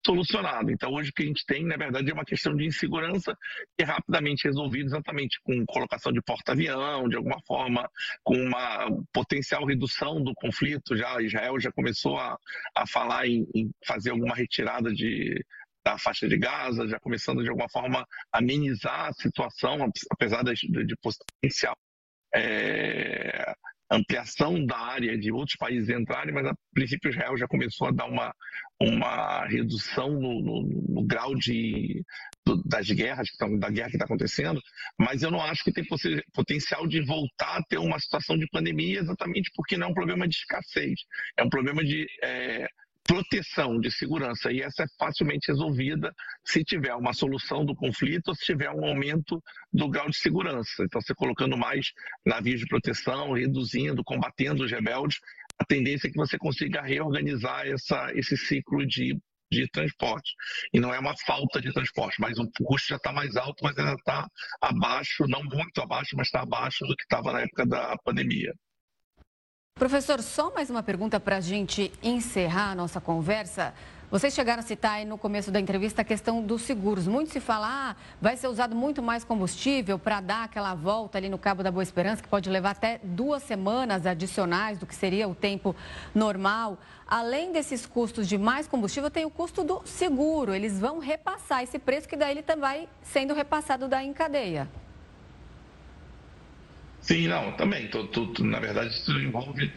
solucionado. 0.05 0.71
Então, 0.71 0.91
hoje 0.91 1.09
o 1.09 1.13
que 1.13 1.23
a 1.23 1.25
gente 1.25 1.45
tem, 1.45 1.65
na 1.65 1.77
verdade, 1.77 2.09
é 2.09 2.13
uma 2.13 2.25
questão 2.25 2.55
de 2.55 2.65
insegurança 2.65 3.37
que 3.77 3.83
é 3.83 3.85
rapidamente 3.85 4.45
resolvida 4.45 4.85
exatamente 4.85 5.39
com 5.43 5.65
colocação 5.65 6.11
de 6.11 6.21
porta-avião, 6.21 7.07
de 7.07 7.15
alguma 7.15 7.39
forma, 7.45 7.89
com 8.23 8.35
uma 8.35 8.87
potencial 9.13 9.65
redução 9.65 10.21
do 10.23 10.33
conflito. 10.33 10.97
Já 10.97 11.21
Israel 11.21 11.59
já 11.59 11.71
começou 11.71 12.17
a, 12.17 12.37
a 12.75 12.87
falar 12.87 13.27
em, 13.27 13.47
em 13.53 13.71
fazer 13.85 14.11
alguma 14.11 14.35
retirada 14.35 14.91
de, 14.91 15.43
da 15.85 15.97
faixa 15.97 16.27
de 16.27 16.37
Gaza, 16.37 16.87
já 16.87 16.99
começando 16.99 17.43
de 17.43 17.49
alguma 17.49 17.69
forma 17.69 18.05
a 18.31 18.37
amenizar 18.37 19.07
a 19.07 19.13
situação, 19.13 19.89
apesar 20.11 20.43
de, 20.43 20.85
de 20.85 20.95
potencial 20.97 21.75
é, 22.33 23.53
ampliação 23.91 24.65
da 24.65 24.77
área 24.77 25.17
de 25.17 25.31
outros 25.31 25.57
países 25.57 25.89
entrarem, 25.89 26.33
mas 26.33 26.45
a 26.45 26.55
princípio 26.73 27.09
Israel 27.09 27.37
já 27.37 27.45
começou 27.47 27.87
a 27.87 27.91
dar 27.91 28.05
uma, 28.05 28.33
uma 28.81 29.45
redução 29.47 30.09
no, 30.09 30.41
no, 30.41 30.85
no 30.89 31.05
grau 31.05 31.35
de, 31.35 32.01
do, 32.45 32.63
das 32.63 32.89
guerras, 32.89 33.27
da 33.59 33.69
guerra 33.69 33.89
que 33.89 33.97
está 33.97 34.05
acontecendo, 34.05 34.61
mas 34.97 35.23
eu 35.23 35.29
não 35.29 35.41
acho 35.41 35.63
que 35.63 35.73
tem 35.73 35.83
potencial 36.33 36.87
de 36.87 37.01
voltar 37.01 37.57
a 37.57 37.63
ter 37.63 37.77
uma 37.77 37.99
situação 37.99 38.37
de 38.37 38.47
pandemia 38.47 38.99
exatamente 38.99 39.51
porque 39.53 39.75
não 39.75 39.87
é 39.87 39.89
um 39.89 39.93
problema 39.93 40.25
de 40.27 40.35
escassez, 40.35 41.01
é 41.37 41.43
um 41.43 41.49
problema 41.49 41.83
de 41.83 42.07
é, 42.23 42.67
proteção, 43.11 43.77
de 43.77 43.91
segurança. 43.91 44.53
E 44.53 44.61
essa 44.61 44.83
é 44.83 44.87
facilmente 44.97 45.51
resolvida 45.51 46.13
se 46.45 46.63
tiver 46.63 46.95
uma 46.95 47.11
solução 47.11 47.65
do 47.65 47.75
conflito 47.75 48.29
ou 48.29 48.35
se 48.35 48.45
tiver 48.45 48.71
um 48.71 48.85
aumento 48.85 49.43
do 49.73 49.89
grau 49.89 50.09
de 50.09 50.17
segurança. 50.17 50.83
Então, 50.85 51.01
você 51.01 51.13
colocando 51.13 51.57
mais 51.57 51.87
navios 52.25 52.61
de 52.61 52.67
proteção, 52.67 53.33
reduzindo, 53.33 54.01
combatendo 54.01 54.63
os 54.63 54.71
rebeldes, 54.71 55.19
a 55.59 55.65
tendência 55.65 56.07
é 56.07 56.11
que 56.11 56.17
você 56.17 56.37
consiga 56.37 56.81
reorganizar 56.81 57.67
essa, 57.67 58.13
esse 58.15 58.37
ciclo 58.37 58.87
de, 58.87 59.19
de 59.51 59.67
transporte. 59.71 60.33
E 60.73 60.79
não 60.79 60.93
é 60.93 60.99
uma 60.99 61.15
falta 61.25 61.59
de 61.59 61.73
transporte, 61.73 62.15
mas 62.21 62.39
o 62.39 62.49
custo 62.63 62.87
já 62.87 62.95
está 62.95 63.11
mais 63.11 63.35
alto, 63.35 63.61
mas 63.61 63.77
ainda 63.77 63.93
está 63.93 64.25
abaixo, 64.61 65.27
não 65.27 65.43
muito 65.43 65.81
abaixo, 65.81 66.15
mas 66.15 66.27
está 66.27 66.43
abaixo 66.43 66.85
do 66.85 66.95
que 66.95 67.03
estava 67.03 67.33
na 67.33 67.41
época 67.41 67.65
da 67.65 67.97
pandemia. 68.05 68.53
Professor, 69.81 70.21
só 70.21 70.53
mais 70.53 70.69
uma 70.69 70.83
pergunta 70.83 71.19
para 71.19 71.37
a 71.37 71.41
gente 71.41 71.91
encerrar 72.03 72.69
a 72.69 72.75
nossa 72.75 73.01
conversa. 73.01 73.73
Vocês 74.11 74.31
chegaram 74.31 74.59
a 74.59 74.63
citar 74.63 74.91
aí 74.91 75.05
no 75.05 75.17
começo 75.17 75.49
da 75.49 75.59
entrevista 75.59 76.03
a 76.03 76.05
questão 76.05 76.39
dos 76.39 76.61
seguros. 76.61 77.07
Muito 77.07 77.31
se 77.31 77.39
fala, 77.39 77.67
ah, 77.67 77.95
vai 78.21 78.37
ser 78.37 78.47
usado 78.47 78.75
muito 78.75 79.01
mais 79.01 79.23
combustível 79.23 79.97
para 79.97 80.21
dar 80.21 80.43
aquela 80.43 80.75
volta 80.75 81.17
ali 81.17 81.29
no 81.29 81.37
Cabo 81.39 81.63
da 81.63 81.71
Boa 81.71 81.81
Esperança, 81.81 82.21
que 82.21 82.29
pode 82.29 82.47
levar 82.47 82.69
até 82.69 82.99
duas 83.03 83.41
semanas 83.41 84.05
adicionais 84.05 84.77
do 84.77 84.85
que 84.85 84.93
seria 84.93 85.27
o 85.27 85.33
tempo 85.33 85.75
normal. 86.13 86.77
Além 87.07 87.51
desses 87.51 87.83
custos 87.87 88.27
de 88.27 88.37
mais 88.37 88.67
combustível, 88.67 89.09
tem 89.09 89.25
o 89.25 89.31
custo 89.31 89.63
do 89.63 89.81
seguro. 89.83 90.53
Eles 90.53 90.79
vão 90.79 90.99
repassar 90.99 91.63
esse 91.63 91.79
preço 91.79 92.07
que 92.07 92.15
daí 92.15 92.29
ele 92.29 92.43
também 92.43 92.61
vai 92.61 92.89
sendo 93.01 93.33
repassado 93.33 93.87
daí 93.87 94.05
em 94.05 94.13
cadeia. 94.13 94.69
Sim, 97.01 97.27
não, 97.27 97.55
também. 97.57 97.89
Tô, 97.89 98.07
tô, 98.07 98.31
tô, 98.31 98.43
na 98.43 98.59
verdade, 98.59 98.93
isso 98.93 99.11
envolve 99.19 99.71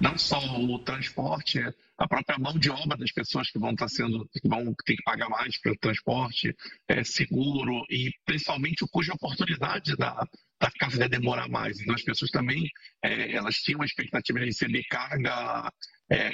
não 0.00 0.16
só 0.18 0.38
o 0.38 0.78
transporte, 0.84 1.58
a 1.98 2.06
própria 2.06 2.38
mão 2.38 2.58
de 2.58 2.70
obra 2.70 2.98
das 2.98 3.10
pessoas 3.12 3.50
que 3.50 3.58
vão 3.58 3.70
estar 3.70 3.88
sendo, 3.88 4.28
que 4.28 4.46
vão 4.46 4.74
ter 4.84 4.96
que 4.96 5.02
pagar 5.02 5.28
mais 5.28 5.58
pelo 5.60 5.76
transporte, 5.78 6.54
é, 6.86 7.02
seguro 7.02 7.82
e 7.90 8.10
principalmente 8.26 8.84
o 8.84 8.88
custo 8.88 9.10
de 9.12 9.16
oportunidade 9.16 9.96
da, 9.96 10.26
da 10.60 10.70
carga 10.78 11.08
demorar 11.08 11.48
mais. 11.48 11.80
Então 11.80 11.94
as 11.94 12.02
pessoas 12.02 12.30
também 12.30 12.68
é, 13.02 13.32
elas 13.32 13.56
tinham 13.56 13.82
a 13.82 13.84
expectativa 13.84 14.38
de 14.38 14.46
receber 14.46 14.82
carga 14.88 15.70
é, 16.10 16.30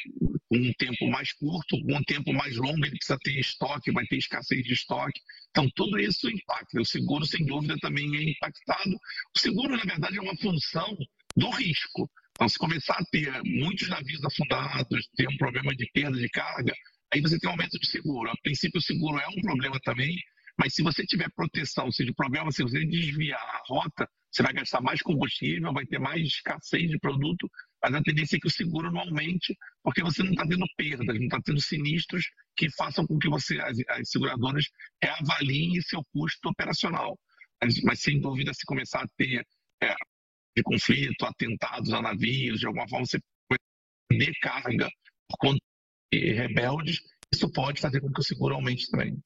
um 0.50 0.72
tempo 0.74 1.08
mais 1.08 1.32
curto, 1.32 1.76
um 1.76 2.02
tempo 2.04 2.32
mais 2.32 2.56
longo, 2.56 2.84
ele 2.84 2.96
precisa 2.96 3.18
ter 3.22 3.38
estoque, 3.38 3.90
vai 3.90 4.04
ter 4.06 4.16
escassez 4.16 4.62
de 4.64 4.72
estoque. 4.72 5.20
Então, 5.50 5.68
tudo 5.74 5.98
isso 5.98 6.28
impacta. 6.28 6.80
O 6.80 6.84
seguro, 6.84 7.24
sem 7.24 7.44
dúvida, 7.46 7.76
também 7.80 8.14
é 8.16 8.30
impactado. 8.30 8.94
O 9.34 9.38
seguro, 9.38 9.76
na 9.76 9.84
verdade, 9.84 10.18
é 10.18 10.20
uma 10.20 10.36
função 10.36 10.96
do 11.36 11.50
risco. 11.50 12.10
Então, 12.32 12.48
se 12.48 12.58
começar 12.58 12.94
a 12.94 13.04
ter 13.10 13.32
muitos 13.44 13.88
navios 13.88 14.22
afundados, 14.24 15.08
ter 15.16 15.28
um 15.28 15.36
problema 15.36 15.74
de 15.74 15.88
perda 15.92 16.18
de 16.18 16.28
carga, 16.28 16.74
aí 17.12 17.20
você 17.20 17.38
tem 17.38 17.48
um 17.48 17.52
aumento 17.52 17.78
de 17.78 17.86
seguro. 17.88 18.30
A 18.30 18.36
princípio, 18.42 18.78
o 18.78 18.82
seguro 18.82 19.18
é 19.18 19.28
um 19.28 19.40
problema 19.40 19.78
também, 19.80 20.16
mas 20.58 20.74
se 20.74 20.82
você 20.82 21.04
tiver 21.04 21.30
proteção, 21.34 21.86
ou 21.86 21.92
seja, 21.92 22.12
problema, 22.14 22.50
se 22.50 22.62
você 22.62 22.84
desviar 22.84 23.40
a 23.40 23.62
rota, 23.66 24.08
você 24.30 24.42
vai 24.42 24.52
gastar 24.52 24.80
mais 24.80 25.02
combustível, 25.02 25.72
vai 25.72 25.84
ter 25.84 25.98
mais 25.98 26.22
escassez 26.22 26.90
de 26.90 26.98
produto, 26.98 27.50
mas 27.82 27.94
a 27.94 28.02
tendência 28.02 28.36
é 28.36 28.40
que 28.40 28.46
o 28.46 28.50
seguro 28.50 28.90
não 28.90 29.00
aumente, 29.00 29.56
porque 29.82 30.02
você 30.02 30.22
não 30.22 30.30
está 30.30 30.46
tendo 30.46 30.64
perdas, 30.76 31.18
não 31.18 31.24
está 31.24 31.40
tendo 31.42 31.60
sinistros 31.60 32.24
que 32.56 32.70
façam 32.70 33.06
com 33.06 33.18
que 33.18 33.28
você, 33.28 33.60
as, 33.60 33.78
as 33.88 34.08
seguradoras 34.08 34.66
reavaliem 35.02 35.80
seu 35.82 36.02
custo 36.12 36.48
operacional. 36.48 37.18
Mas, 37.62 37.80
mas, 37.82 38.00
sem 38.00 38.20
dúvida, 38.20 38.54
se 38.54 38.64
começar 38.64 39.02
a 39.02 39.08
ter 39.16 39.46
é, 39.82 39.94
de 40.56 40.62
conflito, 40.62 41.24
atentados 41.24 41.92
a 41.92 42.00
navios, 42.00 42.60
de 42.60 42.66
alguma 42.66 42.88
forma 42.88 43.06
você 43.06 43.20
perder 44.08 44.32
carga 44.40 44.88
por 45.28 45.38
conta 45.38 45.60
de 46.12 46.32
rebeldes, 46.32 47.00
isso 47.32 47.50
pode 47.52 47.80
fazer 47.80 48.00
com 48.00 48.12
que 48.12 48.20
o 48.20 48.24
seguro 48.24 48.54
aumente 48.54 48.90
também. 48.90 49.20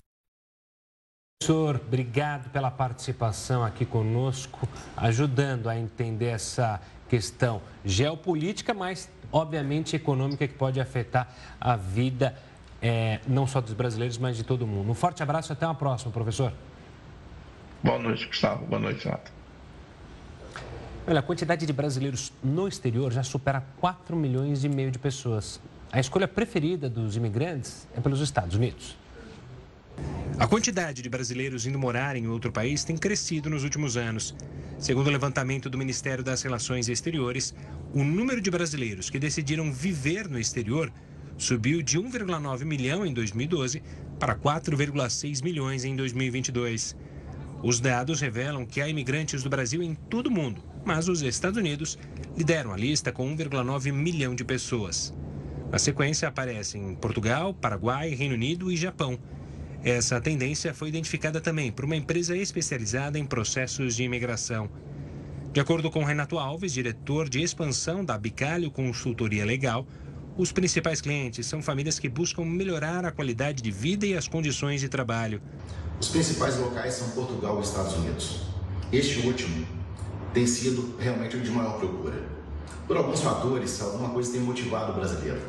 Professor, 1.46 1.76
obrigado 1.76 2.50
pela 2.50 2.72
participação 2.72 3.62
aqui 3.62 3.84
conosco, 3.84 4.66
ajudando 4.96 5.68
a 5.68 5.78
entender 5.78 6.26
essa 6.26 6.80
questão 7.08 7.62
geopolítica, 7.84 8.74
mas 8.74 9.08
obviamente 9.30 9.94
econômica 9.94 10.48
que 10.48 10.54
pode 10.54 10.80
afetar 10.80 11.32
a 11.60 11.76
vida 11.76 12.36
é, 12.82 13.20
não 13.28 13.46
só 13.46 13.60
dos 13.60 13.74
brasileiros, 13.74 14.18
mas 14.18 14.36
de 14.36 14.42
todo 14.42 14.66
mundo. 14.66 14.90
Um 14.90 14.94
forte 14.94 15.22
abraço 15.22 15.52
e 15.52 15.54
até 15.54 15.64
uma 15.66 15.74
próxima, 15.76 16.10
professor. 16.10 16.52
Boa 17.80 17.98
noite, 17.98 18.26
Gustavo. 18.26 18.66
Boa 18.66 18.80
noite, 18.80 19.04
Renato. 19.04 19.30
Olha, 21.06 21.20
a 21.20 21.22
quantidade 21.22 21.64
de 21.64 21.72
brasileiros 21.72 22.32
no 22.42 22.66
exterior 22.66 23.12
já 23.12 23.22
supera 23.22 23.62
4 23.78 24.16
milhões 24.16 24.64
e 24.64 24.68
meio 24.68 24.90
de 24.90 24.98
pessoas. 24.98 25.60
A 25.92 26.00
escolha 26.00 26.26
preferida 26.26 26.90
dos 26.90 27.16
imigrantes 27.16 27.86
é 27.94 28.00
pelos 28.00 28.20
Estados 28.20 28.56
Unidos. 28.56 28.96
A 30.38 30.46
quantidade 30.46 31.00
de 31.00 31.08
brasileiros 31.08 31.66
indo 31.66 31.78
morar 31.78 32.14
em 32.14 32.28
outro 32.28 32.52
país 32.52 32.84
tem 32.84 32.94
crescido 32.94 33.48
nos 33.48 33.64
últimos 33.64 33.96
anos. 33.96 34.36
Segundo 34.78 35.06
o 35.06 35.10
levantamento 35.10 35.70
do 35.70 35.78
Ministério 35.78 36.22
das 36.22 36.42
Relações 36.42 36.90
Exteriores, 36.90 37.54
o 37.94 38.04
número 38.04 38.38
de 38.42 38.50
brasileiros 38.50 39.08
que 39.08 39.18
decidiram 39.18 39.72
viver 39.72 40.28
no 40.28 40.38
exterior 40.38 40.92
subiu 41.38 41.80
de 41.80 41.98
1,9 41.98 42.66
milhão 42.66 43.06
em 43.06 43.14
2012 43.14 43.82
para 44.20 44.34
4,6 44.34 45.42
milhões 45.42 45.86
em 45.86 45.96
2022. 45.96 46.94
Os 47.62 47.80
dados 47.80 48.20
revelam 48.20 48.66
que 48.66 48.82
há 48.82 48.88
imigrantes 48.88 49.42
do 49.42 49.48
Brasil 49.48 49.82
em 49.82 49.94
todo 49.94 50.26
o 50.26 50.30
mundo, 50.30 50.62
mas 50.84 51.08
os 51.08 51.22
Estados 51.22 51.58
Unidos 51.58 51.98
lideram 52.36 52.74
a 52.74 52.76
lista 52.76 53.10
com 53.10 53.34
1,9 53.34 53.90
milhão 53.90 54.34
de 54.34 54.44
pessoas. 54.44 55.14
Na 55.72 55.78
sequência 55.78 56.28
aparecem 56.28 56.94
Portugal, 56.94 57.54
Paraguai, 57.54 58.10
Reino 58.10 58.34
Unido 58.34 58.70
e 58.70 58.76
Japão. 58.76 59.18
Essa 59.84 60.20
tendência 60.20 60.74
foi 60.74 60.88
identificada 60.88 61.40
também 61.40 61.70
por 61.70 61.84
uma 61.84 61.96
empresa 61.96 62.36
especializada 62.36 63.18
em 63.18 63.24
processos 63.24 63.94
de 63.94 64.02
imigração. 64.02 64.68
De 65.52 65.60
acordo 65.60 65.90
com 65.90 66.04
Renato 66.04 66.38
Alves, 66.38 66.72
diretor 66.72 67.28
de 67.28 67.42
expansão 67.42 68.04
da 68.04 68.18
Bicalho 68.18 68.70
Consultoria 68.70 69.44
Legal, 69.44 69.86
os 70.36 70.52
principais 70.52 71.00
clientes 71.00 71.46
são 71.46 71.62
famílias 71.62 71.98
que 71.98 72.10
buscam 72.10 72.44
melhorar 72.44 73.06
a 73.06 73.10
qualidade 73.10 73.62
de 73.62 73.70
vida 73.70 74.04
e 74.04 74.14
as 74.14 74.28
condições 74.28 74.82
de 74.82 74.88
trabalho. 74.88 75.40
Os 75.98 76.08
principais 76.08 76.58
locais 76.58 76.92
são 76.92 77.08
Portugal 77.10 77.58
e 77.58 77.62
Estados 77.62 77.94
Unidos. 77.94 78.42
Este 78.92 79.26
último 79.26 79.66
tem 80.34 80.46
sido 80.46 80.94
realmente 80.98 81.36
o 81.36 81.40
de 81.40 81.50
maior 81.50 81.78
procura. 81.78 82.22
Por 82.86 82.98
alguns 82.98 83.22
fatores, 83.22 83.80
alguma 83.80 84.10
coisa 84.10 84.32
tem 84.32 84.42
motivado 84.42 84.92
o 84.92 84.94
brasileiro. 84.94 85.40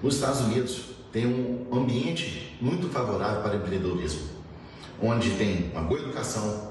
Nos 0.00 0.14
Estados 0.14 0.42
Unidos, 0.42 0.90
tem 1.12 1.26
um 1.26 1.66
ambiente 1.72 2.56
muito 2.60 2.88
favorável 2.88 3.42
para 3.42 3.52
o 3.52 3.56
empreendedorismo, 3.56 4.22
onde 5.02 5.30
tem 5.30 5.70
uma 5.72 5.82
boa 5.82 6.00
educação, 6.00 6.70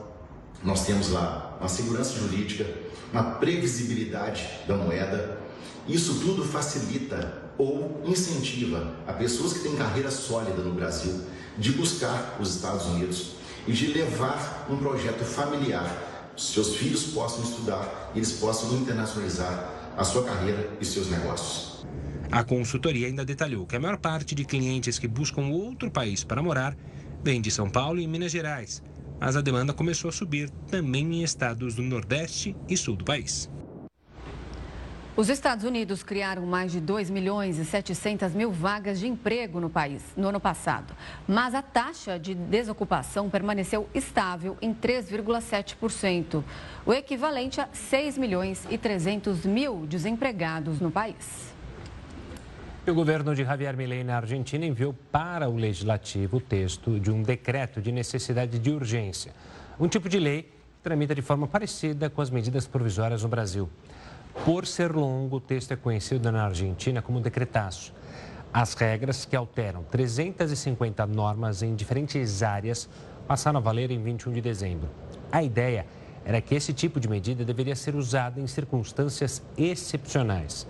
nós 0.64 0.86
temos 0.86 1.10
lá 1.10 1.58
uma 1.60 1.70
segurança 1.70 2.18
jurídica, 2.18 2.66
uma 3.12 3.24
previsibilidade 3.24 4.48
da 4.68 4.76
moeda. 4.76 5.40
Isso 5.88 6.20
tudo 6.20 6.44
facilita 6.44 7.50
ou 7.58 8.02
incentiva 8.06 8.94
a 9.08 9.14
pessoas 9.14 9.54
que 9.54 9.60
têm 9.60 9.76
carreira 9.76 10.12
sólida 10.12 10.62
no 10.62 10.74
Brasil 10.74 11.22
de 11.58 11.72
buscar 11.72 12.38
os 12.40 12.56
Estados 12.56 12.86
Unidos 12.86 13.32
e 13.68 13.74
de 13.74 13.88
levar 13.88 14.68
um 14.70 14.78
projeto 14.78 15.24
familiar. 15.26 16.32
Seus 16.38 16.76
filhos 16.76 17.04
possam 17.08 17.44
estudar 17.44 18.12
e 18.16 18.20
eles 18.20 18.34
possam 18.34 18.74
internacionalizar 18.74 19.74
a 19.98 20.04
sua 20.06 20.24
carreira 20.24 20.70
e 20.80 20.86
seus 20.86 21.10
negócios. 21.10 21.86
A 22.32 22.44
consultoria 22.44 23.08
ainda 23.08 23.26
detalhou 23.26 23.66
que 23.66 23.76
a 23.76 23.80
maior 23.80 23.98
parte 23.98 24.36
de 24.36 24.46
clientes 24.46 25.00
que 25.00 25.08
buscam 25.08 25.48
outro 25.48 25.90
país 25.90 26.24
para 26.24 26.44
morar 26.44 26.78
vem 27.24 27.42
de 27.42 27.50
São 27.50 27.68
Paulo 27.68 28.00
e 28.00 28.08
Minas 28.08 28.32
Gerais, 28.32 28.84
mas 29.20 29.36
a 29.36 29.42
demanda 29.42 29.74
começou 29.74 30.10
a 30.10 30.14
subir 30.14 30.48
também 30.70 31.06
em 31.06 31.24
estados 31.24 31.74
do 31.74 31.82
Nordeste 31.82 32.56
e 32.68 32.78
Sul 32.78 32.96
do 32.96 33.04
país. 33.04 33.50
Os 35.18 35.28
Estados 35.28 35.66
Unidos 35.66 36.04
criaram 36.04 36.46
mais 36.46 36.72
de 36.72 36.80
2 36.80 37.10
milhões 37.10 37.58
e 37.58 37.66
700 37.66 38.34
mil 38.34 38.52
vagas 38.52 39.00
de 39.00 39.08
emprego 39.08 39.60
no 39.60 39.70
país 39.70 40.04
no 40.16 40.30
ano 40.30 40.40
passado, 40.40 40.96
mas 41.28 41.56
a 41.56 41.64
taxa 41.64 42.20
de 42.20 42.36
desocupação 42.36 43.28
permaneceu 43.28 43.90
estável 43.94 44.56
em 44.62 44.72
3,7%, 44.72 46.44
o 46.86 46.94
equivalente 46.94 47.60
a 47.60 47.68
6 47.74 48.20
milhões 48.20 48.66
e 48.70 48.78
300 48.78 49.46
mil 49.46 49.88
desempregados 49.88 50.80
no 50.80 50.92
país. 50.92 51.58
O 52.88 52.94
governo 52.94 53.36
de 53.36 53.44
Javier 53.44 53.76
Milei 53.76 54.04
na 54.04 54.16
Argentina 54.16 54.66
enviou 54.66 54.96
para 55.12 55.48
o 55.50 55.56
legislativo 55.56 56.38
o 56.38 56.42
texto 56.42 57.00
de 57.00 57.12
um 57.12 57.22
decreto 57.22 57.82
de 57.82 57.92
necessidade 57.92 58.58
de 58.58 58.72
urgência, 58.72 59.34
um 59.80 59.88
tipo 59.88 60.08
de 60.10 60.18
lei 60.18 60.44
que 60.44 60.50
tramita 60.82 61.14
de 61.14 61.22
forma 61.22 61.46
parecida 61.46 62.10
com 62.10 62.22
as 62.22 62.30
medidas 62.30 62.66
provisórias 62.66 63.22
no 63.22 63.30
Brasil. 63.30 63.70
Por 64.46 64.66
ser 64.66 64.94
longo, 64.94 65.36
o 65.36 65.42
texto 65.42 65.74
é 65.74 65.76
conhecido 65.76 66.32
na 66.32 66.46
Argentina 66.46 67.02
como 67.02 67.20
decretaço. 67.20 67.94
As 68.52 68.74
regras 68.74 69.26
que 69.26 69.36
alteram 69.36 69.84
350 69.84 71.06
normas 71.06 71.62
em 71.62 71.76
diferentes 71.76 72.42
áreas 72.42 72.90
passaram 73.28 73.60
a 73.60 73.62
valer 73.62 73.92
em 73.92 74.02
21 74.02 74.32
de 74.32 74.42
dezembro. 74.42 74.90
A 75.32 75.44
ideia 75.44 75.86
era 76.26 76.42
que 76.42 76.56
esse 76.56 76.74
tipo 76.74 77.00
de 77.00 77.10
medida 77.10 77.44
deveria 77.44 77.76
ser 77.76 77.94
usada 77.94 78.40
em 78.40 78.48
circunstâncias 78.48 79.44
excepcionais. 79.58 80.66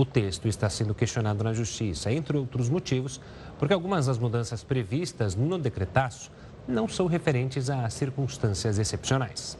O 0.00 0.04
texto 0.06 0.48
está 0.48 0.70
sendo 0.70 0.94
questionado 0.94 1.44
na 1.44 1.52
Justiça, 1.52 2.10
entre 2.10 2.34
outros 2.34 2.70
motivos, 2.70 3.20
porque 3.58 3.74
algumas 3.74 4.06
das 4.06 4.16
mudanças 4.16 4.64
previstas 4.64 5.36
no 5.36 5.58
decretaço 5.58 6.32
não 6.66 6.88
são 6.88 7.06
referentes 7.06 7.68
a 7.68 7.86
circunstâncias 7.90 8.78
excepcionais. 8.78 9.58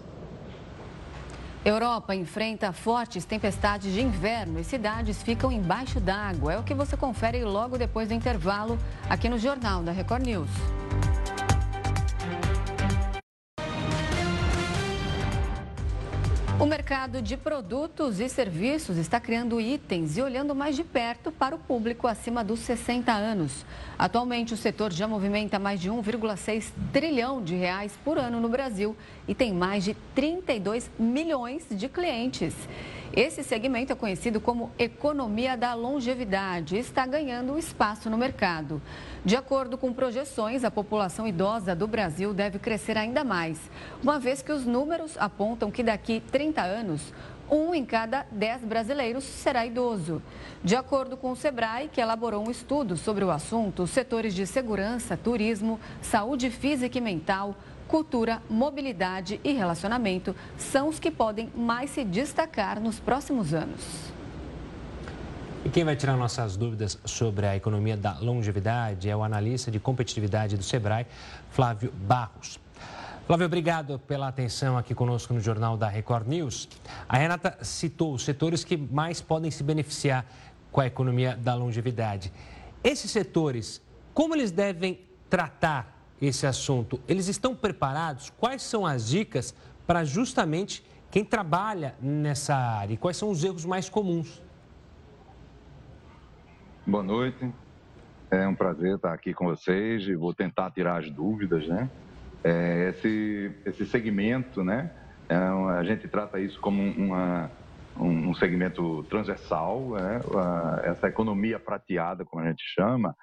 Europa 1.63 2.15
enfrenta 2.15 2.73
fortes 2.73 3.27
tempestades 3.27 3.93
de 3.93 4.01
inverno 4.01 4.59
e 4.59 4.65
cidades 4.65 5.23
ficam 5.23 5.53
embaixo 5.53 6.01
d'água. 6.01 6.55
É 6.55 6.59
o 6.59 6.63
que 6.63 6.73
você 6.73 6.97
confere 6.97 7.45
logo 7.45 7.77
depois 7.77 8.09
do 8.09 8.15
intervalo 8.15 8.79
aqui 9.11 9.29
no 9.29 9.39
Jornal 9.39 9.83
da 9.83 9.93
Record 9.93 10.25
News. 10.25 10.49
O 16.61 16.67
mercado 16.67 17.23
de 17.23 17.39
produtos 17.39 18.21
e 18.21 18.29
serviços 18.29 18.99
está 18.99 19.19
criando 19.19 19.59
itens 19.59 20.19
e 20.19 20.23
olhando 20.23 20.55
mais 20.55 20.77
de 20.77 20.85
perto 20.85 21.33
para 21.33 21.57
o 21.57 21.59
público 21.59 22.07
acima 22.07 22.45
dos 22.45 22.61
60 22.61 23.11
anos. 23.11 23.65
Atualmente, 23.99 24.53
o 24.53 24.59
setor 24.59 24.93
já 24.93 25.09
movimenta 25.09 25.59
mais 25.59 25.81
de 25.81 25.91
1,6 25.91 26.67
trilhão 26.93 27.43
de 27.43 27.55
reais 27.55 27.99
por 28.05 28.19
ano 28.19 28.39
no 28.41 28.49
Brasil 28.51 28.95
e 29.27 29.35
tem 29.35 29.55
mais 29.55 29.85
de 29.85 29.97
32 30.15 30.91
milhões 30.99 31.65
de 31.71 31.89
clientes. 31.89 32.55
Esse 33.13 33.43
segmento 33.43 33.93
é 33.93 33.97
conhecido 33.97 34.41
como 34.41 34.71
economia 34.79 35.57
da 35.57 35.75
longevidade 35.75 36.77
e 36.77 36.79
está 36.79 37.05
ganhando 37.05 37.59
espaço 37.59 38.09
no 38.09 38.17
mercado. 38.17 38.81
De 39.25 39.35
acordo 39.35 39.77
com 39.77 39.93
projeções, 39.93 40.63
a 40.63 40.71
população 40.71 41.27
idosa 41.27 41.75
do 41.75 41.89
Brasil 41.89 42.33
deve 42.33 42.61
crescer 42.61 42.97
ainda 42.97 43.25
mais, 43.25 43.59
uma 44.01 44.21
vez 44.21 44.43
que 44.43 44.53
os 44.53 44.65
números 44.65 45.17
apontam 45.19 45.73
que 45.73 45.83
daqui 45.83 46.23
30 46.31 46.63
anos, 46.63 47.13
um 47.51 47.75
em 47.75 47.85
cada 47.85 48.25
dez 48.31 48.63
brasileiros 48.63 49.25
será 49.25 49.67
idoso. 49.67 50.23
De 50.63 50.77
acordo 50.77 51.17
com 51.17 51.33
o 51.33 51.37
Sebrae, 51.37 51.89
que 51.89 52.01
elaborou 52.01 52.47
um 52.47 52.51
estudo 52.51 52.97
sobre 52.97 53.25
o 53.25 53.31
assunto, 53.31 53.83
os 53.83 53.91
setores 53.91 54.33
de 54.35 54.47
segurança, 54.47 55.17
turismo, 55.17 55.81
saúde 56.01 56.49
física 56.49 56.97
e 56.97 57.01
mental, 57.01 57.57
cultura, 57.91 58.41
mobilidade 58.49 59.41
e 59.43 59.53
relacionamento 59.53 60.33
são 60.57 60.89
os 60.89 61.01
que 61.01 61.11
podem 61.11 61.51
mais 61.57 61.91
se 61.91 62.05
destacar 62.05 62.79
nos 62.79 63.01
próximos 63.01 63.53
anos. 63.53 64.13
E 65.65 65.69
quem 65.69 65.85
vai 65.85 65.97
tirar 65.97 66.17
nossas 66.17 66.57
dúvidas 66.57 66.97
sobre 67.05 67.47
a 67.47 67.57
economia 67.57 67.97
da 67.97 68.17
longevidade 68.21 69.11
é 69.11 69.17
o 69.17 69.25
analista 69.25 69.73
de 69.73 69.81
competitividade 69.81 70.57
do 70.57 70.63
Sebrae, 70.63 71.05
Flávio 71.51 71.93
Barros. 71.93 72.61
Flávio, 73.27 73.47
obrigado 73.47 73.99
pela 73.99 74.29
atenção 74.29 74.79
aqui 74.79 74.95
conosco 74.95 75.35
no 75.35 75.41
Jornal 75.41 75.77
da 75.77 75.89
Record 75.89 76.29
News. 76.29 76.69
A 77.09 77.17
Renata 77.17 77.59
citou 77.61 78.15
os 78.15 78.23
setores 78.23 78.63
que 78.63 78.77
mais 78.77 79.21
podem 79.21 79.51
se 79.51 79.65
beneficiar 79.65 80.25
com 80.71 80.81
a 80.81 80.87
economia 80.87 81.37
da 81.37 81.57
longevidade. 81.57 82.33
Esses 82.85 83.11
setores, 83.11 83.83
como 84.15 84.37
eles 84.37 84.53
devem 84.53 85.01
tratar 85.29 86.00
esse 86.21 86.47
assunto, 86.47 87.01
eles 87.09 87.29
estão 87.29 87.55
preparados? 87.55 88.31
Quais 88.31 88.63
são 88.63 88.87
as 88.87 89.09
dicas 89.09 89.55
para 89.87 90.05
justamente 90.05 90.85
quem 91.11 91.25
trabalha 91.25 91.95
nessa 92.01 92.55
área? 92.55 92.95
E 92.95 92.97
quais 92.97 93.17
são 93.17 93.31
os 93.31 93.43
erros 93.43 93.65
mais 93.65 93.89
comuns? 93.89 94.43
Boa 96.87 97.03
noite. 97.03 97.51
É 98.31 98.47
um 98.47 98.55
prazer 98.55 98.97
estar 98.97 99.13
aqui 99.13 99.35
com 99.35 99.47
vocês 99.47 100.05
e 100.05 100.15
vou 100.15 100.33
tentar 100.33 100.71
tirar 100.71 100.99
as 100.99 101.11
dúvidas, 101.11 101.67
né? 101.67 101.91
É, 102.45 102.91
esse, 102.91 103.51
esse 103.65 103.87
segmento, 103.87 104.63
né? 104.63 104.91
É, 105.29 105.37
a 105.37 105.83
gente 105.85 106.07
trata 106.07 106.39
isso 106.39 106.61
como 106.61 106.83
uma, 106.83 107.51
um, 107.99 108.35
segmento 108.35 109.05
transversal, 109.05 109.91
né? 109.91 110.21
essa 110.85 111.09
economia 111.09 111.59
prateada, 111.59 112.25
como 112.25 112.43
a 112.43 112.49
gente 112.49 112.63
chama, 112.75 113.17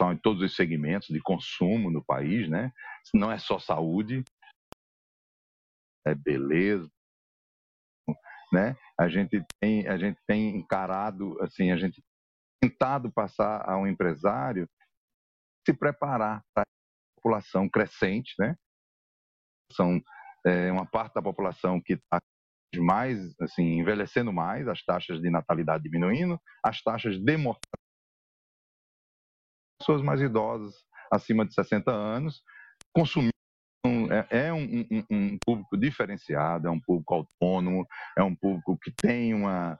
estão 0.00 0.12
em 0.12 0.16
todos 0.16 0.42
os 0.42 0.56
segmentos 0.56 1.08
de 1.08 1.20
consumo 1.20 1.90
no 1.90 2.02
país, 2.02 2.48
né? 2.48 2.72
Não 3.12 3.30
é 3.30 3.38
só 3.38 3.58
saúde, 3.58 4.24
é 6.06 6.14
beleza, 6.14 6.90
né? 8.50 8.74
A 8.98 9.08
gente 9.08 9.44
tem, 9.60 9.86
a 9.86 9.98
gente 9.98 10.18
tem 10.26 10.56
encarado, 10.56 11.38
assim, 11.42 11.70
a 11.70 11.76
gente 11.76 12.02
tentado 12.62 13.12
passar 13.12 13.68
a 13.68 13.76
um 13.76 13.86
empresário 13.86 14.66
se 15.66 15.74
preparar 15.74 16.42
para 16.54 16.62
a 16.62 17.20
população 17.20 17.68
crescente, 17.68 18.34
né? 18.38 18.56
São 19.72 20.02
é, 20.46 20.72
uma 20.72 20.86
parte 20.86 21.14
da 21.14 21.22
população 21.22 21.80
que 21.80 21.94
está 21.94 22.18
mais, 22.76 23.38
assim, 23.40 23.78
envelhecendo 23.78 24.32
mais, 24.32 24.66
as 24.66 24.82
taxas 24.82 25.20
de 25.20 25.28
natalidade 25.28 25.82
diminuindo, 25.82 26.40
as 26.64 26.80
taxas 26.82 27.18
de 27.18 27.36
mortalidade 27.36 27.79
pessoas 29.80 30.02
mais 30.02 30.20
idosas, 30.20 30.74
acima 31.10 31.44
de 31.44 31.54
60 31.54 31.90
anos, 31.90 32.42
consumindo 32.94 33.32
é, 34.30 34.46
é 34.48 34.52
um, 34.52 34.62
um, 34.62 35.04
um, 35.10 35.38
público 35.44 35.76
diferenciado, 35.76 36.68
é 36.68 36.70
um 36.70 36.80
público 36.80 37.14
autônomo, 37.14 37.86
é 38.16 38.22
um 38.22 38.36
público 38.36 38.78
que 38.78 38.90
tem 38.90 39.32
uma, 39.32 39.78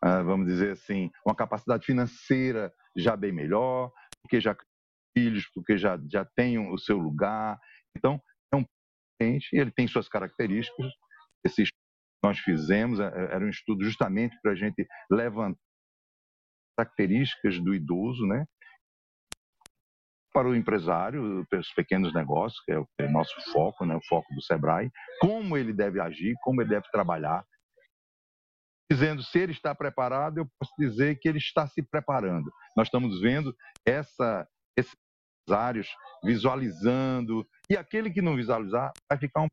ah, 0.00 0.22
vamos 0.22 0.46
dizer 0.46 0.72
assim, 0.72 1.10
uma 1.26 1.34
capacidade 1.34 1.84
financeira 1.84 2.72
já 2.96 3.16
bem 3.16 3.32
melhor, 3.32 3.92
porque 4.22 4.40
já 4.40 4.56
filhos, 5.16 5.46
porque 5.52 5.76
já, 5.76 5.98
já 6.08 6.24
tem 6.24 6.58
o 6.58 6.78
seu 6.78 6.96
lugar. 6.96 7.58
Então, 7.96 8.20
é 8.52 8.56
um 8.56 8.64
paciente, 9.18 9.48
ele 9.52 9.72
tem 9.72 9.88
suas 9.88 10.08
características. 10.08 10.86
Esse 11.44 11.62
estudo 11.62 11.80
que 12.22 12.28
nós 12.28 12.38
fizemos 12.38 13.00
é, 13.00 13.06
é, 13.06 13.34
era 13.34 13.44
um 13.44 13.48
estudo 13.48 13.84
justamente 13.84 14.36
para 14.40 14.52
a 14.52 14.54
gente 14.54 14.86
levantar 15.10 15.58
características 16.78 17.58
do 17.58 17.74
idoso, 17.74 18.26
né? 18.26 18.46
Para 20.32 20.48
o 20.48 20.54
empresário, 20.54 21.44
para 21.48 21.58
os 21.58 21.72
pequenos 21.72 22.14
negócios, 22.14 22.62
que 22.64 22.72
é 22.72 22.78
o 22.78 22.86
é 22.98 23.08
nosso 23.08 23.34
foco, 23.52 23.84
né, 23.84 23.94
o 23.96 24.06
foco 24.08 24.32
do 24.34 24.42
Sebrae, 24.42 24.90
como 25.20 25.56
ele 25.56 25.72
deve 25.72 26.00
agir, 26.00 26.34
como 26.42 26.62
ele 26.62 26.70
deve 26.70 26.88
trabalhar. 26.90 27.44
Dizendo 28.90 29.22
se 29.22 29.38
ele 29.38 29.52
está 29.52 29.74
preparado, 29.74 30.38
eu 30.38 30.46
posso 30.58 30.72
dizer 30.78 31.18
que 31.20 31.28
ele 31.28 31.38
está 31.38 31.66
se 31.68 31.82
preparando. 31.82 32.50
Nós 32.76 32.88
estamos 32.88 33.20
vendo 33.20 33.54
essa, 33.86 34.46
esses 34.76 34.94
empresários 35.42 35.88
visualizando, 36.24 37.46
e 37.68 37.76
aquele 37.76 38.10
que 38.10 38.22
não 38.22 38.36
visualizar 38.36 38.92
vai 39.08 39.18
ficar 39.18 39.42
um 39.42 39.48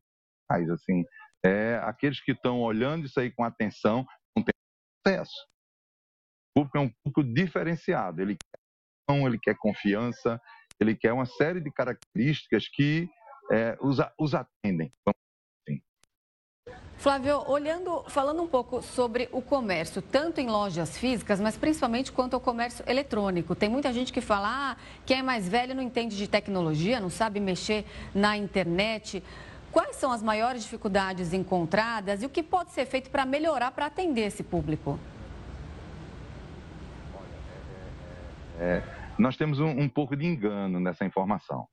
mais 0.50 0.68
assim. 0.70 1.04
É, 1.44 1.76
aqueles 1.84 2.20
que 2.20 2.32
estão 2.32 2.60
olhando 2.60 3.06
isso 3.06 3.18
aí 3.20 3.30
com 3.30 3.44
atenção 3.44 4.04
não 4.36 4.42
tem 4.44 4.52
sucesso. 5.06 5.46
O 6.56 6.60
público 6.60 6.78
é 6.78 6.80
um 6.80 6.90
público 7.04 7.22
diferenciado, 7.34 8.20
ele 8.20 8.36
quer, 8.36 9.26
ele 9.26 9.38
quer 9.38 9.56
confiança, 9.56 10.40
ele 10.80 10.94
quer 10.94 11.12
uma 11.12 11.26
série 11.26 11.60
de 11.60 11.70
características 11.70 12.68
que 12.68 13.08
é, 13.50 13.76
os, 13.80 13.98
os 14.18 14.34
atendem. 14.34 14.92
Assim. 15.06 15.80
Flávio, 16.96 17.42
olhando, 17.48 18.04
falando 18.08 18.42
um 18.42 18.48
pouco 18.48 18.82
sobre 18.82 19.28
o 19.32 19.40
comércio, 19.40 20.02
tanto 20.02 20.40
em 20.40 20.48
lojas 20.48 20.98
físicas, 20.98 21.40
mas 21.40 21.56
principalmente 21.56 22.12
quanto 22.12 22.34
ao 22.34 22.40
comércio 22.40 22.84
eletrônico. 22.88 23.54
Tem 23.54 23.68
muita 23.68 23.92
gente 23.92 24.12
que 24.12 24.20
fala 24.20 24.48
ah, 24.72 24.76
quem 25.06 25.18
é 25.18 25.22
mais 25.22 25.48
velho 25.48 25.74
não 25.74 25.82
entende 25.82 26.16
de 26.16 26.28
tecnologia, 26.28 27.00
não 27.00 27.10
sabe 27.10 27.40
mexer 27.40 27.84
na 28.14 28.36
internet. 28.36 29.22
Quais 29.70 29.96
são 29.96 30.10
as 30.10 30.22
maiores 30.22 30.62
dificuldades 30.62 31.32
encontradas 31.32 32.22
e 32.22 32.26
o 32.26 32.28
que 32.28 32.42
pode 32.42 32.72
ser 32.72 32.86
feito 32.86 33.10
para 33.10 33.24
melhorar, 33.24 33.70
para 33.70 33.86
atender 33.86 34.22
esse 34.22 34.42
público? 34.42 34.98
É, 38.60 38.82
nós 39.18 39.36
temos 39.36 39.60
um, 39.60 39.68
um, 39.68 39.88
pouco 39.88 40.16
de 40.16 40.26
engano 40.26 40.78
nessa 40.80 41.04
informação. 41.04 41.66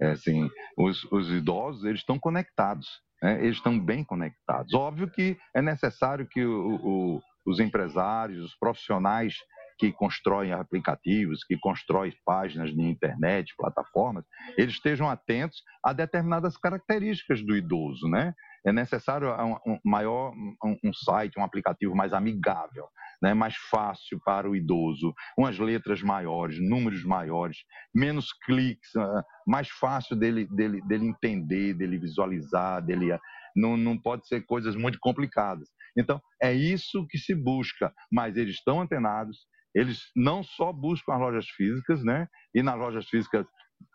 É, 0.00 0.10
assim, 0.10 0.48
os, 0.76 1.04
os 1.10 1.28
idosos 1.30 1.84
eles 1.84 2.00
estão 2.00 2.18
conectados, 2.18 2.86
né? 3.22 3.42
eles 3.42 3.56
estão 3.56 3.78
bem 3.78 4.04
conectados. 4.04 4.72
Óbvio 4.74 5.10
que 5.10 5.36
é 5.54 5.60
necessário 5.60 6.26
que 6.26 6.44
o, 6.44 6.76
o, 6.76 7.22
os 7.46 7.58
empresários, 7.58 8.44
os 8.44 8.54
profissionais 8.56 9.34
que 9.78 9.92
constroem 9.92 10.52
aplicativos, 10.52 11.44
que 11.44 11.56
constroem 11.56 12.12
páginas 12.24 12.70
de 12.74 12.82
internet, 12.82 13.54
plataformas, 13.56 14.24
eles 14.56 14.74
estejam 14.74 15.08
atentos 15.08 15.62
a 15.84 15.92
determinadas 15.92 16.56
características 16.56 17.40
do 17.42 17.56
idoso, 17.56 18.08
né? 18.08 18.34
É 18.66 18.72
necessário 18.72 19.28
um, 19.64 19.78
maior 19.84 20.34
um, 20.64 20.92
site, 20.92 21.38
um 21.38 21.44
aplicativo 21.44 21.94
mais 21.94 22.12
amigável, 22.12 22.88
né? 23.22 23.34
mais 23.34 23.54
fácil 23.70 24.20
para 24.24 24.48
o 24.48 24.56
idoso, 24.56 25.14
umas 25.36 25.58
letras 25.58 26.02
maiores, 26.02 26.58
números 26.60 27.04
maiores, 27.04 27.58
menos 27.94 28.32
cliques, 28.32 28.94
uh, 28.94 29.22
mais 29.46 29.68
fácil 29.68 30.16
dele, 30.16 30.46
dele, 30.50 30.80
dele 30.82 31.06
entender, 31.06 31.74
dele 31.74 31.98
visualizar, 31.98 32.82
dele 32.82 33.18
não, 33.54 33.76
não 33.76 33.98
pode 33.98 34.26
ser 34.26 34.44
coisas 34.46 34.76
muito 34.76 34.98
complicadas. 35.00 35.68
Então, 35.96 36.20
é 36.42 36.52
isso 36.52 37.06
que 37.08 37.18
se 37.18 37.34
busca, 37.34 37.92
mas 38.10 38.36
eles 38.36 38.54
estão 38.54 38.80
antenados, 38.80 39.46
eles 39.74 40.10
não 40.14 40.42
só 40.42 40.72
buscam 40.72 41.14
as 41.14 41.20
lojas 41.20 41.48
físicas, 41.48 42.02
né? 42.04 42.28
E 42.54 42.62
nas 42.62 42.78
lojas 42.78 43.08
físicas 43.08 43.46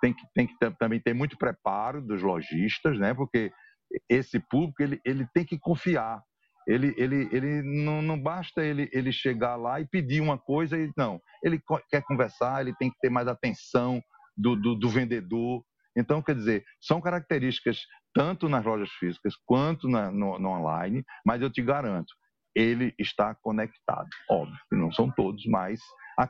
tem 0.02 0.14
que, 0.14 0.24
tem 0.34 0.48
que 0.48 0.56
também 0.80 1.00
ter 1.00 1.14
muito 1.14 1.38
preparo 1.38 2.02
dos 2.02 2.22
lojistas, 2.22 2.98
né? 3.00 3.14
Porque 3.14 3.52
esse 4.10 4.40
público 4.40 4.82
ele, 4.82 5.00
ele 5.06 5.28
tem 5.34 5.46
que 5.46 5.58
confiar. 5.60 6.22
Ele, 6.68 6.94
ele, 6.98 7.28
ele 7.32 7.62
não, 7.62 8.02
não 8.02 8.20
basta 8.20 8.64
ele, 8.64 8.90
ele 8.92 9.12
chegar 9.12 9.56
lá 9.56 9.82
e 9.82 9.88
pedir 9.88 10.22
uma 10.22 10.38
coisa 10.38 10.78
e 10.78 10.92
não. 10.98 11.22
Ele 11.44 11.62
quer 11.90 12.02
conversar, 12.04 12.62
ele 12.62 12.76
tem 12.76 12.90
que 12.90 13.00
ter 13.00 13.10
mais 13.10 13.28
atenção 13.28 14.02
do, 14.36 14.56
do, 14.56 14.76
do 14.76 14.90
vendedor. 14.90 15.64
Então, 15.96 16.22
quer 16.22 16.36
dizer, 16.36 16.64
são 16.82 17.02
características 17.02 17.80
tanto 18.14 18.48
nas 18.48 18.64
lojas 18.64 18.90
físicas 18.92 19.36
quanto 19.46 19.88
na, 19.88 20.12
no, 20.12 20.40
no 20.40 20.50
online, 20.50 21.04
mas 21.26 21.42
eu 21.42 21.50
te 21.50 21.62
garanto, 21.62 22.14
ele 22.56 22.94
está 22.98 23.36
conectado. 23.36 24.08
Óbvio 24.30 24.58
não 24.72 24.92
são 24.92 25.10
todos, 25.12 25.46
mas 25.48 25.80
a, 26.20 26.30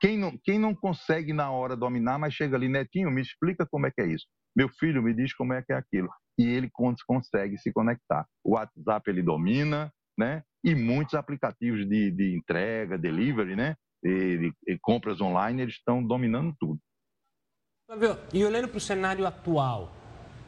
quem, 0.00 0.18
não, 0.18 0.36
quem 0.44 0.58
não 0.58 0.74
consegue 0.74 1.32
na 1.32 1.50
hora 1.50 1.76
dominar, 1.76 2.18
mas 2.18 2.34
chega 2.34 2.56
ali, 2.56 2.68
Netinho, 2.68 3.10
me 3.10 3.20
explica 3.20 3.66
como 3.66 3.86
é 3.86 3.90
que 3.90 4.00
é 4.00 4.06
isso. 4.06 4.26
Meu 4.54 4.68
filho 4.68 5.02
me 5.02 5.14
diz 5.14 5.34
como 5.34 5.52
é 5.52 5.62
que 5.62 5.72
é 5.72 5.76
aquilo. 5.76 6.10
E 6.38 6.44
ele 6.44 6.70
consegue 7.06 7.58
se 7.58 7.72
conectar. 7.72 8.26
O 8.44 8.52
WhatsApp 8.52 9.10
ele 9.10 9.22
domina, 9.22 9.92
né? 10.18 10.42
E 10.64 10.74
muitos 10.74 11.14
aplicativos 11.14 11.86
de, 11.88 12.10
de 12.10 12.34
entrega, 12.36 12.96
delivery, 12.96 13.56
né? 13.56 13.74
E, 14.04 14.52
e 14.66 14.78
compras 14.80 15.20
online, 15.20 15.62
eles 15.62 15.74
estão 15.74 16.02
dominando 16.02 16.54
tudo. 16.58 16.80
Flávio, 17.86 18.18
e 18.32 18.44
olhando 18.44 18.68
para 18.68 18.78
o 18.78 18.80
cenário 18.80 19.26
atual, 19.26 19.92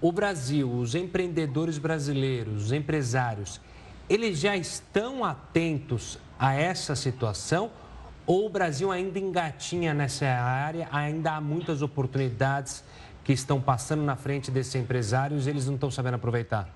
o 0.01 0.11
Brasil, 0.11 0.71
os 0.71 0.95
empreendedores 0.95 1.79
brasileiros, 1.79 2.67
os 2.67 2.73
empresários, 2.73 3.61
eles 4.09 4.39
já 4.39 4.57
estão 4.57 5.25
atentos 5.25 6.19
a 6.39 6.55
essa 6.55 6.95
situação 6.95 7.71
ou 8.27 8.47
o 8.47 8.49
Brasil 8.49 8.91
ainda 8.91 9.19
engatinha 9.19 9.93
nessa 9.93 10.27
área, 10.27 10.89
ainda 10.91 11.33
há 11.33 11.41
muitas 11.41 11.83
oportunidades 11.83 12.83
que 13.25 13.33
estão 13.33 13.61
passando 13.61 14.03
na 14.03 14.15
frente 14.15 14.51
desses 14.51 14.75
empresários 14.75 15.47
e 15.47 15.51
eles 15.51 15.67
não 15.67 15.75
estão 15.75 15.91
sabendo 15.91 16.15
aproveitar? 16.15 16.69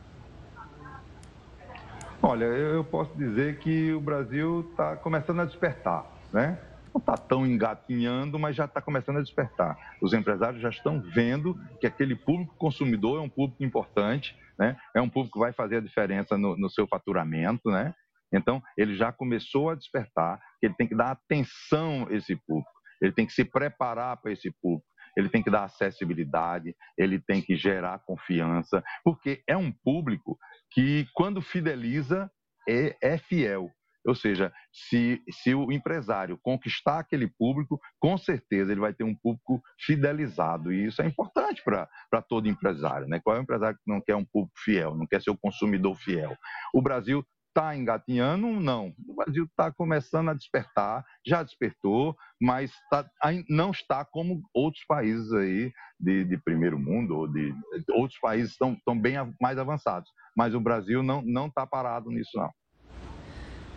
Olha, 2.20 2.44
eu 2.46 2.82
posso 2.82 3.16
dizer 3.16 3.58
que 3.58 3.92
o 3.92 4.00
Brasil 4.00 4.66
está 4.70 4.96
começando 4.96 5.40
a 5.40 5.44
despertar, 5.44 6.04
né? 6.32 6.58
Não 6.92 6.98
está 6.98 7.16
tão 7.16 7.46
engatinhando, 7.46 8.38
mas 8.38 8.56
já 8.56 8.64
está 8.64 8.80
começando 8.80 9.18
a 9.18 9.22
despertar. 9.22 9.78
Os 10.02 10.12
empresários 10.12 10.60
já 10.60 10.70
estão 10.70 11.00
vendo 11.00 11.56
que 11.80 11.86
aquele 11.86 12.16
público 12.16 12.56
consumidor 12.56 13.18
é 13.18 13.22
um 13.22 13.28
público 13.28 13.62
importante, 13.62 14.36
né? 14.58 14.76
É 14.96 15.00
um 15.00 15.08
público 15.08 15.34
que 15.34 15.38
vai 15.38 15.52
fazer 15.52 15.76
a 15.76 15.80
diferença 15.80 16.36
no, 16.36 16.56
no 16.56 16.68
seu 16.68 16.88
faturamento, 16.88 17.70
né? 17.70 17.94
Então, 18.32 18.60
ele 18.76 18.96
já 18.96 19.12
começou 19.12 19.70
a 19.70 19.74
despertar 19.74 20.40
ele 20.62 20.74
tem 20.74 20.86
que 20.86 20.94
dar 20.94 21.12
atenção 21.12 22.06
a 22.08 22.14
esse 22.14 22.36
público, 22.36 22.70
ele 23.00 23.12
tem 23.12 23.26
que 23.26 23.32
se 23.32 23.44
preparar 23.44 24.16
para 24.16 24.32
esse 24.32 24.50
público, 24.60 24.86
ele 25.16 25.28
tem 25.28 25.42
que 25.42 25.50
dar 25.50 25.64
acessibilidade, 25.64 26.74
ele 26.96 27.18
tem 27.18 27.42
que 27.42 27.56
gerar 27.56 28.00
confiança, 28.00 28.82
porque 29.04 29.42
é 29.46 29.56
um 29.56 29.72
público 29.72 30.38
que, 30.70 31.06
quando 31.14 31.42
fideliza, 31.42 32.30
é, 32.68 32.96
é 33.00 33.18
fiel. 33.18 33.70
Ou 34.06 34.14
seja, 34.14 34.52
se, 34.72 35.22
se 35.30 35.54
o 35.54 35.70
empresário 35.70 36.38
conquistar 36.42 37.00
aquele 37.00 37.26
público, 37.26 37.78
com 37.98 38.16
certeza 38.16 38.72
ele 38.72 38.80
vai 38.80 38.94
ter 38.94 39.04
um 39.04 39.14
público 39.14 39.60
fidelizado. 39.78 40.72
E 40.72 40.86
isso 40.86 41.02
é 41.02 41.06
importante 41.06 41.62
para 41.62 42.22
todo 42.22 42.48
empresário. 42.48 43.06
Né? 43.06 43.20
Qual 43.22 43.36
é 43.36 43.38
o 43.38 43.42
empresário 43.42 43.76
que 43.76 43.90
não 43.90 44.00
quer 44.00 44.16
um 44.16 44.24
público 44.24 44.58
fiel, 44.64 44.94
não 44.94 45.06
quer 45.06 45.20
ser 45.20 45.30
o 45.30 45.36
consumidor 45.36 45.94
fiel? 45.96 46.34
O 46.72 46.80
Brasil 46.80 47.22
está 47.48 47.76
engatinhando? 47.76 48.46
Não. 48.60 48.94
O 49.06 49.14
Brasil 49.16 49.44
está 49.44 49.72
começando 49.72 50.28
a 50.28 50.34
despertar, 50.34 51.04
já 51.26 51.42
despertou, 51.42 52.16
mas 52.40 52.72
tá, 52.90 53.04
não 53.48 53.70
está 53.70 54.04
como 54.04 54.42
outros 54.54 54.84
países 54.86 55.32
aí 55.32 55.72
de, 55.98 56.24
de 56.24 56.38
primeiro 56.38 56.78
mundo, 56.78 57.16
ou 57.16 57.28
de 57.28 57.52
outros 57.90 58.18
países 58.20 58.52
estão, 58.52 58.72
estão 58.74 58.98
bem 58.98 59.14
mais 59.40 59.58
avançados. 59.58 60.10
Mas 60.36 60.54
o 60.54 60.60
Brasil 60.60 61.02
não 61.02 61.46
está 61.46 61.66
parado 61.66 62.10
nisso, 62.10 62.30
não. 62.36 62.50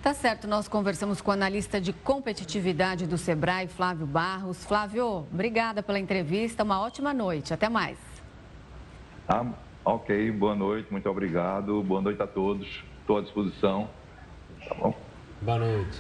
Tá 0.04 0.16
certo, 0.16 0.48
nós 0.48 0.68
conversamos 0.68 1.22
com 1.22 1.30
o 1.30 1.34
analista 1.34 1.80
de 1.80 1.94
competitividade 1.94 3.06
do 3.06 3.20
Sebrae, 3.20 3.68
Flávio 3.68 4.08
Barros. 4.08 4.66
Flávio, 4.66 5.28
obrigada 5.32 5.84
pela 5.84 6.00
entrevista, 6.00 6.64
uma 6.64 6.82
ótima 6.82 7.14
noite, 7.14 7.54
até 7.54 7.70
mais. 7.70 8.00
Ah, 9.28 9.46
ok, 9.86 10.32
boa 10.32 10.56
noite, 10.56 10.92
muito 10.92 11.08
obrigado, 11.08 11.84
boa 11.84 12.02
noite 12.02 12.20
a 12.20 12.26
todos 12.26 12.91
estou 13.12 13.18
à 13.18 13.22
disposição. 13.22 13.90
Tá 14.68 14.76
bom? 14.76 14.96
Boa 15.42 15.60
noite. 15.60 16.00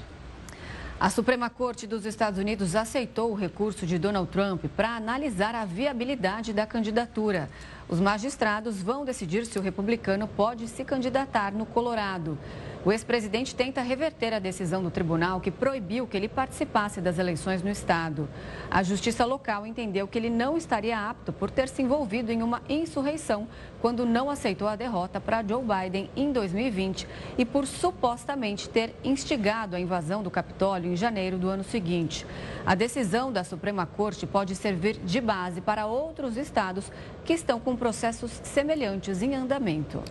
A 0.99 1.09
Suprema 1.09 1.49
Corte 1.49 1.87
dos 1.87 2.05
Estados 2.05 2.39
Unidos 2.39 2.75
aceitou 2.75 3.31
o 3.31 3.35
recurso 3.35 3.87
de 3.87 3.97
Donald 3.97 4.29
Trump 4.29 4.65
para 4.77 4.95
analisar 4.95 5.55
a 5.55 5.65
viabilidade 5.65 6.53
da 6.53 6.65
candidatura. 6.65 7.49
Os 7.89 7.99
magistrados 7.99 8.81
vão 8.81 9.03
decidir 9.03 9.45
se 9.45 9.59
o 9.59 9.61
republicano 9.61 10.27
pode 10.27 10.67
se 10.67 10.83
candidatar 10.83 11.51
no 11.53 11.65
Colorado. 11.65 12.37
O 12.83 12.91
ex-presidente 12.91 13.53
tenta 13.53 13.79
reverter 13.83 14.33
a 14.33 14.39
decisão 14.39 14.81
do 14.81 14.89
tribunal 14.89 15.39
que 15.39 15.51
proibiu 15.51 16.07
que 16.07 16.17
ele 16.17 16.27
participasse 16.27 16.99
das 16.99 17.19
eleições 17.19 17.61
no 17.61 17.69
estado. 17.69 18.27
A 18.71 18.81
justiça 18.81 19.23
local 19.23 19.67
entendeu 19.67 20.07
que 20.07 20.17
ele 20.17 20.31
não 20.31 20.57
estaria 20.57 20.97
apto 20.97 21.31
por 21.31 21.51
ter 21.51 21.69
se 21.69 21.83
envolvido 21.83 22.31
em 22.31 22.41
uma 22.41 22.59
insurreição 22.67 23.47
quando 23.79 24.03
não 24.03 24.31
aceitou 24.31 24.67
a 24.67 24.75
derrota 24.75 25.21
para 25.21 25.43
Joe 25.43 25.63
Biden 25.63 26.09
em 26.15 26.31
2020 26.31 27.07
e 27.37 27.45
por 27.45 27.67
supostamente 27.67 28.67
ter 28.67 28.95
instigado 29.03 29.75
a 29.75 29.79
invasão 29.79 30.23
do 30.23 30.31
Capitólio 30.31 30.91
em 30.91 30.95
janeiro 30.95 31.37
do 31.37 31.49
ano 31.49 31.63
seguinte. 31.63 32.25
A 32.65 32.73
decisão 32.73 33.31
da 33.31 33.43
Suprema 33.43 33.85
Corte 33.85 34.25
pode 34.25 34.55
servir 34.55 34.97
de 34.97 35.21
base 35.21 35.61
para 35.61 35.85
outros 35.85 36.35
estados 36.35 36.91
que 37.23 37.33
estão 37.33 37.59
com 37.59 37.70
processos 37.75 38.31
semelhantes 38.43 39.21
em 39.21 39.35
andamento. 39.35 40.01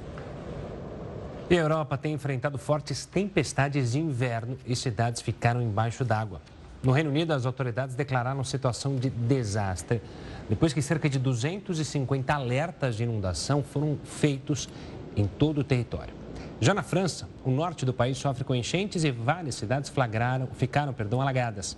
E 1.49 1.59
a 1.59 1.61
Europa 1.61 1.99
tem 1.99 2.15
enfrentado 2.15 2.59
fortes 2.59 3.05
tempestades 3.05 3.93
de 3.93 3.99
inverno 3.99 4.57
e 4.65 4.77
cidades 4.77 5.21
ficaram 5.21 5.61
embaixo 5.61 6.05
d'água. 6.05 6.41
No 6.83 6.93
Reino 6.93 7.11
Unido, 7.11 7.33
as 7.33 7.45
autoridades 7.45 7.95
declararam 7.95 8.43
situação 8.45 8.97
de 8.97 9.11
desastre 9.11 10.01
depois 10.49 10.73
que 10.73 10.83
cerca 10.83 11.09
de 11.09 11.17
250 11.19 12.35
alertas 12.35 12.97
de 12.97 13.05
inundação 13.05 13.63
foram 13.63 13.97
feitos 14.03 14.69
em 15.17 15.27
todo 15.27 15.59
o 15.59 15.65
território. 15.65 16.13
Já 16.61 16.75
na 16.75 16.83
França, 16.83 17.29
o 17.45 17.51
norte 17.51 17.87
do 17.87 17.93
país 17.93 18.19
sofre 18.19 18.43
com 18.43 18.55
enchentes 18.55 19.05
e 19.05 19.11
várias 19.11 19.55
cidades 19.55 19.91
flagraram, 19.91 20.49
ficaram 20.55 20.93
perdão, 20.93 21.21
alagadas. 21.21 21.77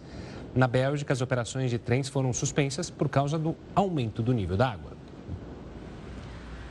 Na 0.54 0.66
Bélgica, 0.66 1.12
as 1.12 1.20
operações 1.20 1.70
de 1.70 1.78
trens 1.78 2.08
foram 2.08 2.32
suspensas 2.32 2.88
por 2.88 3.08
causa 3.08 3.38
do 3.38 3.54
aumento 3.74 4.22
do 4.22 4.32
nível 4.32 4.56
da 4.56 4.70
água. 4.70 4.91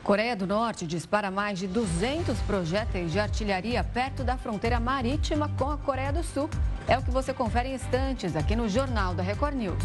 Coreia 0.03 0.35
do 0.35 0.47
Norte 0.47 0.87
dispara 0.87 1.29
mais 1.29 1.59
de 1.59 1.67
200 1.67 2.39
projéteis 2.39 3.11
de 3.11 3.19
artilharia 3.19 3.83
perto 3.83 4.23
da 4.23 4.35
fronteira 4.35 4.79
marítima 4.79 5.47
com 5.59 5.69
a 5.69 5.77
Coreia 5.77 6.11
do 6.11 6.23
Sul. 6.23 6.49
É 6.87 6.97
o 6.97 7.03
que 7.03 7.11
você 7.11 7.31
confere 7.31 7.69
em 7.69 7.75
instantes 7.75 8.35
aqui 8.35 8.55
no 8.55 8.67
Jornal 8.67 9.13
da 9.13 9.21
Record 9.21 9.55
News. 9.55 9.83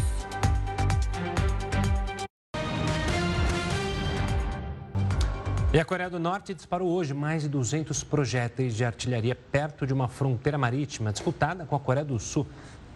E 5.71 5.79
a 5.79 5.85
Coreia 5.85 6.09
do 6.09 6.17
Norte 6.17 6.55
disparou 6.55 6.89
hoje 6.89 7.13
mais 7.13 7.43
de 7.43 7.49
200 7.49 8.03
projéteis 8.03 8.75
de 8.75 8.83
artilharia 8.83 9.35
perto 9.35 9.85
de 9.85 9.93
uma 9.93 10.07
fronteira 10.07 10.57
marítima 10.57 11.11
disputada 11.11 11.63
com 11.63 11.75
a 11.75 11.79
Coreia 11.79 12.05
do 12.05 12.17
Sul. 12.17 12.47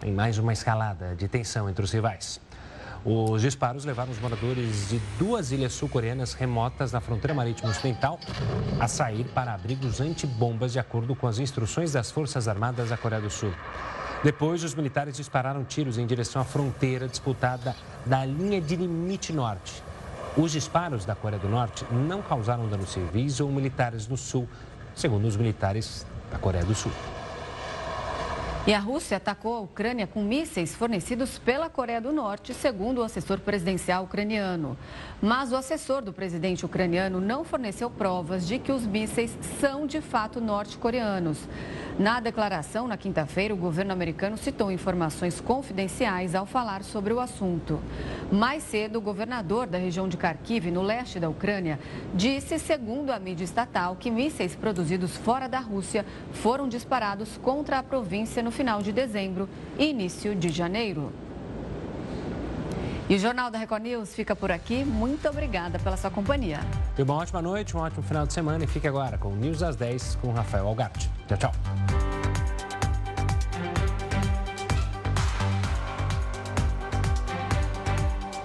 Em 0.02 0.10
mais 0.10 0.38
uma 0.38 0.52
escalada 0.52 1.14
de 1.14 1.28
tensão 1.28 1.70
entre 1.70 1.84
os 1.84 1.92
rivais. 1.92 2.40
Os 3.04 3.42
disparos 3.42 3.84
levaram 3.84 4.12
os 4.12 4.20
moradores 4.20 4.88
de 4.88 5.00
duas 5.18 5.50
ilhas 5.50 5.72
sul-coreanas 5.72 6.34
remotas 6.34 6.92
na 6.92 7.00
fronteira 7.00 7.34
marítima 7.34 7.70
ocidental 7.70 8.18
a 8.78 8.86
sair 8.86 9.24
para 9.24 9.52
abrigos 9.52 10.00
antibombas, 10.00 10.72
de 10.72 10.78
acordo 10.78 11.16
com 11.16 11.26
as 11.26 11.40
instruções 11.40 11.92
das 11.92 12.12
Forças 12.12 12.46
Armadas 12.46 12.90
da 12.90 12.96
Coreia 12.96 13.20
do 13.20 13.28
Sul. 13.28 13.52
Depois, 14.22 14.62
os 14.62 14.72
militares 14.72 15.16
dispararam 15.16 15.64
tiros 15.64 15.98
em 15.98 16.06
direção 16.06 16.40
à 16.40 16.44
fronteira 16.44 17.08
disputada 17.08 17.74
da 18.06 18.24
linha 18.24 18.60
de 18.60 18.76
limite 18.76 19.32
norte. 19.32 19.82
Os 20.36 20.52
disparos 20.52 21.04
da 21.04 21.16
Coreia 21.16 21.42
do 21.42 21.48
Norte 21.48 21.84
não 21.90 22.22
causaram 22.22 22.68
danos 22.68 22.92
civis 22.92 23.40
ou 23.40 23.50
militares 23.50 24.06
no 24.06 24.16
sul, 24.16 24.48
segundo 24.94 25.26
os 25.26 25.36
militares 25.36 26.06
da 26.30 26.38
Coreia 26.38 26.64
do 26.64 26.74
Sul. 26.74 26.92
E 28.64 28.72
a 28.72 28.78
Rússia 28.78 29.16
atacou 29.16 29.56
a 29.56 29.60
Ucrânia 29.60 30.06
com 30.06 30.22
mísseis 30.22 30.72
fornecidos 30.72 31.36
pela 31.36 31.68
Coreia 31.68 32.00
do 32.00 32.12
Norte, 32.12 32.54
segundo 32.54 32.98
o 32.98 33.02
assessor 33.02 33.40
presidencial 33.40 34.04
ucraniano. 34.04 34.78
Mas 35.20 35.50
o 35.50 35.56
assessor 35.56 36.00
do 36.00 36.12
presidente 36.12 36.64
ucraniano 36.64 37.20
não 37.20 37.42
forneceu 37.42 37.90
provas 37.90 38.46
de 38.46 38.60
que 38.60 38.70
os 38.70 38.86
mísseis 38.86 39.36
são 39.58 39.84
de 39.84 40.00
fato 40.00 40.40
norte-coreanos. 40.40 41.38
Na 41.98 42.20
declaração, 42.20 42.86
na 42.86 42.96
quinta-feira, 42.96 43.52
o 43.52 43.56
governo 43.56 43.92
americano 43.92 44.38
citou 44.38 44.70
informações 44.70 45.40
confidenciais 45.40 46.32
ao 46.32 46.46
falar 46.46 46.84
sobre 46.84 47.12
o 47.12 47.18
assunto. 47.18 47.80
Mais 48.30 48.62
cedo, 48.62 48.96
o 48.96 49.02
governador 49.02 49.66
da 49.66 49.76
região 49.76 50.08
de 50.08 50.16
Kharkiv, 50.16 50.70
no 50.70 50.82
leste 50.82 51.18
da 51.18 51.28
Ucrânia, 51.28 51.80
disse, 52.14 52.60
segundo 52.60 53.10
a 53.10 53.18
mídia 53.18 53.44
estatal, 53.44 53.96
que 53.96 54.10
mísseis 54.10 54.54
produzidos 54.54 55.16
fora 55.16 55.48
da 55.48 55.58
Rússia 55.58 56.06
foram 56.30 56.68
disparados 56.68 57.36
contra 57.42 57.80
a 57.80 57.82
província 57.82 58.40
no 58.40 58.51
final 58.52 58.82
de 58.82 58.92
dezembro 58.92 59.48
e 59.78 59.86
início 59.86 60.34
de 60.34 60.50
janeiro. 60.50 61.12
E 63.08 63.16
o 63.16 63.18
Jornal 63.18 63.50
da 63.50 63.58
Record 63.58 63.82
News 63.82 64.14
fica 64.14 64.34
por 64.34 64.50
aqui. 64.50 64.84
Muito 64.84 65.28
obrigada 65.28 65.78
pela 65.78 65.96
sua 65.96 66.10
companhia. 66.10 66.60
E 66.96 67.02
uma 67.02 67.14
ótima 67.14 67.42
noite, 67.42 67.76
um 67.76 67.80
ótimo 67.80 68.02
final 68.02 68.26
de 68.26 68.32
semana. 68.32 68.64
E 68.64 68.66
fique 68.66 68.86
agora 68.86 69.18
com 69.18 69.28
o 69.28 69.36
News 69.36 69.62
às 69.62 69.76
10 69.76 70.16
com 70.16 70.32
Rafael 70.32 70.66
Algarte. 70.66 71.10
Tchau, 71.26 71.36
tchau. 71.36 72.21